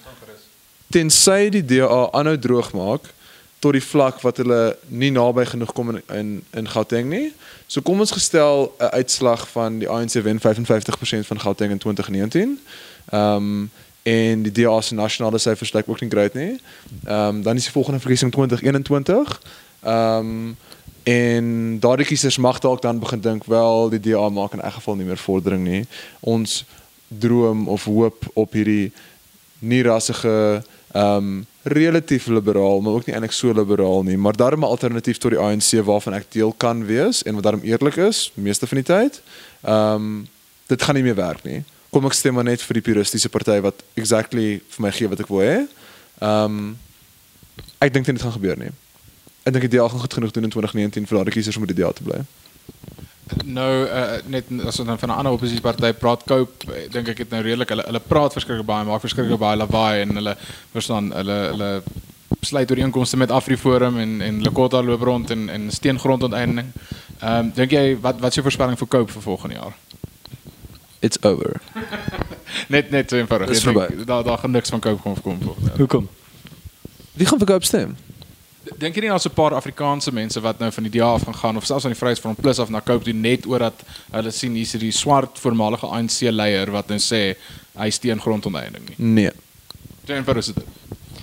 Tensy 0.92 1.50
die 1.52 1.66
DA 1.66 2.10
aanhou 2.16 2.38
droog 2.40 2.72
maak 2.76 3.12
tot 3.68 3.76
die 3.76 3.84
vlak 3.84 4.22
wat 4.24 4.38
hulle 4.40 4.78
nie 4.88 5.12
naby 5.12 5.44
genoeg 5.46 5.74
kom 5.76 5.90
in 5.92 6.02
in, 6.14 6.30
in 6.56 6.70
Gauteng 6.72 7.10
nie. 7.12 7.34
So 7.68 7.84
kom 7.84 8.00
ons 8.00 8.16
gestel 8.16 8.72
'n 8.80 8.94
uitslag 9.00 9.48
van 9.52 9.80
die 9.80 9.90
ANC 9.90 10.14
wen 10.24 10.40
55% 10.40 11.28
van 11.28 11.40
Gauteng 11.40 11.72
in 11.72 11.78
2019. 11.78 12.60
Ehm 13.10 13.36
um, 13.36 13.70
en 14.08 14.42
die 14.42 14.52
DA 14.52 14.82
se 14.82 14.94
nasionale 14.94 15.38
syfers 15.38 15.74
lyk 15.74 15.84
ook 15.88 16.00
nie 16.00 16.10
great 16.10 16.34
nie. 16.34 16.60
Ehm 17.04 17.36
um, 17.36 17.42
dan 17.42 17.56
is 17.56 17.64
die 17.64 17.72
volgende 17.72 18.00
verkiesing 18.00 18.32
2021. 18.32 19.42
Ehm 19.82 20.18
um, 20.20 20.58
en 21.04 21.80
daardie 21.80 22.06
kiesers 22.06 22.38
mag 22.38 22.60
dalk 22.60 22.82
dan 22.82 23.00
begin 23.00 23.22
dink 23.22 23.46
wel 23.46 23.90
die 23.90 24.00
DA 24.00 24.30
maak 24.30 24.54
in 24.54 24.62
elk 24.62 24.74
geval 24.74 24.96
nie 24.96 25.06
meer 25.06 25.18
vordering 25.18 25.64
nie. 25.64 25.86
Ons 26.20 26.66
droom 27.08 27.68
of 27.68 27.84
hoop 27.84 28.26
op 28.34 28.52
hierdie 28.52 28.92
nie 29.60 29.84
rassige 29.84 30.64
um, 30.98 31.46
relatief 31.64 32.28
liberaal, 32.28 32.82
maar 32.82 32.94
ook 32.94 33.06
nie 33.06 33.14
eintlik 33.16 33.36
so 33.36 33.54
liberaal 33.54 34.04
nie, 34.04 34.18
maar 34.18 34.36
daarom 34.36 34.60
'n 34.60 34.72
alternatief 34.72 35.18
tot 35.18 35.32
die 35.32 35.40
ANC 35.40 35.84
waarvan 35.84 36.14
ek 36.14 36.32
deel 36.32 36.54
kan 36.58 36.86
wees 36.86 37.24
en 37.24 37.34
wat 37.34 37.44
daarom 37.44 37.62
eerlik 37.62 37.96
is, 37.96 38.32
meeste 38.34 38.68
van 38.68 38.78
die 38.78 38.86
tyd. 38.86 39.22
Ehm 39.62 39.94
um, 39.94 40.28
dit 40.68 40.82
gaan 40.82 40.96
nie 40.96 41.04
meer 41.04 41.16
werk 41.16 41.44
nie. 41.44 41.64
Kom 41.90 42.06
ek 42.06 42.14
stem 42.14 42.34
maar 42.34 42.44
net 42.44 42.62
vir 42.62 42.74
die 42.74 42.82
puristiese 42.82 43.30
party 43.30 43.60
wat 43.62 43.84
exactly 43.94 44.62
vir 44.70 44.82
my 44.82 44.92
gee 44.92 45.08
wat 45.08 45.20
ek 45.20 45.28
wil 45.28 45.40
hê. 45.40 45.68
Ehm 46.20 46.44
um, 46.44 46.78
ek 47.78 47.94
dink 47.94 48.06
dit 48.06 48.22
gaan 48.22 48.32
gebeur 48.32 48.58
nie. 48.58 48.72
Ek 49.44 49.54
dink 49.54 49.72
DA 49.72 49.88
gaan 49.88 50.00
goed 50.00 50.14
genoeg 50.14 50.32
doen 50.32 50.44
in 50.44 50.50
2019 50.50 51.08
vir 51.08 51.18
daardie 51.18 51.34
kiesers 51.34 51.56
om 51.56 51.66
by 51.66 51.74
die 51.74 51.84
DA 51.84 51.92
te 51.92 52.04
bly. 52.04 52.26
Nou 53.46 53.72
uh, 53.86 54.18
net 54.32 54.50
as 54.66 54.80
ons 54.80 54.88
dan 54.88 55.00
van 55.00 55.10
'n 55.10 55.18
ander 55.20 55.32
oppositieparty 55.32 55.94
praat, 55.94 56.24
Cope, 56.24 56.72
eh, 56.74 56.90
dink 56.92 57.08
ek 57.08 57.18
het 57.18 57.30
nou 57.30 57.42
redelik 57.42 57.70
hulle 57.70 57.84
hulle 57.84 58.00
praat 58.00 58.34
verskriklik 58.34 58.66
baie, 58.66 58.86
maak 58.86 59.02
verskriklik 59.02 59.40
baie 59.40 59.58
lawaai 59.58 60.02
en 60.02 60.16
hulle 60.16 60.36
verstaan 60.72 61.12
hulle 61.12 61.38
hulle 61.52 61.82
sluit 62.40 62.72
ooreenkomste 62.72 63.18
met 63.18 63.32
Afriforum 63.32 63.98
en 63.98 64.22
en 64.22 64.42
Lekota 64.42 64.84
loop 64.84 65.02
rond 65.02 65.32
en 65.32 65.50
en 65.50 65.72
steengrondonteeneming. 65.72 66.72
Ehm 67.20 67.38
um, 67.40 67.52
dink 67.56 67.72
jy 67.72 67.98
wat 68.02 68.20
wat 68.20 68.30
is 68.30 68.36
jou 68.36 68.46
voorspelling 68.46 68.78
vir 68.78 68.88
Cope 68.88 69.12
vir 69.12 69.22
volgende 69.22 69.56
jaar? 69.56 69.76
It's 71.00 71.24
over. 71.24 71.62
net 72.76 72.90
net 72.90 73.10
so 73.10 73.18
eenvoudig. 73.18 73.48
Dis 73.48 73.64
verby. 73.64 74.06
Daar 74.06 74.24
daar 74.24 74.38
gaan 74.38 74.52
niks 74.52 74.70
van 74.70 74.80
Cope 74.80 75.02
kom 75.02 75.22
kom 75.22 75.42
volgende 75.42 75.70
jaar. 75.70 75.78
Hoekom? 75.78 76.10
Wie 77.14 77.26
gaan 77.26 77.38
vir 77.38 77.48
Cope 77.48 77.66
stem? 77.66 77.96
Dink 78.78 78.96
jy 78.96 79.02
nie 79.02 79.10
daar's 79.10 79.26
'n 79.26 79.34
paar 79.34 79.54
Afrikaanse 79.56 80.12
mense 80.12 80.42
wat 80.42 80.60
nou 80.60 80.72
van 80.72 80.84
die 80.84 81.00
DA 81.00 81.14
af 81.14 81.24
gaan 81.24 81.36
gaan 81.36 81.58
of 81.58 81.66
selfs 81.66 81.86
aan 81.86 81.92
die 81.92 82.00
Vryheidsfront 82.00 82.42
Plus 82.42 82.60
af 82.60 82.70
na 82.70 82.82
Cope 82.82 83.04
toe 83.04 83.14
net 83.14 83.46
omdat 83.46 83.84
hulle 84.12 84.32
sien 84.32 84.56
hier's 84.56 84.72
hierdie 84.72 84.92
swart 84.92 85.40
voormalige 85.40 85.86
ANC 85.88 86.22
leier 86.22 86.72
wat 86.72 86.88
nou 86.88 87.00
sê 87.00 87.36
hy 87.78 87.90
steun 87.90 88.22
grondonteeneming 88.22 88.90
nie. 88.90 88.96
Nee. 88.98 89.32
Eenvoudig 90.06 90.48
is 90.48 90.54
dit. 90.54 90.66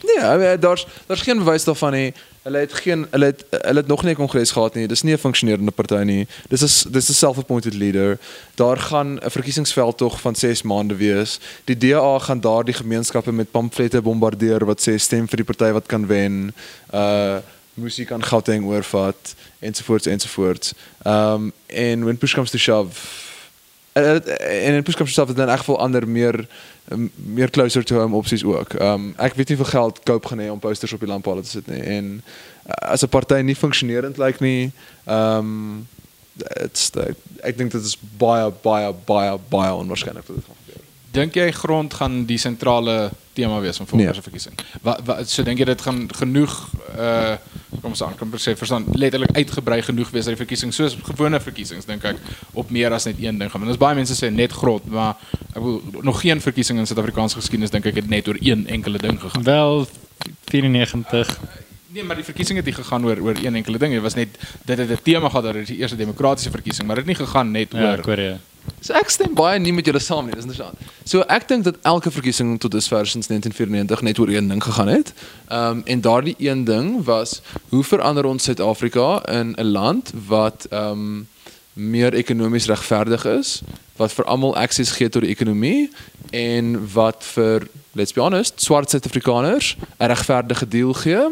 Nee, 0.04 0.38
mean, 0.38 0.60
daar's 0.60 0.86
daar's 1.06 1.22
geen 1.22 1.38
bewys 1.38 1.64
daarvan 1.64 1.92
nie. 1.92 2.14
Hulle 2.44 2.58
het 2.58 2.72
geen 2.72 3.06
hulle 3.10 3.24
het 3.24 3.44
hulle 3.50 3.80
het 3.80 3.86
nog 3.86 4.02
nie 4.02 4.12
'n 4.12 4.16
kongres 4.16 4.50
gehad 4.50 4.74
nie. 4.74 4.86
Dis 4.88 5.02
nie 5.02 5.14
'n 5.14 5.18
funksionerende 5.18 5.70
party 5.70 6.02
nie. 6.04 6.26
Dis 6.48 6.62
is 6.62 6.84
dis 6.90 7.08
'n 7.08 7.12
self-appointed 7.12 7.74
leader. 7.74 8.18
Daar 8.54 8.76
gaan 8.76 9.14
'n 9.14 9.30
verkiesingsveld 9.30 9.96
tog 9.96 10.20
van 10.20 10.34
6 10.34 10.62
maande 10.62 10.96
wees. 10.96 11.38
Die 11.64 11.76
DA 11.76 12.18
gaan 12.18 12.40
daardie 12.40 12.74
gemeenskappe 12.74 13.32
met 13.32 13.50
pamflette 13.50 14.02
bombardeer 14.02 14.64
wat 14.64 14.88
sê 14.88 14.94
stem 14.96 15.28
vir 15.28 15.36
die 15.36 15.44
party 15.44 15.72
wat 15.72 15.86
kan 15.86 16.06
wen. 16.06 16.54
Uh 16.94 17.36
musiek 17.74 18.12
aan 18.12 18.24
Gauteng 18.24 18.64
oorvat 18.64 19.34
ensovoorts 19.58 20.06
ensovoorts. 20.06 20.72
Um 21.06 21.52
en 21.66 22.04
when 22.04 22.18
push 22.18 22.34
comes 22.34 22.50
to 22.50 22.58
shove 22.58 23.00
en 23.94 24.26
en 24.38 24.74
in 24.74 24.82
comes 24.82 24.96
to 24.96 25.06
shove 25.06 25.34
dan 25.34 25.44
in 25.44 25.50
elk 25.50 25.58
geval 25.58 25.78
ander 25.78 26.08
meer 26.08 26.46
um, 26.92 27.10
meer 27.14 27.50
closer 27.50 27.84
to 27.84 27.98
home 27.98 28.16
opsies 28.16 28.44
ook. 28.44 28.72
Um 28.80 29.12
ek 29.16 29.34
weet 29.34 29.48
nie 29.48 29.56
hoeveel 29.56 29.80
geld 29.80 30.00
koop 30.02 30.26
gaan 30.26 30.42
hê 30.42 30.50
om 30.50 30.58
posters 30.58 30.92
op 30.92 31.00
die 31.00 31.08
lamppale 31.08 31.42
te 31.42 31.48
sit 31.48 31.66
nie 31.66 31.80
en 31.80 32.22
as 32.64 33.02
'n 33.02 33.08
party 33.08 33.40
nie 33.42 33.56
funksionerend 33.56 34.18
lyk 34.18 34.40
nie, 34.40 34.72
um 35.06 35.86
dit's 36.34 36.90
ek 37.42 37.56
dink 37.56 37.70
dit 37.72 37.82
is 37.84 37.96
baie 38.18 38.50
baie 38.62 38.92
baie 39.06 39.38
baie 39.48 39.72
onwaarskynlik 39.74 40.26
dat 40.26 40.36
dit 40.36 40.44
gebeur. 40.44 40.63
Dink 41.14 41.36
jy 41.38 41.50
grond 41.54 41.94
gaan 41.94 42.24
die 42.26 42.38
sentrale 42.42 43.10
tema 43.34 43.60
wees 43.62 43.76
van 43.78 43.86
volgende 43.86 44.12
Nee. 44.12 44.22
verkiesing? 44.22 44.54
Wat 44.82 45.00
wat 45.06 45.30
so 45.30 45.42
dink 45.46 45.58
jy 45.58 45.64
dit 45.64 45.80
gaan 45.86 46.08
genoeg 46.14 46.54
uh 46.98 47.36
kom 47.80 47.90
ons 47.92 48.02
aan 48.02 48.14
kan 48.16 48.30
sê 48.38 48.54
verstaan 48.56 48.84
letterlik 48.96 49.34
uitgebrei 49.36 49.82
genoeg 49.82 50.10
wees 50.10 50.24
dat 50.24 50.34
die 50.36 50.40
verkiesing 50.46 50.72
soos 50.72 50.96
gewone 51.04 51.40
verkiesings 51.40 51.84
dink 51.84 52.04
ek 52.04 52.16
op 52.52 52.70
meer 52.70 52.92
as 52.92 53.04
net 53.04 53.18
een 53.18 53.38
ding 53.38 53.50
gaan. 53.50 53.60
Want 53.60 53.70
daar's 53.72 53.82
baie 53.82 53.94
mense 53.98 54.14
sê 54.16 54.30
net 54.32 54.52
grond, 54.52 54.86
maar 54.86 55.16
ek 55.54 55.60
bedoel 55.60 56.02
nog 56.02 56.20
geen 56.20 56.40
verkiesing 56.40 56.78
in 56.78 56.86
Suid-Afrikaanse 56.86 57.36
geskiedenis 57.36 57.70
dink 57.70 57.86
ek 57.86 57.94
het 57.94 58.08
net 58.08 58.28
oor 58.28 58.38
een 58.40 58.66
enkele 58.66 58.98
ding 58.98 59.20
gegaan. 59.20 59.42
Wel 59.42 59.86
94. 60.50 61.38
Nee, 61.94 62.02
maar 62.04 62.16
die 62.16 62.24
verkiesing 62.24 62.56
het 62.58 62.66
nie 62.66 62.74
gegaan 62.74 63.04
oor 63.06 63.20
oor 63.22 63.36
een 63.42 63.54
enkele 63.54 63.78
ding. 63.78 63.92
Dit 63.92 64.02
was 64.02 64.14
net 64.14 64.28
dit 64.64 64.78
het 64.78 64.90
'n 64.90 65.02
tema 65.02 65.28
gehad 65.28 65.44
dat 65.44 65.54
dit 65.54 65.66
die 65.66 65.76
eerste 65.78 65.96
demokratiese 65.96 66.50
verkiesing, 66.50 66.86
maar 66.86 66.96
dit 66.96 67.06
het 67.06 67.18
nie 67.18 67.26
gegaan 67.26 67.50
net 67.50 67.72
Ja, 67.72 67.90
oor 67.90 68.00
Korea. 68.00 68.38
So 68.84 68.92
ek 68.92 69.08
stem 69.08 69.34
baie 69.34 69.58
nie 69.58 69.72
met 69.72 69.86
julle 69.88 70.00
saam 70.02 70.26
nie, 70.26 70.34
dis 70.36 70.44
interessant. 70.44 70.78
So 71.08 71.24
ek 71.32 71.48
dink 71.48 71.64
dat 71.64 71.78
elke 71.88 72.10
verkiesing 72.12 72.58
tot 72.60 72.74
dusver 72.74 73.06
sinds 73.08 73.30
1994 73.30 74.02
net 74.04 74.18
oor 74.18 74.32
een 74.32 74.48
ding 74.48 74.62
gegaan 74.64 74.92
het. 74.92 75.12
Ehm 75.48 75.78
um, 75.78 75.82
en 75.84 76.00
daardie 76.00 76.36
een 76.38 76.64
ding 76.64 77.04
was 77.04 77.40
hoe 77.68 77.84
verander 77.84 78.24
ons 78.24 78.44
Suid-Afrika 78.44 79.22
in 79.32 79.54
'n 79.56 79.70
land 79.72 80.12
wat 80.28 80.66
ehm 80.70 80.90
um, 80.90 81.28
meer 81.74 82.14
ekonomies 82.14 82.66
regverdig 82.66 83.24
is, 83.24 83.62
wat 83.96 84.12
vir 84.12 84.24
almal 84.24 84.56
akses 84.56 84.90
gee 84.94 85.08
tot 85.08 85.22
die 85.22 85.30
ekonomie 85.30 85.90
en 86.30 86.76
wat 86.92 87.24
vir 87.34 87.66
let's 87.94 88.12
be 88.12 88.20
honest, 88.20 88.60
swart 88.62 88.90
Suid-Afrikaners 88.90 89.76
'n 89.98 90.06
regverdige 90.06 90.68
deal 90.68 90.92
gee. 90.92 91.24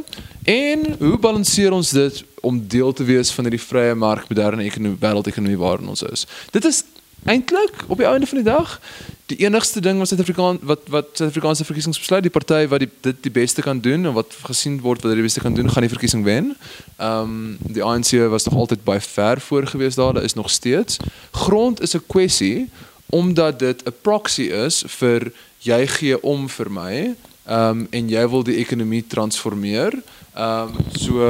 En 0.42 0.96
hoe 0.98 1.18
balanseer 1.18 1.72
ons 1.72 1.90
dit 1.90 2.24
om 2.40 2.68
deel 2.68 2.92
te 2.92 3.04
wees 3.04 3.30
van 3.30 3.44
hierdie 3.44 3.66
vrye 3.66 3.94
mark 3.94 4.28
moderne 4.28 4.62
ekonomie 4.62 4.98
wêreldekonomie 4.98 5.58
waarin 5.58 5.88
ons 5.88 6.02
is? 6.02 6.26
Dit 6.50 6.64
is 6.64 6.84
eintlik 7.24 7.84
op 7.86 7.96
die 7.96 8.06
einde 8.06 8.26
van 8.26 8.42
die 8.42 8.46
dag 8.46 8.80
die 9.26 9.46
enigste 9.46 9.80
ding 9.80 9.98
wat 9.98 10.08
Suid-Afrikaan 10.08 10.58
wat 10.62 10.88
wat 10.92 11.06
Suid-Afrikaanse 11.12 11.64
verkiesings 11.64 11.98
besluit, 11.98 12.26
die 12.26 12.32
party 12.32 12.66
wat 12.68 12.82
die 12.82 12.90
dit 13.06 13.22
die 13.24 13.32
beste 13.32 13.62
kan 13.64 13.80
doen 13.80 14.08
en 14.08 14.16
wat 14.16 14.34
gesien 14.48 14.80
word 14.84 15.04
wat 15.04 15.14
die 15.16 15.24
beste 15.24 15.40
kan 15.40 15.54
doen, 15.54 15.70
gaan 15.70 15.86
die 15.86 15.92
verkiesing 15.92 16.24
wen. 16.26 16.54
Ehm 16.96 17.34
um, 17.34 17.74
die 17.78 17.84
ANC 17.84 18.12
was 18.32 18.48
nog 18.48 18.58
altyd 18.64 18.84
baie 18.84 19.00
ver 19.00 19.40
voor 19.40 19.66
gewees 19.66 19.94
daar, 19.94 20.14
daar 20.14 20.28
is 20.28 20.34
nog 20.34 20.50
steeds. 20.50 20.96
Grond 21.30 21.80
is 21.80 21.94
'n 21.94 22.04
kwessie 22.06 22.70
omdat 23.06 23.58
dit 23.58 23.82
'n 23.84 23.94
proxy 24.00 24.42
is 24.42 24.84
vir 24.86 25.32
jy 25.58 25.86
gee 25.86 26.22
om 26.22 26.48
vir 26.48 26.70
my 26.70 27.14
ehm 27.44 27.68
um, 27.68 27.86
en 27.90 28.08
jy 28.08 28.28
wil 28.28 28.42
die 28.42 28.56
ekonomie 28.56 29.06
transformeer. 29.06 29.92
Ehm 30.34 30.68
um, 30.68 30.74
so 30.92 31.22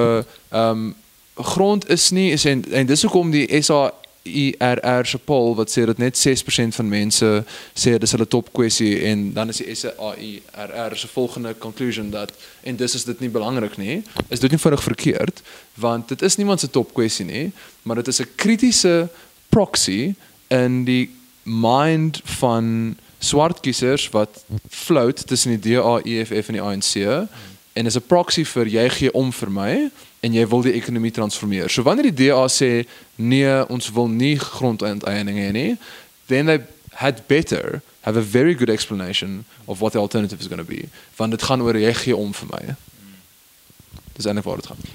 ehm 0.49 0.71
um, 0.71 0.95
grond 1.35 1.89
is 1.89 2.11
nie 2.11 2.31
is 2.33 2.45
en, 2.45 2.65
en 2.73 2.87
dis 2.87 3.03
hoekom 3.03 3.31
die 3.31 3.63
SA 3.63 3.91
IRR 4.23 5.07
se 5.07 5.19
poll 5.19 5.55
wat 5.59 5.71
sê 5.71 5.85
dat 5.85 5.99
net 5.99 6.19
6% 6.19 6.77
van 6.79 6.89
mense 6.89 7.31
sê 7.75 7.97
dis 7.99 8.15
hulle 8.15 8.27
top 8.27 8.53
kwessie 8.55 9.01
en 9.11 9.33
dan 9.35 9.51
is 9.51 9.59
die 9.63 9.75
SAIRR 9.75 10.97
se 10.97 11.09
volgende 11.11 11.55
conclusion 11.59 12.11
dat 12.11 12.33
en 12.63 12.77
dis 12.77 12.95
is 12.95 13.05
dit 13.05 13.21
nie 13.21 13.31
belangrik 13.31 13.77
nie 13.77 14.03
is 14.29 14.41
dit 14.41 14.51
nie 14.51 14.61
vinnig 14.63 14.83
verkeerd 14.83 15.43
want 15.75 16.09
dit 16.09 16.23
is 16.23 16.37
niemand 16.37 16.61
se 16.61 16.71
top 16.71 16.95
kwessie 16.95 17.27
nie 17.27 17.51
maar 17.83 17.99
dit 18.03 18.09
is 18.09 18.21
'n 18.21 18.31
kritiese 18.37 19.09
proxy 19.49 20.15
in 20.49 20.85
die 20.85 21.11
mind 21.43 22.21
van 22.39 22.97
swart 23.19 23.61
kiesers 23.61 24.09
wat 24.11 24.45
float 24.69 25.27
tussen 25.27 25.59
die 25.59 25.75
DA, 25.75 26.01
EFF 26.05 26.49
en 26.49 26.59
die 26.59 26.63
ANC 26.63 26.95
en 27.73 27.87
is 27.87 27.97
'n 27.97 28.07
proxy 28.07 28.45
vir 28.45 28.67
jy 28.67 28.89
gee 28.89 29.13
om 29.13 29.33
vir 29.33 29.51
my 29.51 29.91
en 30.23 30.35
jy 30.37 30.45
wil 30.47 30.63
die 30.63 30.75
ekonomie 30.79 31.11
transformeer. 31.11 31.71
So 31.71 31.83
wanneer 31.83 32.11
die 32.11 32.29
DA 32.29 32.45
sê 32.51 32.85
nee, 33.19 33.51
ons 33.73 33.91
wil 33.95 34.09
nie 34.09 34.37
grondeiening 34.39 35.41
hê 35.43 35.51
nie, 35.55 35.71
then 36.31 36.47
they 36.47 36.61
had 37.03 37.27
better 37.27 37.83
have 38.03 38.17
a 38.17 38.23
very 38.23 38.55
good 38.55 38.71
explanation 38.71 39.45
of 39.67 39.81
what 39.81 39.93
the 39.93 39.99
alternative 39.99 40.41
is 40.41 40.47
going 40.47 40.63
to 40.63 40.69
be. 40.69 40.89
Want 41.17 41.35
dit 41.35 41.43
gaan 41.43 41.63
oor 41.63 41.79
jy 41.79 41.93
gee 42.05 42.17
om 42.17 42.35
vir 42.35 42.51
my. 42.51 42.63
Dis 44.17 44.29
eintlik 44.29 44.47
waar 44.47 44.63
dit 44.63 44.71
gaan. 44.71 44.87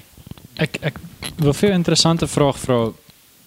Ek 0.64 0.80
ek 0.90 0.96
wil 1.36 1.52
vir 1.52 1.70
'n 1.70 1.80
interessante 1.84 2.26
vraag 2.26 2.58
vra 2.58 2.92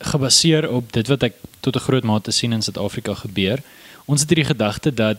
gebaseer 0.01 0.69
op 0.69 0.91
dit 0.93 1.07
wat 1.07 1.23
ek 1.23 1.35
tot 1.61 1.75
'n 1.75 1.85
groot 1.87 2.03
mate 2.03 2.31
sien 2.31 2.53
in 2.53 2.61
Suid-Afrika 2.61 3.13
gebeur. 3.13 3.61
Ons 4.05 4.21
het 4.21 4.29
hierdie 4.29 4.53
gedagte 4.53 4.93
dat 4.93 5.17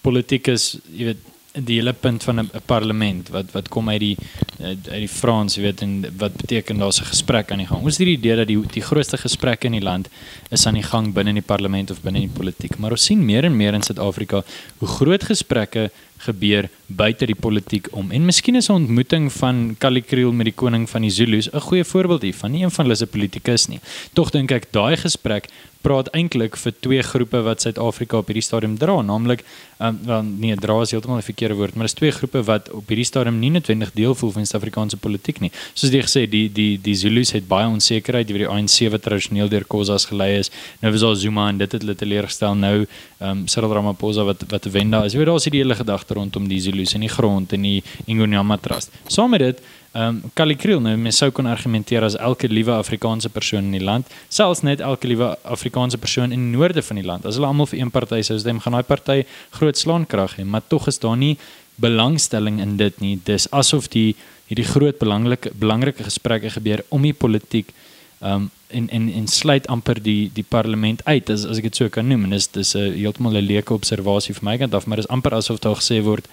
politiek 0.00 0.46
is, 0.48 0.78
jy 0.92 1.04
weet, 1.04 1.22
die 1.64 1.78
hele 1.80 1.92
punt 1.92 2.24
van 2.24 2.40
'n 2.40 2.50
parlement 2.66 3.28
wat 3.28 3.52
wat 3.52 3.68
kom 3.68 3.88
uit 3.88 4.00
die 4.00 4.16
uit 4.60 4.84
die 4.84 5.08
Frans, 5.08 5.54
jy 5.54 5.62
weet, 5.62 5.80
en 5.82 6.04
wat 6.16 6.36
beteken 6.36 6.78
daar's 6.78 7.00
'n 7.00 7.04
gesprek 7.04 7.50
aan 7.50 7.58
die 7.58 7.66
gang. 7.66 7.82
Ons 7.82 7.98
het 7.98 8.06
die 8.06 8.16
idee 8.16 8.36
dat 8.36 8.46
die 8.46 8.60
die 8.72 8.82
grootste 8.82 9.16
gesprekke 9.16 9.66
in 9.66 9.72
die 9.72 9.82
land 9.82 10.08
is 10.50 10.66
aan 10.66 10.74
die 10.74 10.82
gang 10.82 11.12
binne 11.12 11.28
in 11.28 11.40
die 11.40 11.52
parlement 11.54 11.90
of 11.90 12.00
binne 12.00 12.20
in 12.20 12.28
die 12.28 12.38
politiek, 12.38 12.78
maar 12.78 12.90
ons 12.90 13.04
sien 13.04 13.24
meer 13.24 13.44
en 13.44 13.56
meer 13.56 13.74
in 13.74 13.82
Suid-Afrika 13.82 14.44
hoe 14.78 14.88
groot 14.88 15.24
gesprekke 15.24 15.90
gebeur 16.16 16.68
buite 16.86 17.26
die 17.26 17.34
politiek 17.34 17.88
om. 17.90 18.10
En 18.10 18.24
miskien 18.24 18.54
is 18.54 18.68
'n 18.68 18.72
ontmoeting 18.72 19.32
van 19.32 19.76
Kalikriel 19.78 20.32
met 20.32 20.44
die 20.44 20.54
koning 20.54 20.88
van 20.90 21.02
die 21.02 21.10
Zulus 21.10 21.48
'n 21.52 21.60
goeie 21.60 21.84
voorbeeld 21.84 22.22
hiervan. 22.22 22.50
Nie 22.50 22.62
een 22.62 22.70
van 22.70 22.84
hulle 22.84 22.94
is 22.94 23.02
'n 23.02 23.08
politikus 23.08 23.66
nie. 23.66 23.80
Tog 24.12 24.30
dink 24.30 24.50
ek 24.50 24.72
daai 24.72 24.96
gesprek 24.96 25.48
praat 25.86 26.08
eintlik 26.16 26.56
vir 26.58 26.74
twee 26.82 27.02
groepe 27.02 27.42
wat 27.46 27.62
Suid-Afrika 27.62 28.18
op 28.18 28.26
hierdie 28.26 28.44
stadium 28.44 28.74
dra, 28.80 28.96
naamlik 29.06 29.44
um, 29.78 30.30
nee, 30.40 30.56
dra 30.56 30.80
is 30.82 30.90
heeltemal 30.94 31.18
'n 31.18 31.26
verkeerde 31.26 31.54
woord, 31.54 31.74
maar 31.74 31.86
dis 31.86 31.94
twee 31.94 32.10
groepe 32.10 32.42
wat 32.42 32.70
op 32.70 32.88
hierdie 32.88 33.04
stadium 33.04 33.38
nie 33.38 33.50
noodwendig 33.50 33.92
deel 33.92 34.14
voel 34.14 34.32
van 34.32 34.46
Suid-Afrikaanse 34.46 34.96
politiek 34.96 35.40
nie. 35.40 35.50
Soos 35.74 35.92
jy 35.92 36.02
gesê, 36.02 36.22
die 36.30 36.48
die 36.52 36.78
die 36.82 36.94
Zulus 36.94 37.32
het 37.32 37.46
baie 37.48 37.68
onsekerheid 37.68 38.30
oor 38.30 38.38
die 38.38 38.48
ANC 38.48 38.90
wat 38.90 39.02
tradisioneel 39.02 39.48
deur 39.48 39.64
Khoza's 39.64 40.06
gelei 40.06 40.38
is. 40.38 40.50
Nou 40.80 40.92
was 40.92 41.00
daar 41.00 41.16
Zuma 41.16 41.48
en 41.48 41.58
dit 41.58 41.72
het 41.72 41.82
hulle 41.82 41.94
teleurgestel. 41.94 42.54
Nou 42.54 42.86
um, 43.20 43.46
Cyril 43.46 43.72
Ramaphosa 43.72 44.24
wat 44.24 44.42
wat 44.48 44.64
wen 44.64 44.90
daar 44.90 45.04
is. 45.04 45.12
Jy 45.12 45.18
weet 45.18 45.26
daar's 45.26 45.44
die 45.44 45.60
hele 45.60 45.74
gedagte 45.74 46.05
rondom 46.10 46.48
die 46.48 46.60
Zulus 46.60 46.94
en 46.94 47.00
die 47.00 47.12
grond 47.12 47.52
en 47.52 47.62
die 47.62 47.82
Ingonyama 48.06 48.56
Trust. 48.56 48.92
Saam 49.08 49.30
met 49.30 49.40
dit 49.40 49.64
Ehm 49.96 50.08
um, 50.08 50.30
Kalikriel 50.36 50.80
nou 50.84 50.92
mens 51.00 51.16
sou 51.22 51.30
kon 51.32 51.46
argumenteer 51.48 52.04
as 52.04 52.18
elke 52.20 52.50
liewe 52.52 52.74
Afrikaanse 52.74 53.30
persoon 53.32 53.70
in 53.70 53.78
die 53.78 53.86
land, 53.88 54.10
selfs 54.28 54.60
net 54.66 54.82
elke 54.84 55.08
liewe 55.08 55.30
Afrikaanse 55.56 55.96
persoon 55.96 56.34
in 56.36 56.42
die 56.50 56.58
noorde 56.58 56.82
van 56.84 57.00
die 57.00 57.04
land. 57.06 57.24
As 57.24 57.38
hulle 57.38 57.48
almal 57.48 57.68
vir 57.70 57.80
een 57.80 57.92
party 57.94 58.18
sou 58.28 58.36
stem, 58.42 58.60
gaan 58.60 58.76
daai 58.76 58.84
party 58.84 59.22
groot 59.56 59.80
slaankrag 59.80 60.34
hê, 60.36 60.44
maar 60.44 60.66
tog 60.68 60.90
is 60.92 61.00
daar 61.00 61.16
nie 61.16 61.38
belangstelling 61.80 62.60
in 62.60 62.76
dit 62.76 63.00
nie. 63.00 63.14
Dis 63.24 63.48
asof 63.56 63.88
die 63.94 64.10
hierdie 64.50 64.68
groot 64.68 65.00
belangrike 65.00 65.54
belangrike 65.56 66.04
gesprekke 66.10 66.52
gebeur 66.58 66.84
om 66.90 67.08
die 67.08 67.16
politiek 67.16 67.72
ehm 68.20 68.34
um, 68.42 68.50
en 68.68 68.88
en 68.88 69.08
en 69.12 69.26
sluit 69.26 69.66
amper 69.66 70.02
die 70.02 70.30
die 70.34 70.44
parlement 70.48 71.04
uit 71.04 71.30
as 71.30 71.44
as 71.44 71.58
ek 71.58 71.70
dit 71.70 71.76
so 71.76 71.88
kan 71.88 72.08
noem 72.08 72.24
en 72.24 72.30
dis 72.30 72.46
dis 72.46 72.74
'n 72.74 72.92
heeltemal 72.92 73.36
'n 73.36 73.46
leuke 73.46 73.74
observasie 73.74 74.34
vir 74.34 74.44
my 74.44 74.58
kant 74.58 74.74
af 74.74 74.86
maar 74.86 74.96
dis 74.96 75.08
amper 75.08 75.34
asof 75.34 75.60
daar 75.60 75.76
gesê 75.76 76.02
word 76.02 76.28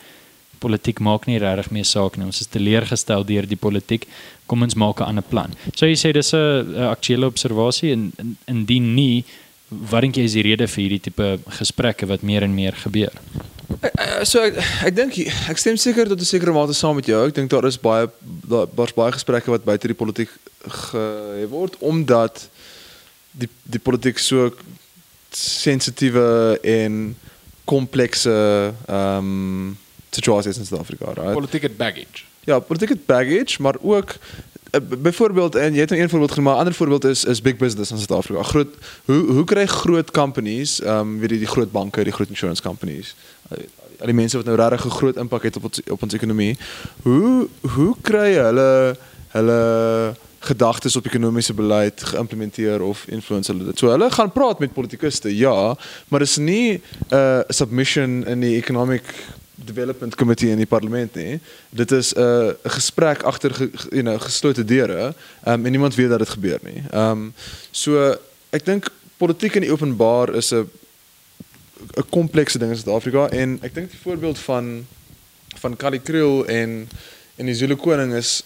politiek 0.64 1.00
maak 1.00 1.28
nie 1.28 1.40
regtig 1.42 1.72
meer 1.76 1.88
saak 1.88 2.18
nie. 2.18 2.28
Ons 2.30 2.42
is 2.44 2.52
teleurgestel 2.52 3.26
deur 3.28 3.48
die 3.50 3.60
politiek. 3.60 4.08
Kom 4.48 4.66
ons 4.66 4.76
maak 4.76 5.02
'n 5.02 5.10
ander 5.12 5.28
plan. 5.32 5.52
So 5.76 5.86
jy 5.86 5.98
sê 6.00 6.14
dis 6.14 6.34
'n 6.34 6.90
aktuele 6.96 7.26
observasie 7.26 7.92
en 7.92 8.12
indien 8.48 8.84
in 8.84 8.96
nie 8.96 9.24
wat 9.90 10.02
dink 10.02 10.16
jy 10.18 10.24
is 10.24 10.34
die 10.34 10.44
rede 10.44 10.68
vir 10.68 10.82
hierdie 10.84 11.02
tipe 11.02 11.40
gesprekke 11.60 12.06
wat 12.06 12.22
meer 12.22 12.44
en 12.44 12.56
meer 12.56 12.74
gebeur? 12.74 13.14
So 14.24 14.40
ek 14.44 14.58
ek 14.88 14.96
dink 14.96 15.18
ek 15.52 15.60
stem 15.60 15.78
seker 15.78 16.08
tot 16.08 16.20
'n 16.20 16.26
sekere 16.26 16.54
mate 16.56 16.74
saam 16.74 16.96
met 16.96 17.06
jou. 17.06 17.28
Ek 17.28 17.36
dink 17.36 17.50
daar 17.50 17.66
is 17.68 17.80
baie 17.80 18.08
daar's 18.48 18.94
baie 18.96 19.12
gesprekke 19.12 19.52
wat 19.52 19.64
buite 19.64 19.88
die 19.88 19.98
politiek 19.98 20.30
gehê 20.64 21.48
word 21.50 21.76
omdat 21.80 22.48
die 23.32 23.50
die 23.64 23.80
politiek 23.80 24.20
so 24.20 24.52
sensitiewe 25.32 26.60
en 26.62 27.16
komplekse 27.66 28.74
ehm 28.88 29.18
um, 29.18 29.78
situasies 30.14 30.58
in 30.58 30.66
Suid-Afrika, 30.66 31.14
right? 31.18 31.34
Politiek 31.34 31.62
het 31.66 31.78
baggage. 31.78 32.28
Ja, 32.46 32.60
politiek 32.60 32.90
het 32.90 33.06
baggage, 33.06 33.62
maar 33.62 33.76
ook 33.82 34.16
uh, 34.72 34.82
byvoorbeeld 34.98 35.56
en 35.56 35.74
jy 35.74 35.80
het 35.80 35.90
nou 35.90 36.02
een 36.02 36.10
voorbeeld 36.10 36.32
genoem, 36.32 36.48
maar 36.48 36.56
'n 36.56 36.60
ander 36.60 36.74
voorbeeld 36.74 37.06
is 37.06 37.24
is 37.24 37.42
big 37.42 37.58
business 37.58 37.92
in 37.92 37.98
Suid-Afrika. 37.98 38.44
Groot 38.44 38.76
hoe 39.06 39.22
hoe 39.32 39.44
kry 39.44 39.66
groot 39.66 40.12
companies, 40.12 40.82
ehm 40.82 41.00
um, 41.00 41.20
weet 41.20 41.30
jy 41.30 41.38
die 41.38 41.54
groot 41.56 41.72
banke, 41.72 42.04
die 42.04 42.14
groot 42.14 42.30
insurance 42.30 42.62
companies, 42.62 43.16
uh, 43.18 43.33
al 43.50 44.12
die 44.12 44.14
mense 44.14 44.38
wat 44.38 44.46
nou 44.46 44.58
regtig 44.58 44.86
'n 44.86 44.98
groot 45.00 45.18
impak 45.18 45.44
het 45.44 45.56
op 45.56 45.64
ons 45.64 45.82
op 45.90 46.04
ons 46.04 46.14
ekonomie. 46.14 46.58
Hoe 47.02 47.48
hoe 47.62 47.96
kry 48.02 48.34
hulle 48.34 48.98
hulle 49.34 50.16
gedagtes 50.44 50.96
op 50.96 51.06
ekonomiese 51.06 51.54
beleid 51.54 52.04
geïmplementeer 52.04 52.82
of 52.82 53.06
influence 53.08 53.52
hulle 53.52 53.64
dit. 53.64 53.80
So 53.80 53.90
hulle 53.90 54.12
gaan 54.12 54.32
praat 54.32 54.60
met 54.60 54.74
politikuste, 54.74 55.32
ja, 55.38 55.76
maar 56.08 56.20
dis 56.20 56.38
nie 56.38 56.74
'n 56.74 57.16
uh, 57.16 57.40
submission 57.48 58.26
in 58.26 58.40
die 58.40 58.56
economic 58.56 59.04
development 59.56 60.16
committee 60.16 60.50
in 60.50 60.58
die 60.58 60.66
parlement 60.66 61.16
nie. 61.16 61.40
Dit 61.70 61.92
is 61.92 62.14
'n 62.14 62.20
uh, 62.20 62.50
gesprek 62.64 63.24
agter 63.24 63.54
ge, 63.54 63.70
you 63.90 64.02
know 64.02 64.20
geslote 64.20 64.66
deure. 64.66 65.14
Um, 65.48 65.66
en 65.66 65.72
niemand 65.72 65.96
weet 65.96 66.10
dat 66.10 66.20
dit 66.20 66.30
gebeur 66.30 66.60
nie. 66.64 66.84
Ehm 66.92 67.12
um, 67.12 67.34
so 67.72 68.16
ek 68.50 68.66
dink 68.66 68.90
politiek 69.18 69.56
in 69.56 69.62
die 69.62 69.72
openbaar 69.72 70.36
is 70.36 70.52
'n 70.52 70.70
'n 71.98 72.10
komplekse 72.10 72.58
ding 72.58 72.72
in 72.72 72.78
Suid-Afrika 72.78 73.30
en 73.30 73.60
ek 73.62 73.74
dink 73.74 73.92
die 73.92 74.04
voorbeeld 74.04 74.40
van 74.40 74.86
van 75.62 75.76
Kali 75.76 76.00
Kriel 76.02 76.46
en 76.46 76.90
en 77.36 77.46
die 77.46 77.56
Zulu 77.56 77.76
koning 77.76 78.14
is 78.14 78.44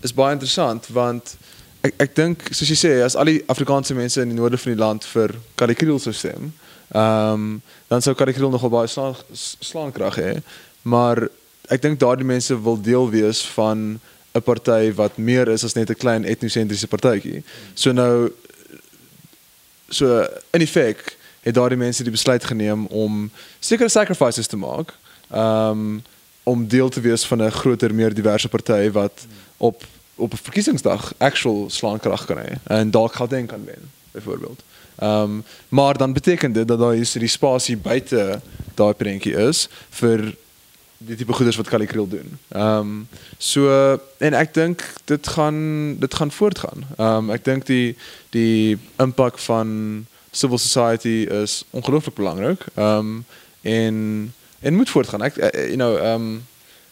is 0.00 0.14
baie 0.14 0.32
interessant 0.32 0.86
want 0.86 1.36
ek 1.80 1.94
ek 1.96 2.14
dink 2.16 2.48
soos 2.50 2.68
jy 2.68 2.78
sê 2.78 2.92
as 3.04 3.16
al 3.16 3.30
die 3.30 3.42
Afrikaanse 3.46 3.94
mense 3.94 4.20
in 4.20 4.32
die 4.32 4.38
noorde 4.38 4.58
van 4.60 4.72
die 4.72 4.80
land 4.80 5.06
vir 5.14 5.34
Kali 5.54 5.74
Kriel 5.74 5.98
sou 5.98 6.12
stem, 6.12 6.52
ehm 6.92 7.32
um, 7.32 7.62
dan 7.88 8.02
sou 8.02 8.14
Karikril 8.14 8.50
nogal 8.50 8.70
baie 8.70 8.88
slaan 8.88 9.16
slaankrag 9.34 10.16
hê. 10.20 10.32
Maar 10.82 11.26
ek 11.70 11.82
dink 11.82 11.98
daardie 11.98 12.26
mense 12.26 12.54
wil 12.62 12.78
deel 12.80 13.10
wees 13.10 13.42
van 13.56 14.00
'n 14.34 14.42
party 14.42 14.92
wat 14.94 15.18
meer 15.18 15.48
is 15.48 15.64
as 15.64 15.74
net 15.74 15.90
'n 15.90 15.98
klein 15.98 16.24
etnosentriese 16.24 16.86
partytjie. 16.86 17.42
So 17.74 17.92
nou 17.92 18.30
so 19.88 20.26
in 20.52 20.60
effek 20.60 21.16
het 21.40 21.54
daardie 21.54 21.78
mense 21.78 22.02
die 22.02 22.12
besluit 22.12 22.44
geneem 22.44 22.86
om 22.86 23.30
sekere 23.58 23.88
sacrifices 23.88 24.46
te 24.46 24.56
maak. 24.56 24.94
Um 25.32 26.02
om 26.42 26.68
deel 26.68 26.88
te 26.88 27.00
wees 27.00 27.24
van 27.26 27.42
'n 27.42 27.50
groter, 27.50 27.94
meer 27.94 28.14
diverse 28.14 28.48
party 28.48 28.90
wat 28.90 29.26
op 29.56 29.84
op 30.14 30.32
'n 30.32 30.42
verkiesingsdag 30.42 31.12
actual 31.18 31.70
slaankrag 31.70 32.24
kan 32.24 32.38
hê 32.38 32.52
en 32.64 32.90
dalk 32.90 33.14
gaan 33.14 33.28
dink 33.28 33.48
kan 33.48 33.64
wen 33.64 33.90
byvoorbeeld. 34.10 34.62
Ehm 34.96 35.22
um, 35.22 35.44
maar 35.68 35.96
dan 35.96 36.12
beteken 36.12 36.52
dit 36.52 36.68
dat 36.68 36.78
daar 36.78 36.96
is 36.96 37.12
die 37.12 37.28
spasie 37.28 37.76
buite 37.76 38.40
daai 38.74 38.94
prentjie 38.94 39.36
is 39.36 39.68
vir 39.90 40.34
die 40.98 41.16
tipe 41.16 41.32
goeders 41.32 41.56
wat 41.56 41.68
Kalikreel 41.68 42.08
doen. 42.08 42.38
Ehm 42.48 42.78
um, 42.78 43.08
so 43.38 43.68
en 44.18 44.34
ek 44.34 44.54
dink 44.54 44.84
dit 45.04 45.28
gaan 45.28 45.58
dit 45.98 46.14
gaan 46.14 46.30
voortgaan. 46.30 46.84
Ehm 46.96 47.16
um, 47.16 47.30
ek 47.30 47.44
dink 47.44 47.66
die 47.66 47.96
die 48.30 48.78
impak 48.96 49.38
van 49.38 50.06
civil 50.30 50.58
society 50.58 51.26
is 51.30 51.64
ongelooflik 51.70 52.14
belangrik. 52.14 52.64
Ehm 52.74 52.96
um, 52.96 53.24
en 53.60 54.34
en 54.60 54.74
moet 54.74 54.90
voortgaan. 54.90 55.22
Ek 55.22 55.36
uh, 55.36 55.48
you 55.52 55.76
know 55.76 55.96
ehm 55.96 56.14
um, 56.14 56.46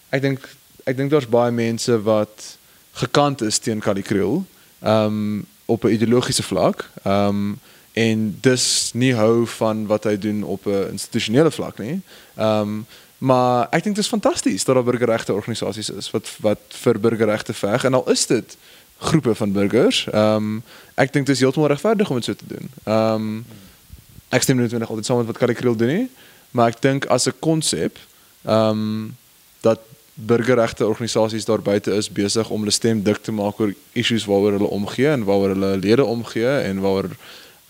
ek 0.09 0.23
dink 0.23 0.49
ek 0.85 0.97
dink 0.97 1.11
daar's 1.11 1.29
baie 1.29 1.53
mense 1.53 2.03
wat 2.03 2.57
gekant 2.93 3.41
is 3.41 3.59
teen 3.59 3.81
Kalikreel. 3.81 4.45
Ehm 4.81 5.05
um, 5.05 5.47
op 5.65 5.85
'n 5.85 5.93
ideologiese 5.93 6.43
vlak. 6.43 6.91
Ehm 7.03 7.29
um, 7.29 7.59
en 7.93 8.37
dus 8.41 8.91
nie 8.95 9.15
hou 9.15 9.47
van 9.47 9.87
wat 9.87 10.05
hy 10.05 10.19
doen 10.19 10.43
op 10.43 10.67
'n 10.67 10.89
institusionele 10.91 11.51
vlak 11.51 11.79
nie. 11.79 12.01
Ehm 12.35 12.61
um, 12.61 12.87
maar 13.19 13.67
ek 13.71 13.83
dink 13.83 13.95
dit 13.95 14.05
is 14.05 14.11
fantasties 14.11 14.65
dat 14.65 14.75
daar 14.75 14.85
burgerregte 14.85 15.33
organisasies 15.33 15.91
is 15.91 16.11
wat 16.11 16.29
wat 16.41 16.61
vir 16.69 17.01
burgerregte 17.01 17.55
veg 17.55 17.85
en 17.85 17.95
al 17.95 18.11
is 18.11 18.27
dit 18.27 18.57
groepe 18.99 19.35
van 19.35 19.53
burgers. 19.53 20.07
Ehm 20.11 20.35
um, 20.35 20.63
ek 20.95 21.13
dink 21.13 21.27
dit 21.27 21.35
is 21.35 21.41
heeltemal 21.41 21.69
regverdig 21.69 22.11
om 22.11 22.17
dit 22.17 22.25
so 22.25 22.35
te 22.35 22.47
doen. 22.47 22.71
Ehm 22.85 23.15
um, 23.15 23.45
ek 24.29 24.43
stem 24.43 24.57
net 24.57 24.71
wanneer 24.71 24.89
altyd 24.89 25.07
saam 25.07 25.17
met 25.23 25.27
wat 25.27 25.39
Karikreel 25.39 25.77
doen 25.77 25.89
nie, 25.89 26.09
maar 26.51 26.69
ek 26.69 26.83
dink 26.83 27.07
as 27.07 27.27
'n 27.27 27.39
konsep 27.39 27.99
ehm 28.45 28.71
um, 28.71 29.17
dat 29.61 29.81
burgerregte 30.15 30.87
organisasies 30.87 31.45
daar 31.45 31.63
buite 31.63 31.95
is 31.95 32.13
besig 32.13 32.51
om 32.51 32.59
hulle 32.59 32.75
stem 32.75 33.03
dik 33.03 33.23
te 33.23 33.33
maak 33.33 33.61
oor 33.61 33.75
issues 33.93 34.25
waaroor 34.25 34.53
hulle 34.53 34.71
omgee 34.75 35.09
en 35.09 35.25
waaroor 35.25 35.49
hulle 35.55 35.77
lede 35.77 36.05
omgee 36.05 36.59
en 36.71 36.81
waaroor 36.81 37.11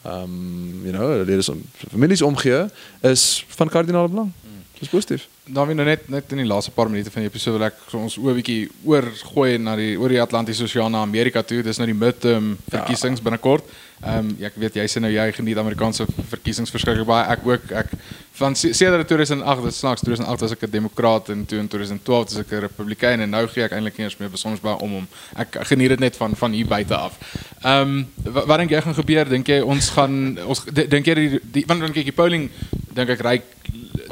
ehm 0.02 0.22
um, 0.22 0.80
you 0.84 0.92
know, 0.92 1.24
lede 1.26 1.42
se 1.42 1.54
families 1.90 2.22
omgee 2.22 2.66
is 3.00 3.44
van 3.48 3.68
kardinale 3.68 4.08
belang. 4.08 4.32
Dis 4.78 4.88
positief. 4.88 5.26
Dan 5.44 5.66
wie 5.66 5.74
nou 5.74 5.86
net 5.86 6.06
net 6.12 6.30
in 6.30 6.38
die 6.42 6.46
laaste 6.46 6.70
paar 6.70 6.90
minute 6.90 7.10
van 7.10 7.24
die 7.24 7.30
episode 7.30 7.58
wil 7.58 7.66
ek 7.66 7.80
so 7.90 7.98
ons 7.98 8.14
oë 8.20 8.36
bietjie 8.36 8.68
oor 8.86 9.08
gooi 9.32 9.56
na 9.58 9.74
die 9.78 9.96
oor 9.98 10.12
die 10.12 10.20
Atlantiese 10.22 10.68
Oseaan 10.68 10.94
na 10.94 11.02
Amerika 11.02 11.42
toe. 11.42 11.64
Dis 11.66 11.80
nou 11.82 11.88
die 11.90 11.96
midterm 11.98 12.52
verkiesings 12.70 13.18
ja. 13.18 13.26
binnekort. 13.26 13.66
Ehm 14.04 14.28
um, 14.28 14.30
ja, 14.38 14.46
ek 14.52 14.60
weet 14.62 14.78
jy 14.78 14.84
sê 14.86 15.02
nou 15.02 15.10
jy 15.10 15.24
geniet 15.34 15.58
Amerikaanse 15.58 16.06
verkiesings 16.30 16.70
verskriklik 16.70 17.08
baie. 17.08 17.26
Ek 17.34 17.42
ook 17.48 17.72
ek 17.80 17.90
van 18.38 18.54
sedert 18.54 19.08
2008, 19.10 19.64
dit 19.66 19.74
snaaks 19.74 20.04
2008 20.06 20.44
was 20.46 20.54
ek 20.54 20.62
'n 20.68 20.70
demokraat 20.70 21.32
en 21.34 21.42
toe 21.42 21.58
in 21.58 21.66
2012 21.66 22.28
was 22.30 22.38
ek 22.38 22.52
'n 22.52 22.62
republikein 22.68 23.20
en 23.20 23.30
nou 23.30 23.48
gee 23.48 23.64
ek 23.64 23.74
eintlik 23.74 23.98
nie 23.98 24.06
eens 24.06 24.18
meer 24.22 24.30
besonder 24.30 24.60
baie 24.62 24.78
om 24.78 24.92
hom. 25.00 25.08
Ek 25.34 25.58
geniet 25.66 25.88
dit 25.88 26.00
net 26.00 26.16
van 26.16 26.36
van 26.36 26.52
hier 26.52 26.66
buite 26.66 26.94
af. 26.94 27.18
Ehm 27.64 27.82
um, 27.82 28.06
wat, 28.22 28.46
wat 28.46 28.58
dink 28.58 28.70
jy 28.70 28.80
gaan 28.80 28.94
gebeur? 28.94 29.28
Dink 29.28 29.48
jy 29.48 29.60
ons 29.60 29.90
gaan 29.90 30.38
ons 30.46 30.64
dink 30.70 31.06
jy 31.06 31.14
die, 31.14 31.40
die 31.42 31.64
want 31.66 31.80
dan 31.80 31.92
kyk 31.92 32.14
die 32.14 32.20
polling 32.22 32.50
dink 32.94 33.10
ek 33.10 33.26
ry 33.26 33.42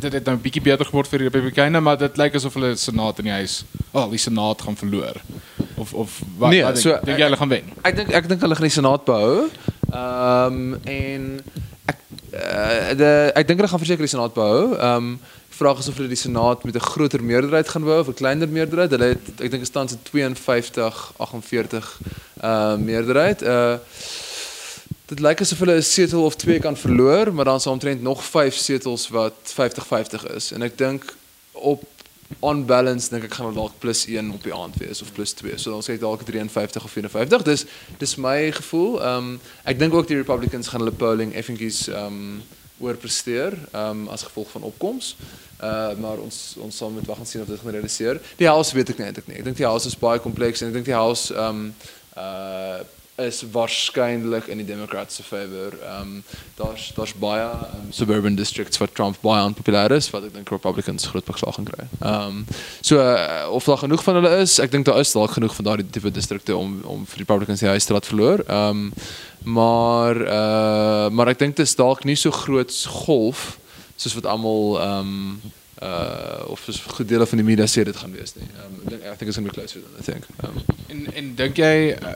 dit 0.01 0.13
het 0.13 0.25
nou 0.25 0.37
'n 0.37 0.41
bietjie 0.41 0.63
beter 0.63 0.87
geword 0.87 1.09
vir 1.09 1.19
die 1.19 1.29
Republikeine, 1.29 1.81
maar 1.81 1.99
dit 1.99 2.17
lyk 2.17 2.35
asof 2.35 2.55
hulle 2.55 2.77
senaat 2.77 3.19
in 3.19 3.25
die 3.25 3.33
huis, 3.33 3.65
al 3.93 4.05
oh, 4.05 4.11
die 4.11 4.19
senaat 4.19 4.63
gaan 4.63 4.77
verloor. 4.77 5.17
Of 5.75 5.95
of 5.95 6.21
wat 6.39 6.51
nee, 6.51 6.63
wat 6.63 6.75
dink, 6.75 6.87
so, 6.87 6.99
dink 7.05 7.19
jy 7.19 7.25
hulle 7.25 7.37
gaan 7.37 7.49
wen? 7.49 7.73
Ek 7.83 7.97
dink 7.97 8.11
ek 8.11 8.29
dink 8.29 8.41
hulle 8.41 8.55
gaan 8.55 8.69
die 8.69 8.79
senaat 8.81 9.05
behou. 9.05 9.49
Ehm 9.91 10.53
um, 10.53 10.81
en 10.85 11.41
ek 11.87 11.99
uh, 12.33 12.97
de 12.97 13.33
ek 13.35 13.47
dink 13.47 13.59
hulle 13.61 13.71
gaan 13.71 13.85
verseker 13.85 14.07
die 14.07 14.15
senaat 14.15 14.35
behou. 14.35 14.75
Ehm 14.75 14.97
um, 14.97 15.19
vraag 15.57 15.79
is 15.79 15.89
of 15.89 15.97
hulle 15.97 16.13
die 16.13 16.21
senaat 16.21 16.65
met 16.65 16.75
'n 16.75 16.89
groter 16.93 17.23
meerderheid 17.25 17.69
gaan 17.69 17.85
wou 17.85 18.01
of 18.01 18.09
'n 18.09 18.15
kleiner 18.15 18.49
meerderheid. 18.49 18.91
Hulle 18.91 19.09
het 19.17 19.41
ek 19.41 19.51
dink 19.51 19.65
staan 19.65 19.89
se 19.89 19.97
52 20.03 21.13
48 21.17 22.01
uh 22.45 22.77
meerderheid. 22.77 23.43
Uh 23.43 23.77
dit 25.07 25.21
lyk 25.23 25.41
asof 25.41 25.59
hulle 25.63 25.77
'n 25.77 25.83
setel 25.83 26.25
of 26.25 26.37
twee 26.37 26.59
kan 26.59 26.77
verloor, 26.77 27.35
maar 27.35 27.45
dan 27.45 27.61
sal 27.61 27.73
omtrent 27.73 28.03
nog 28.03 28.25
5 28.25 28.55
setels 28.55 29.09
wat 29.09 29.35
50-50 29.55 30.27
is. 30.35 30.53
En 30.53 30.63
ek 30.63 30.79
dink 30.79 31.17
op 31.53 31.85
on 32.41 32.65
balance 32.67 33.09
dink 33.09 33.25
ek 33.25 33.35
gaan 33.39 33.55
dalk 33.55 33.79
plus 33.79 34.07
1 34.07 34.31
op 34.33 34.43
die 34.43 34.55
aand 34.55 34.77
wees 34.77 35.03
of 35.03 35.13
plus 35.13 35.33
2. 35.33 35.59
So 35.59 35.71
dan 35.71 35.83
sê 35.83 35.95
ek 35.95 36.01
dalk 36.01 36.25
53 36.27 36.85
of 36.85 36.91
54. 36.91 37.43
Dis 37.43 37.65
dis 37.99 38.17
my 38.17 38.51
gevoel. 38.53 39.01
Ehm 39.03 39.17
um, 39.17 39.41
ek 39.65 39.79
dink 39.79 39.95
ook 39.95 40.09
die 40.09 40.17
Republicans 40.17 40.69
gaan 40.69 40.83
hulle 40.83 40.95
polling 40.95 41.35
effentjies 41.35 41.87
ehm 41.89 42.07
um, 42.07 42.43
oorpresteer 42.79 43.55
ehm 43.73 43.91
um, 43.91 44.09
as 44.09 44.27
gevolg 44.27 44.51
van 44.51 44.63
opkomste. 44.63 45.17
Uh 45.63 45.95
maar 45.97 46.19
ons 46.19 46.57
ons 46.59 46.77
sal 46.77 46.91
moet 46.91 47.07
wag 47.07 47.19
en 47.19 47.27
sien 47.27 47.41
of 47.41 47.49
dit 47.49 47.61
gaan 47.61 47.73
realiseer. 47.79 48.21
Die 48.37 48.49
house 48.49 48.75
weet 48.75 48.91
ek 48.93 48.99
nie 48.99 49.07
eintlik 49.07 49.27
nie. 49.31 49.39
Ek 49.39 49.45
dink 49.45 49.57
die 49.57 49.69
house 49.69 49.87
is 49.87 49.97
baie 49.99 50.21
kompleks 50.21 50.61
en 50.61 50.69
ek 50.69 50.81
dink 50.81 50.91
die 50.91 50.99
house 50.99 51.35
ehm 51.35 51.67
um, 51.71 51.75
uh 52.17 52.83
is 53.17 53.45
waarskynlik 53.53 54.47
in 54.53 54.61
die 54.61 54.67
Democrats 54.67 55.15
se 55.15 55.23
favor. 55.23 55.73
Ehm 55.83 56.01
um, 56.01 56.23
daar's 56.55 56.93
daar's 56.95 57.15
baie 57.15 57.45
um, 57.45 57.87
suburban 57.91 58.35
districts 58.35 58.79
wat 58.79 58.95
Trump 58.95 59.17
baie 59.21 59.45
onpopulêr 59.45 59.91
is 59.97 60.11
wat 60.11 60.25
ek 60.29 60.35
dink 60.35 60.51
Republicans 60.53 61.07
groot 61.07 61.25
beslag 61.25 61.57
gaan 61.57 61.69
kry. 61.71 61.87
Ehm 62.01 62.13
um, 62.13 62.45
so 62.81 63.01
uh, 63.01 63.49
of 63.51 63.65
daar 63.65 63.79
genoeg 63.79 64.05
van 64.05 64.21
hulle 64.21 64.37
is, 64.45 64.59
ek 64.59 64.71
dink 64.71 64.85
daar 64.85 65.01
is 65.01 65.13
dalk 65.17 65.37
genoeg 65.39 65.55
van 65.55 65.65
daardie 65.65 65.91
tipe 65.91 66.11
distrikte 66.11 66.57
om 66.57 66.81
om 66.85 67.07
vir 67.07 67.25
Republicans 67.25 67.65
die 67.65 67.73
huis 67.73 67.85
te 67.85 67.97
laat 67.97 68.07
verloor. 68.07 68.45
Ehm 68.47 68.69
um, 68.69 68.93
maar 69.47 70.17
uh 70.17 71.09
maar 71.11 71.29
ek 71.33 71.39
dink 71.39 71.57
dit 71.57 71.67
is 71.67 71.77
dalk 71.79 72.05
nie 72.05 72.17
so 72.17 72.31
groot 72.31 72.73
golf 73.05 73.59
soos 73.97 74.17
wat 74.19 74.27
almal 74.27 74.77
ehm 74.81 74.99
um, 74.99 75.41
uh 75.83 76.51
of 76.53 76.61
soos 76.65 76.81
gedeelte 77.01 77.27
van 77.33 77.41
die 77.41 77.49
media 77.49 77.65
sê 77.65 77.85
dit 77.85 77.97
gaan 77.97 78.13
wees 78.13 78.37
nie. 78.37 78.49
Um, 78.65 78.81
ek 78.85 78.91
dink 78.91 79.03
I 79.03 79.17
think 79.17 79.29
it's 79.31 79.39
going 79.41 79.49
to 79.49 79.55
be 79.55 79.61
closer 79.61 79.81
than 79.81 79.97
I 80.01 80.05
think. 80.05 80.25
Um, 80.45 80.61
En 80.89 81.13
en 81.13 81.35
dink 81.35 81.57
jy 81.61 81.93
uh, 81.93 82.13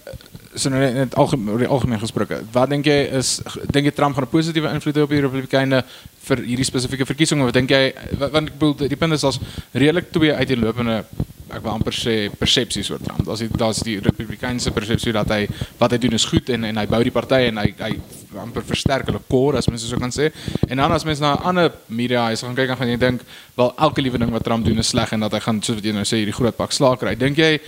so 0.55 0.68
nou 0.68 0.80
net 0.80 0.90
in 0.96 1.01
het 1.05 1.14
algemeen 1.14 1.66
algemeen 1.66 2.01
gesproke, 2.03 2.40
wat 2.53 2.70
dink 2.70 2.86
jy 2.86 2.98
is 3.18 3.40
dink 3.70 3.86
jy 3.86 3.92
Trump 3.94 4.16
gaan 4.16 4.24
'n 4.24 4.30
positiewe 4.30 4.72
invloed 4.74 4.96
hê 4.96 5.03
op 5.03 5.11
die 5.11 5.20
Republikeine 5.20 5.84
vir 6.26 6.36
hierdie 6.42 6.64
spesifieke 6.66 7.07
verkiesing 7.07 7.42
of 7.42 7.53
dink 7.53 7.70
jy 7.70 7.92
wa- 8.18 8.28
want 8.30 8.48
ek 8.48 8.59
bedoel 8.59 8.88
die 8.88 8.96
punt 8.96 9.12
is 9.12 9.24
as 9.24 9.38
redelik 9.74 10.11
twee 10.12 10.32
uiteenlopende 10.34 11.05
ek 11.51 11.62
wil 11.62 11.72
amper 11.72 11.92
sê 11.92 12.30
persepsies 12.38 12.90
oor 12.90 13.01
Trump. 13.03 13.24
Daar's 13.26 13.40
die 13.40 13.48
daar's 13.48 13.80
die 13.82 13.98
Republikeinse 13.98 14.70
persepsie 14.70 15.12
dat 15.12 15.28
hy 15.28 15.48
wat 15.80 15.90
hy 15.90 15.98
doen 15.98 16.12
is 16.12 16.24
goed 16.24 16.48
en 16.48 16.64
en 16.64 16.76
hy 16.76 16.86
bou 16.86 17.03
die 17.03 17.11
party 17.11 17.48
en 17.48 17.57
hy 17.59 17.74
hy 17.78 17.98
amper 18.38 18.62
versterk 18.62 19.07
hulle 19.07 19.20
core 19.28 19.59
as 19.59 19.66
mense 19.68 19.86
so 19.88 19.98
kan 19.98 20.11
sê. 20.11 20.30
En 20.68 20.76
dan 20.76 20.92
as 20.92 21.05
mense 21.05 21.20
na 21.20 21.34
ander 21.42 21.72
media 21.88 22.26
huise 22.28 22.46
gaan 22.46 22.55
kyk 22.55 22.68
dan 22.68 22.76
gaan 22.76 22.88
jy 22.88 22.96
dink 22.96 23.20
wel 23.57 23.72
elke 23.78 24.01
liewe 24.01 24.18
ding 24.18 24.30
wat 24.30 24.44
Trump 24.44 24.64
doen 24.64 24.78
is 24.78 24.88
sleg 24.88 25.12
en 25.12 25.20
dat 25.20 25.32
hy 25.32 25.40
gaan 25.40 25.61
soos 25.62 25.74
wat 25.76 25.84
jy 25.84 25.92
nou 25.92 26.05
sê 26.05 26.16
hierdie 26.22 26.32
groot 26.34 26.57
pak 26.57 26.70
slaag 26.72 26.98
kry. 27.01 27.16
Dink 27.16 27.36
jy 27.36 27.61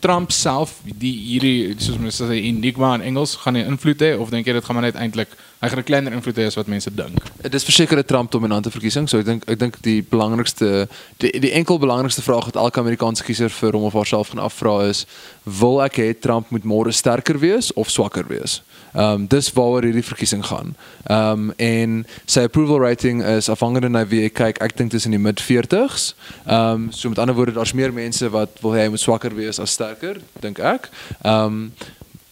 Trump 0.00 0.30
self 0.30 0.76
die 0.84 1.12
hierdie 1.32 1.74
soos 1.78 1.98
mense 1.98 2.15
sê 2.18 2.38
enigma 2.40 2.94
in 2.94 3.04
Engels 3.10 3.36
gaan 3.42 3.58
hy 3.58 3.66
invloed 3.66 4.00
hê 4.00 4.14
of 4.18 4.30
dink 4.30 4.46
jy 4.46 4.56
dit 4.56 4.64
gaan 4.64 4.78
maar 4.78 4.88
net 4.88 4.98
eintlik 5.00 5.36
hy 5.60 5.68
gaan 5.68 5.78
'n 5.78 5.88
kleiner 5.88 6.12
invloed 6.12 6.36
hê 6.36 6.46
as 6.46 6.56
wat 6.56 6.66
mense 6.66 6.90
dink? 6.94 7.16
Dit 7.42 7.54
is 7.54 7.64
verseker 7.64 7.98
'n 7.98 8.04
Trump 8.04 8.30
dominante 8.30 8.70
verkiesing, 8.70 9.08
so 9.08 9.18
ek 9.18 9.24
dink 9.24 9.42
ek 9.48 9.58
dink 9.58 9.82
die 9.82 10.02
belangrikste 10.02 10.88
die 11.18 11.32
die 11.40 11.52
enkel 11.52 11.78
belangrikste 11.78 12.22
vraag 12.22 12.44
wat 12.44 12.56
elke 12.56 12.80
Amerikaanse 12.80 13.24
kiezer 13.24 13.50
vir 13.50 13.72
hom 13.72 13.84
of 13.84 13.92
haarself 13.92 14.28
gaan 14.28 14.44
afvra 14.44 14.88
is, 14.88 15.06
wil 15.44 15.82
ek 15.82 15.96
hê 15.96 16.14
Trump 16.18 16.50
moet 16.50 16.64
môre 16.64 16.92
sterker 16.92 17.38
wees 17.38 17.72
of 17.72 17.90
swakker 17.90 18.26
wees? 18.28 18.62
Ehm 18.96 19.12
um, 19.12 19.26
dis 19.26 19.52
waaroor 19.52 19.82
hierdie 19.82 20.04
verkiesing 20.04 20.44
gaan. 20.44 20.76
Ehm 21.04 21.30
um, 21.30 21.52
en 21.56 22.06
sy 22.24 22.40
approval 22.40 22.80
rating 22.80 23.22
is 23.24 23.48
afhangende 23.48 23.88
na 23.88 24.06
wie 24.06 24.22
jy 24.22 24.30
kyk. 24.30 24.60
Ek 24.64 24.76
dink 24.76 24.90
dis 24.90 25.04
in 25.04 25.10
die 25.10 25.20
mid 25.20 25.40
40s. 25.40 26.14
Ehm 26.46 26.72
um, 26.72 26.92
so 26.92 27.08
met 27.08 27.18
ander 27.18 27.34
woorde, 27.34 27.52
daar's 27.52 27.72
meer 27.72 27.92
mense 27.92 28.30
wat 28.30 28.60
wil 28.62 28.72
hê 28.72 28.86
hy 28.86 28.88
moet 28.88 29.00
swakker 29.00 29.34
wees 29.34 29.60
as 29.60 29.76
sterker, 29.76 30.20
dink 30.40 30.58
ek. 30.58 30.88
Ehm 31.24 31.44
um, 31.44 31.72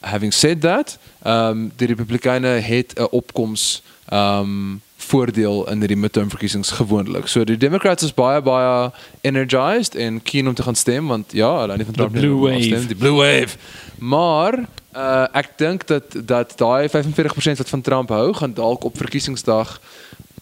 having 0.04 0.32
said 0.32 0.60
that, 0.60 0.98
ehm 1.22 1.50
um, 1.50 1.72
die 1.76 1.86
Republikeine 1.86 2.46
het 2.46 2.92
'n 2.98 3.06
opkoms 3.10 3.82
ehm 4.08 4.40
um, 4.40 4.82
voordeel 4.96 5.68
in 5.70 5.78
hierdie 5.78 5.96
midterm 5.96 6.28
verkiesings 6.28 6.70
gewoonlik. 6.70 7.26
So 7.28 7.44
die 7.44 7.56
Democrats 7.56 8.02
is 8.02 8.14
baie 8.14 8.42
baie 8.42 8.90
energized 9.20 9.94
en 9.94 10.22
keen 10.22 10.48
om 10.48 10.54
te 10.54 10.62
gaan 10.62 10.74
stem 10.74 11.06
want 11.06 11.32
ja, 11.32 11.50
hulle 11.60 11.76
nie 11.76 11.84
van 11.84 11.94
Trump 11.94 12.12
nie, 12.12 12.20
blue 12.20 12.40
maar 12.40 12.50
wave. 12.50 12.62
Stem, 12.62 12.86
die 12.86 12.96
blue 12.96 13.18
wave. 13.18 13.56
Maar 13.98 14.58
uh, 14.96 15.26
ek 15.32 15.52
dink 15.56 15.86
dat 15.86 16.16
dat 16.24 16.56
daai 16.56 16.88
45% 16.88 17.62
wat 17.62 17.68
van 17.68 17.80
Trump 17.80 18.08
hou, 18.08 18.32
gaan 18.34 18.54
dalk 18.54 18.84
op 18.84 18.96
verkiesingsdag 18.96 19.80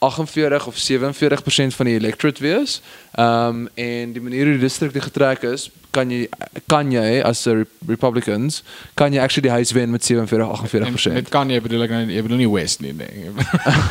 48 0.03 0.67
of 0.67 0.77
47% 0.77 1.77
van 1.79 1.87
die 1.87 1.99
electorate 1.99 2.43
wees. 2.43 2.81
Ehm 3.15 3.49
um, 3.49 3.69
en 3.75 4.13
die 4.13 4.23
manier 4.23 4.45
hoe 4.45 4.57
die 4.59 4.67
distrikte 4.67 5.01
getrek 5.01 5.43
is, 5.43 5.71
kan 5.93 6.11
jy 6.11 6.29
kan 6.67 6.91
jy 6.93 7.21
as 7.21 7.47
'n 7.47 7.67
Republicans 7.87 8.63
kan 8.95 9.13
jy 9.13 9.21
actually 9.21 9.49
die 9.49 9.57
huis 9.57 9.73
wen 9.73 9.91
met 9.91 10.05
47 10.05 10.49
48%. 10.49 11.13
Dit 11.15 11.29
kan 11.29 11.51
jy 11.51 11.61
bedoel 11.61 11.83
ek 11.83 11.91
nou 11.91 12.07
jy 12.07 12.23
bedoel 12.23 12.43
nie 12.43 12.51
West 12.51 12.81
nie 12.81 12.93
nee. 12.93 13.31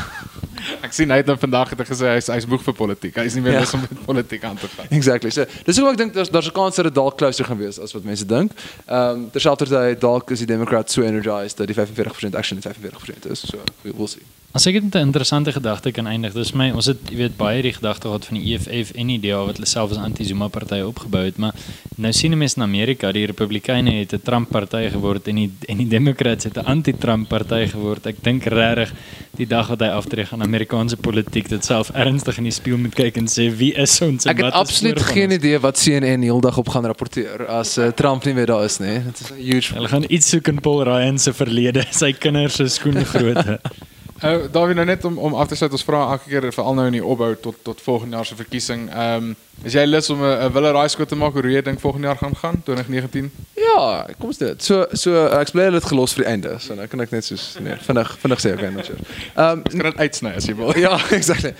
ek 0.86 0.93
sien 0.93 1.09
hy 1.09 1.20
het 1.22 1.30
nou 1.30 1.38
vandag 1.38 1.70
het 1.74 1.80
hy 1.80 1.86
gesê 1.86 2.09
hy's 2.16 2.28
hy's 2.34 2.47
moeg 2.49 2.64
vir 2.66 2.74
politiek. 2.74 3.16
Hy 3.16 3.26
is 3.30 3.38
nie 3.38 3.41
meer 3.45 3.53
Ja. 3.53 3.59
lus 3.59 3.74
om 3.74 3.82
met 3.82 4.05
politiek 4.05 4.43
aan 4.43 4.57
te 4.57 4.68
gaan. 4.68 4.89
Exactly. 4.89 5.30
So, 5.30 5.45
dis 5.66 5.78
hoekom 5.78 5.93
ek 5.93 5.97
dink 5.97 6.14
daar's 6.14 6.30
daar's 6.30 6.47
'n 6.49 6.57
kans 6.57 6.76
dat 6.76 6.86
dit 6.86 6.95
dalk 6.95 7.18
closer 7.18 7.45
gaan 7.45 7.57
wees 7.57 7.80
as 7.80 7.93
wat 7.93 8.03
mense 8.03 8.26
dink. 8.26 8.51
Ehm 8.88 9.09
um, 9.09 9.30
terselfdertyd 9.32 10.01
dalk 10.01 10.32
is 10.32 10.39
die 10.39 10.47
Democrats 10.47 10.93
so 10.93 11.01
energized 11.03 11.57
dat 11.57 11.68
die 11.68 11.76
45% 11.76 12.36
actually 12.36 12.62
45% 12.62 13.30
is. 13.30 13.39
So 13.39 13.57
we 13.84 13.93
will 13.93 14.07
see. 14.07 14.26
As 14.52 14.66
ek 14.68 14.74
dit 14.74 14.84
met 14.84 14.95
'n 14.95 15.08
interessante 15.08 15.52
gedagte 15.52 15.91
kan 15.91 16.08
eindig, 16.08 16.34
dis 16.34 16.52
my 16.52 16.72
ons 16.76 16.86
het 16.86 16.97
jy 17.10 17.16
weet 17.16 17.38
baie 17.38 17.62
die 17.62 17.72
gedagte 17.72 18.08
gehad 18.08 18.26
van 18.26 18.38
die 18.38 18.54
EFF 18.54 18.91
en 18.99 19.08
die 19.08 19.20
DA 19.20 19.45
wat 19.45 19.56
hulle 19.56 19.68
self 19.68 19.91
as 19.91 19.97
anti-Zuma 19.97 20.47
party 20.47 20.82
opgebou 20.84 21.24
het, 21.24 21.38
maar 21.38 21.54
nou 21.95 22.12
sien 22.12 22.38
mense 22.38 22.58
in 22.58 22.64
Amerika 22.64 23.12
die 23.12 23.26
Republikeine 23.26 23.91
het 23.91 24.14
'n 24.14 24.22
Trump 24.24 24.49
party 24.49 24.89
geword 24.89 25.28
en 25.28 25.36
die 25.36 25.52
en 25.70 25.78
die 25.78 25.88
Democrats 25.88 26.43
het 26.43 26.58
'n 26.58 26.66
anti-Trump 26.66 27.30
party 27.30 27.68
geword. 27.68 28.06
Ek 28.06 28.16
dink 28.24 28.43
regtig 28.43 28.91
die 29.38 29.47
dag 29.47 29.68
wat 29.68 29.80
hy 29.80 29.88
aftree 29.88 30.26
gaan 30.26 30.41
Amerikaanse 30.41 30.97
politiek 30.97 31.47
dit 31.49 31.66
self 31.66 31.89
ernstig 31.89 32.38
in 32.38 32.43
die 32.43 32.52
spieël 32.52 32.78
moet 32.78 32.93
kyk 32.93 33.18
en 33.18 33.28
sê 33.28 33.56
wie 33.56 33.74
is 33.74 34.02
ons 34.02 34.26
en 34.26 34.32
Ek 34.32 34.38
het 34.38 34.45
wat 34.45 34.54
is 34.54 34.60
absoluut 34.60 34.97
voor 34.97 35.08
van 35.08 35.16
geen 35.16 35.32
idee 35.32 35.60
wat 35.60 35.78
CNN 35.78 36.22
heeldag 36.22 36.58
op 36.58 36.70
gaan 36.70 36.86
rapporteer 36.86 37.47
as 37.47 37.78
uh, 37.78 37.88
Trump 37.88 38.26
nie 38.26 38.34
meer 38.34 38.45
daar 38.45 38.66
is 38.66 38.80
nie. 38.80 38.99
Dit 39.04 39.20
is 39.20 39.32
'n 39.32 39.52
huge 39.52 39.74
Hulle 39.74 39.88
gaan 39.88 40.06
iets 40.10 40.30
soek 40.30 40.47
in 40.47 40.60
Paul 40.60 40.84
Ryan 40.84 41.20
se 41.20 41.34
verlede, 41.34 41.86
sy 42.02 42.12
kinders 42.12 42.56
se 42.56 42.68
skoengrootte. 42.68 43.60
Uh, 44.22 44.43
Dawie 44.53 44.76
nou 44.78 44.86
net 44.86 45.05
om 45.05 45.17
om 45.17 45.34
af 45.34 45.47
te 45.49 45.55
sluit 45.57 45.74
ons 45.74 45.84
vra 45.84 46.01
elke 46.13 46.30
keer 46.30 46.45
veral 46.53 46.76
nou 46.78 46.86
in 46.86 46.97
die 46.99 47.05
opbou 47.05 47.32
tot 47.41 47.55
tot 47.65 47.80
volgende 47.82 48.15
jaar 48.15 48.26
se 48.26 48.36
verkiesing. 48.38 48.84
Um, 48.93 49.32
is 49.65 49.74
jy 49.74 49.86
lus 49.88 50.09
om 50.13 50.22
'n 50.22 50.51
wille 50.53 50.72
raai 50.72 50.89
skoot 50.89 51.09
te 51.09 51.15
maak 51.15 51.34
hoe 51.34 51.51
jy 51.51 51.61
dink 51.61 51.80
volgende 51.80 52.07
jaar 52.07 52.17
gaan 52.17 52.36
gaan 52.36 52.61
2019? 52.63 53.32
Ja, 53.57 54.05
kom 54.19 54.28
ons 54.28 54.38
dit. 54.38 54.63
So 54.63 54.86
so 54.93 55.09
uh, 55.11 55.39
ek 55.39 55.51
bly 55.51 55.72
het 55.74 55.89
gelos 55.89 56.13
vir 56.13 56.24
die 56.24 56.32
einde. 56.32 56.59
So 56.59 56.76
nou 56.76 56.88
kan 56.88 57.01
ek 57.01 57.11
net 57.11 57.26
soos 57.26 57.57
nee, 57.59 57.76
vinnig 57.88 58.17
vinnig 58.22 58.39
sê 58.39 58.53
okay, 58.53 58.69
net 58.69 58.86
so. 58.86 58.93
Ehm 59.36 59.65
Ek 59.65 59.72
kan 59.72 59.89
dit 59.89 59.97
uitsny 59.97 60.36
as 60.36 60.45
jy 60.45 60.55
wil. 60.55 60.78
ja, 60.78 60.99
exactly. 61.19 61.53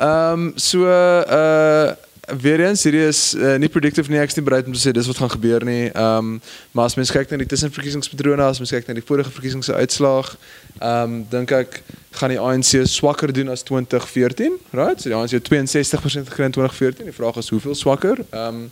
Ehm 0.00 0.32
um, 0.32 0.52
so 0.56 0.88
uh 0.88 1.92
weer 2.26 2.60
eens 2.60 2.82
hierdie 2.82 3.04
is 3.06 3.34
uh, 3.34 3.54
nie 3.56 3.68
predictive 3.68 4.10
nie. 4.10 4.18
Ek 4.18 4.32
is 4.32 4.38
nie 4.38 4.44
bereid 4.44 4.66
om 4.66 4.74
te 4.74 4.80
sê 4.80 4.92
dis 4.94 5.06
wat 5.06 5.20
gaan 5.22 5.30
gebeur 5.30 5.64
nie. 5.66 5.90
Ehm 5.92 6.32
um, 6.32 6.40
maar 6.74 6.90
as 6.90 6.96
mens 6.98 7.12
kyk 7.14 7.30
na 7.30 7.38
die 7.42 7.48
tussenverkiesingspatrone, 7.50 8.42
as 8.42 8.58
mens 8.62 8.74
kyk 8.74 8.88
na 8.88 8.96
die 8.98 9.04
vorige 9.06 9.30
verkiesings 9.30 9.70
se 9.70 9.76
uitslag, 9.76 10.32
ehm 10.80 11.04
um, 11.04 11.20
dink 11.30 11.54
ek 11.54 11.80
gaan 12.16 12.34
die 12.34 12.40
ANC 12.40 12.82
swakker 12.90 13.32
doen 13.32 13.52
as 13.52 13.62
2014, 13.68 14.58
right? 14.72 15.00
So 15.00 15.12
die 15.12 15.16
ANC 15.18 15.36
het 15.36 15.48
62% 15.52 16.32
gekry 16.32 16.50
in 16.50 16.56
2014. 16.56 17.10
Die 17.10 17.16
vraag 17.16 17.38
is 17.42 17.52
hoeveel 17.54 17.78
swakker? 17.78 18.22
Ehm 18.30 18.66
um, 18.66 18.68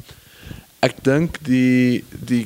ek 0.85 0.99
dink 1.07 1.39
die 1.47 2.05
die 2.11 2.45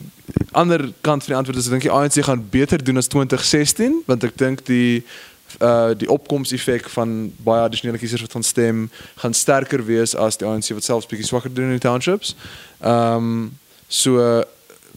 ander 0.53 0.85
kant 1.01 1.25
van 1.25 1.33
die 1.33 1.39
antwoord 1.39 1.59
is 1.59 1.67
ek 1.67 1.79
dink 1.79 1.89
die 1.89 1.95
ANC 1.95 2.21
gaan 2.27 2.45
beter 2.53 2.83
doen 2.85 3.01
as 3.01 3.09
2016 3.11 4.03
want 4.07 4.25
ek 4.29 4.37
dink 4.39 4.63
die 4.69 5.03
uh 5.59 5.91
die 5.99 6.11
opkoms 6.11 6.53
effek 6.53 6.89
van 6.89 7.33
baie 7.43 7.63
addisionele 7.63 7.99
kiesers 7.99 8.21
wat 8.21 8.33
gaan 8.33 8.43
stem 8.43 8.91
gaan 9.15 9.35
sterker 9.35 9.85
wees 9.85 10.15
as 10.17 10.37
die 10.37 10.47
ANC 10.47 10.69
wat 10.77 10.85
selfs 10.85 11.07
bietjie 11.07 11.27
swakker 11.27 11.53
doen 11.53 11.65
in 11.65 11.79
die 11.79 11.87
townships. 11.89 12.35
Ehm 12.81 13.15
um, 13.15 13.59
so 13.89 14.45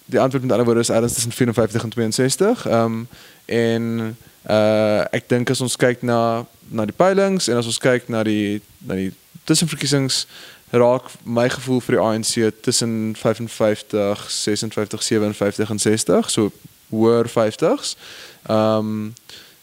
die 0.06 0.20
antwoord 0.20 0.44
met 0.44 0.52
ander 0.52 0.66
woorde 0.66 0.82
is 0.82 0.90
ergens 0.90 1.14
tussen 1.14 1.32
54 1.32 1.84
en 1.84 1.90
62. 1.90 2.68
Ehm 2.68 2.84
um, 2.84 3.08
en 3.46 4.18
uh 4.50 5.04
ek 5.12 5.30
dink 5.30 5.50
as 5.50 5.62
ons 5.62 5.76
kyk 5.76 6.02
na 6.02 6.46
na 6.70 6.86
die 6.86 6.96
peilings 6.96 7.48
en 7.48 7.58
as 7.58 7.66
ons 7.66 7.78
kyk 7.78 8.08
na 8.10 8.24
die 8.24 8.62
na 8.86 8.96
die 8.96 9.12
tussenverkiesings 9.46 10.26
raak 10.72 11.10
my 11.24 11.50
gevoel 11.52 11.82
vir 11.84 11.98
die 11.98 12.02
ANC 12.02 12.62
tussen 12.64 13.16
55, 13.20 14.30
56, 14.32 15.04
57 15.04 15.70
en 15.70 15.80
60, 15.80 16.30
so 16.30 16.52
hoër 16.90 17.30
50s. 17.30 17.96
Ehm 18.48 18.78
um, 18.78 19.14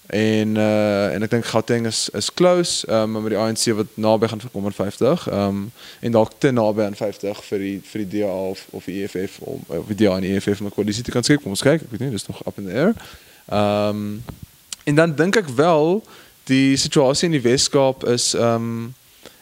en 0.09 0.57
uh 0.57 1.15
en 1.15 1.23
ek 1.23 1.31
dink 1.31 1.45
Gauteng 1.45 1.87
is 1.87 2.09
is 2.17 2.31
close, 2.35 2.87
um, 2.89 3.13
met 3.13 3.35
die 3.35 3.39
ANC 3.39 3.67
wat 3.77 3.87
naby 3.95 4.29
gaan 4.29 4.41
verkom 4.41 4.65
aan 4.65 4.73
50. 4.73 5.29
Ehm 5.29 5.41
um, 5.41 5.73
en 6.01 6.13
dalk 6.13 6.33
te 6.39 6.51
naby 6.51 6.83
aan 6.83 6.97
50 6.97 7.45
vir 7.45 7.59
die 7.59 7.81
vir 7.85 8.05
die 8.05 8.21
DA 8.21 8.33
of 8.33 8.67
of 8.71 8.85
die 8.85 9.03
EFF 9.03 9.39
om 9.39 9.61
of 9.67 9.87
die 9.87 9.99
DA 10.05 10.15
en 10.17 10.25
die 10.25 10.33
EFF 10.35 10.61
om 10.61 10.67
'n 10.67 10.75
koalisie 10.75 11.05
te 11.05 11.11
kan 11.11 11.23
skep. 11.23 11.43
Kom 11.43 11.53
ons 11.53 11.63
kyk, 11.63 11.83
ek 11.83 11.91
weet 11.91 12.01
nie, 12.01 12.11
dis 12.11 12.27
nog 12.27 12.47
up 12.47 12.59
in 12.59 12.65
the 12.65 12.73
air. 12.73 12.95
Um, 13.53 14.25
en 14.85 14.95
dan 14.95 15.15
dink 15.15 15.37
ek 15.37 15.49
wel 15.49 16.03
die 16.45 16.77
situasie 16.77 17.29
in 17.29 17.37
die 17.37 17.45
Weskaap 17.51 18.05
is 18.09 18.33
um, 18.35 18.95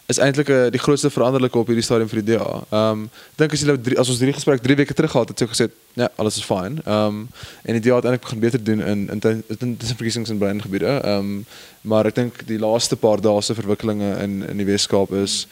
is 0.06 0.18
eintlik 0.22 0.48
uh, 0.48 0.66
die 0.70 0.78
grootste 0.78 1.10
veranderlike 1.10 1.58
op 1.58 1.66
hierdie 1.66 1.84
stadium 1.84 2.10
vir 2.10 2.22
die 2.22 2.36
DA. 2.36 2.50
Ehm 2.70 2.90
um, 2.90 3.06
dink 3.40 3.52
as 3.52 3.62
jy 3.62 3.72
nou 3.72 3.76
as 3.98 4.10
ons 4.12 4.20
hierdie 4.22 4.36
gesprek 4.36 4.62
3 4.62 4.76
weke 4.78 4.94
terug 4.94 5.10
gehad 5.10 5.32
het, 5.32 5.42
sy 5.42 5.48
gesê 5.50 5.66
ja, 5.98 6.08
alles 6.16 6.38
is 6.38 6.46
fyn. 6.46 6.78
Ehm 6.84 7.06
um, 7.06 7.22
en 7.64 7.78
die 7.78 7.82
DA 7.88 7.98
het 7.98 8.06
eintlik 8.06 8.26
begin 8.28 8.42
beter 8.44 8.62
doen 8.62 8.84
in 8.84 9.06
in 9.16 9.22
in 9.24 9.74
tussen 9.76 9.98
verkiesings 9.98 10.30
in 10.30 10.38
brein 10.38 10.62
gebiede. 10.62 11.00
Ehm 11.02 11.32
um, 11.32 11.46
maar 11.80 12.06
ek 12.06 12.14
dink 12.14 12.44
die 12.46 12.58
laaste 12.62 12.96
paar 12.96 13.20
dae 13.22 13.42
se 13.42 13.54
verwikkelinge 13.58 14.12
in 14.22 14.44
in 14.46 14.62
die 14.62 14.68
Weskaap 14.70 15.12
is 15.12 15.46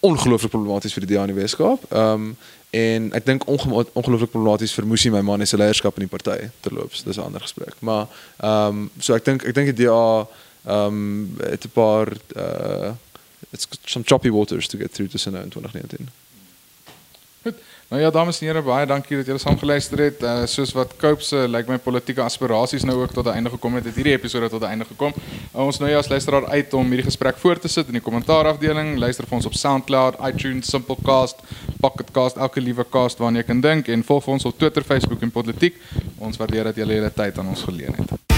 ongelooflik 0.00 0.52
problematies 0.52 0.92
vir 0.94 1.06
die 1.06 1.14
DA 1.14 1.24
in 1.24 1.32
die 1.32 1.40
Weskaap. 1.40 1.88
Ehm 1.90 2.28
um, 2.28 2.36
en 2.70 3.06
ek 3.16 3.24
dink 3.24 3.46
ongelooflik 3.48 4.28
problematies 4.28 4.74
vir 4.76 4.84
Musi 4.84 5.08
my 5.08 5.22
man 5.24 5.46
se 5.46 5.56
leierskap 5.56 5.96
in 5.96 6.04
die 6.04 6.12
party 6.12 6.50
terloops. 6.60 7.00
Dis 7.02 7.16
'n 7.16 7.24
ander 7.24 7.40
gesprek. 7.40 7.80
Maar 7.80 8.06
ehm 8.36 8.68
um, 8.68 8.90
so 9.00 9.14
ek 9.14 9.24
dink 9.24 9.44
ek 9.48 9.54
dink 9.54 9.72
die 9.72 9.84
DA 9.86 10.28
um, 10.68 11.36
het 11.40 11.64
'n 11.64 11.72
paar 11.72 12.12
uh 12.36 12.92
it's 13.50 13.68
some 13.84 14.04
choppy 14.04 14.30
waters 14.30 14.66
to 14.66 14.78
get 14.78 14.94
through 14.94 15.10
tussen 15.10 15.32
nou 15.32 15.44
in 15.44 15.50
2019. 15.50 16.08
Goed. 17.42 17.54
Nou 17.88 18.02
ja, 18.02 18.10
dames 18.10 18.40
en 18.40 18.46
here, 18.46 18.60
baie 18.62 18.86
dankie 18.86 19.16
dat 19.16 19.26
julle 19.26 19.40
saam 19.40 19.56
geluister 19.58 19.98
het. 20.02 20.22
Uh 20.22 20.42
soos 20.46 20.74
wat 20.76 20.96
Cope 21.00 21.24
se 21.24 21.36
lyk 21.36 21.54
like 21.54 21.72
my 21.72 21.78
politieke 21.78 22.20
aspirasies 22.20 22.84
nou 22.84 22.98
ook 23.00 23.12
tot 23.16 23.26
'n 23.26 23.38
einde 23.38 23.50
gekom 23.50 23.74
het, 23.74 23.84
het 23.84 23.94
hierdie 23.94 24.12
episode 24.12 24.48
tot 24.48 24.60
'n 24.60 24.70
einde 24.74 24.84
gekom. 24.84 25.12
Uh, 25.54 25.64
ons 25.64 25.78
nou 25.78 25.90
ja 25.90 25.98
as 25.98 26.08
luisteraar 26.08 26.46
uit 26.46 26.74
om 26.74 26.86
hierdie 26.86 27.08
gesprek 27.10 27.36
voort 27.36 27.60
te 27.60 27.68
sit 27.68 27.86
in 27.86 27.92
die 27.92 28.02
kommentaarafdeling. 28.02 28.98
Luister 28.98 29.26
vir 29.26 29.36
ons 29.36 29.46
op 29.46 29.54
SoundCloud, 29.54 30.14
iTunes, 30.26 30.66
Simplecast, 30.66 31.36
Pocketcast, 31.80 32.36
elke 32.36 32.60
liewe 32.60 32.84
cast 32.90 33.18
waarna 33.18 33.38
jy 33.38 33.44
kan 33.44 33.60
dink 33.60 33.88
en 33.88 34.04
volg 34.04 34.26
ons 34.26 34.44
op 34.44 34.58
Twitter, 34.58 34.82
Facebook 34.84 35.22
en 35.22 35.30
Politiek. 35.30 35.74
Ons 36.18 36.36
waardeer 36.36 36.64
dat 36.64 36.76
julle 36.76 36.94
julle 36.94 37.12
tyd 37.12 37.38
aan 37.38 37.48
ons 37.48 37.62
geleen 37.62 37.94
het. 37.96 38.37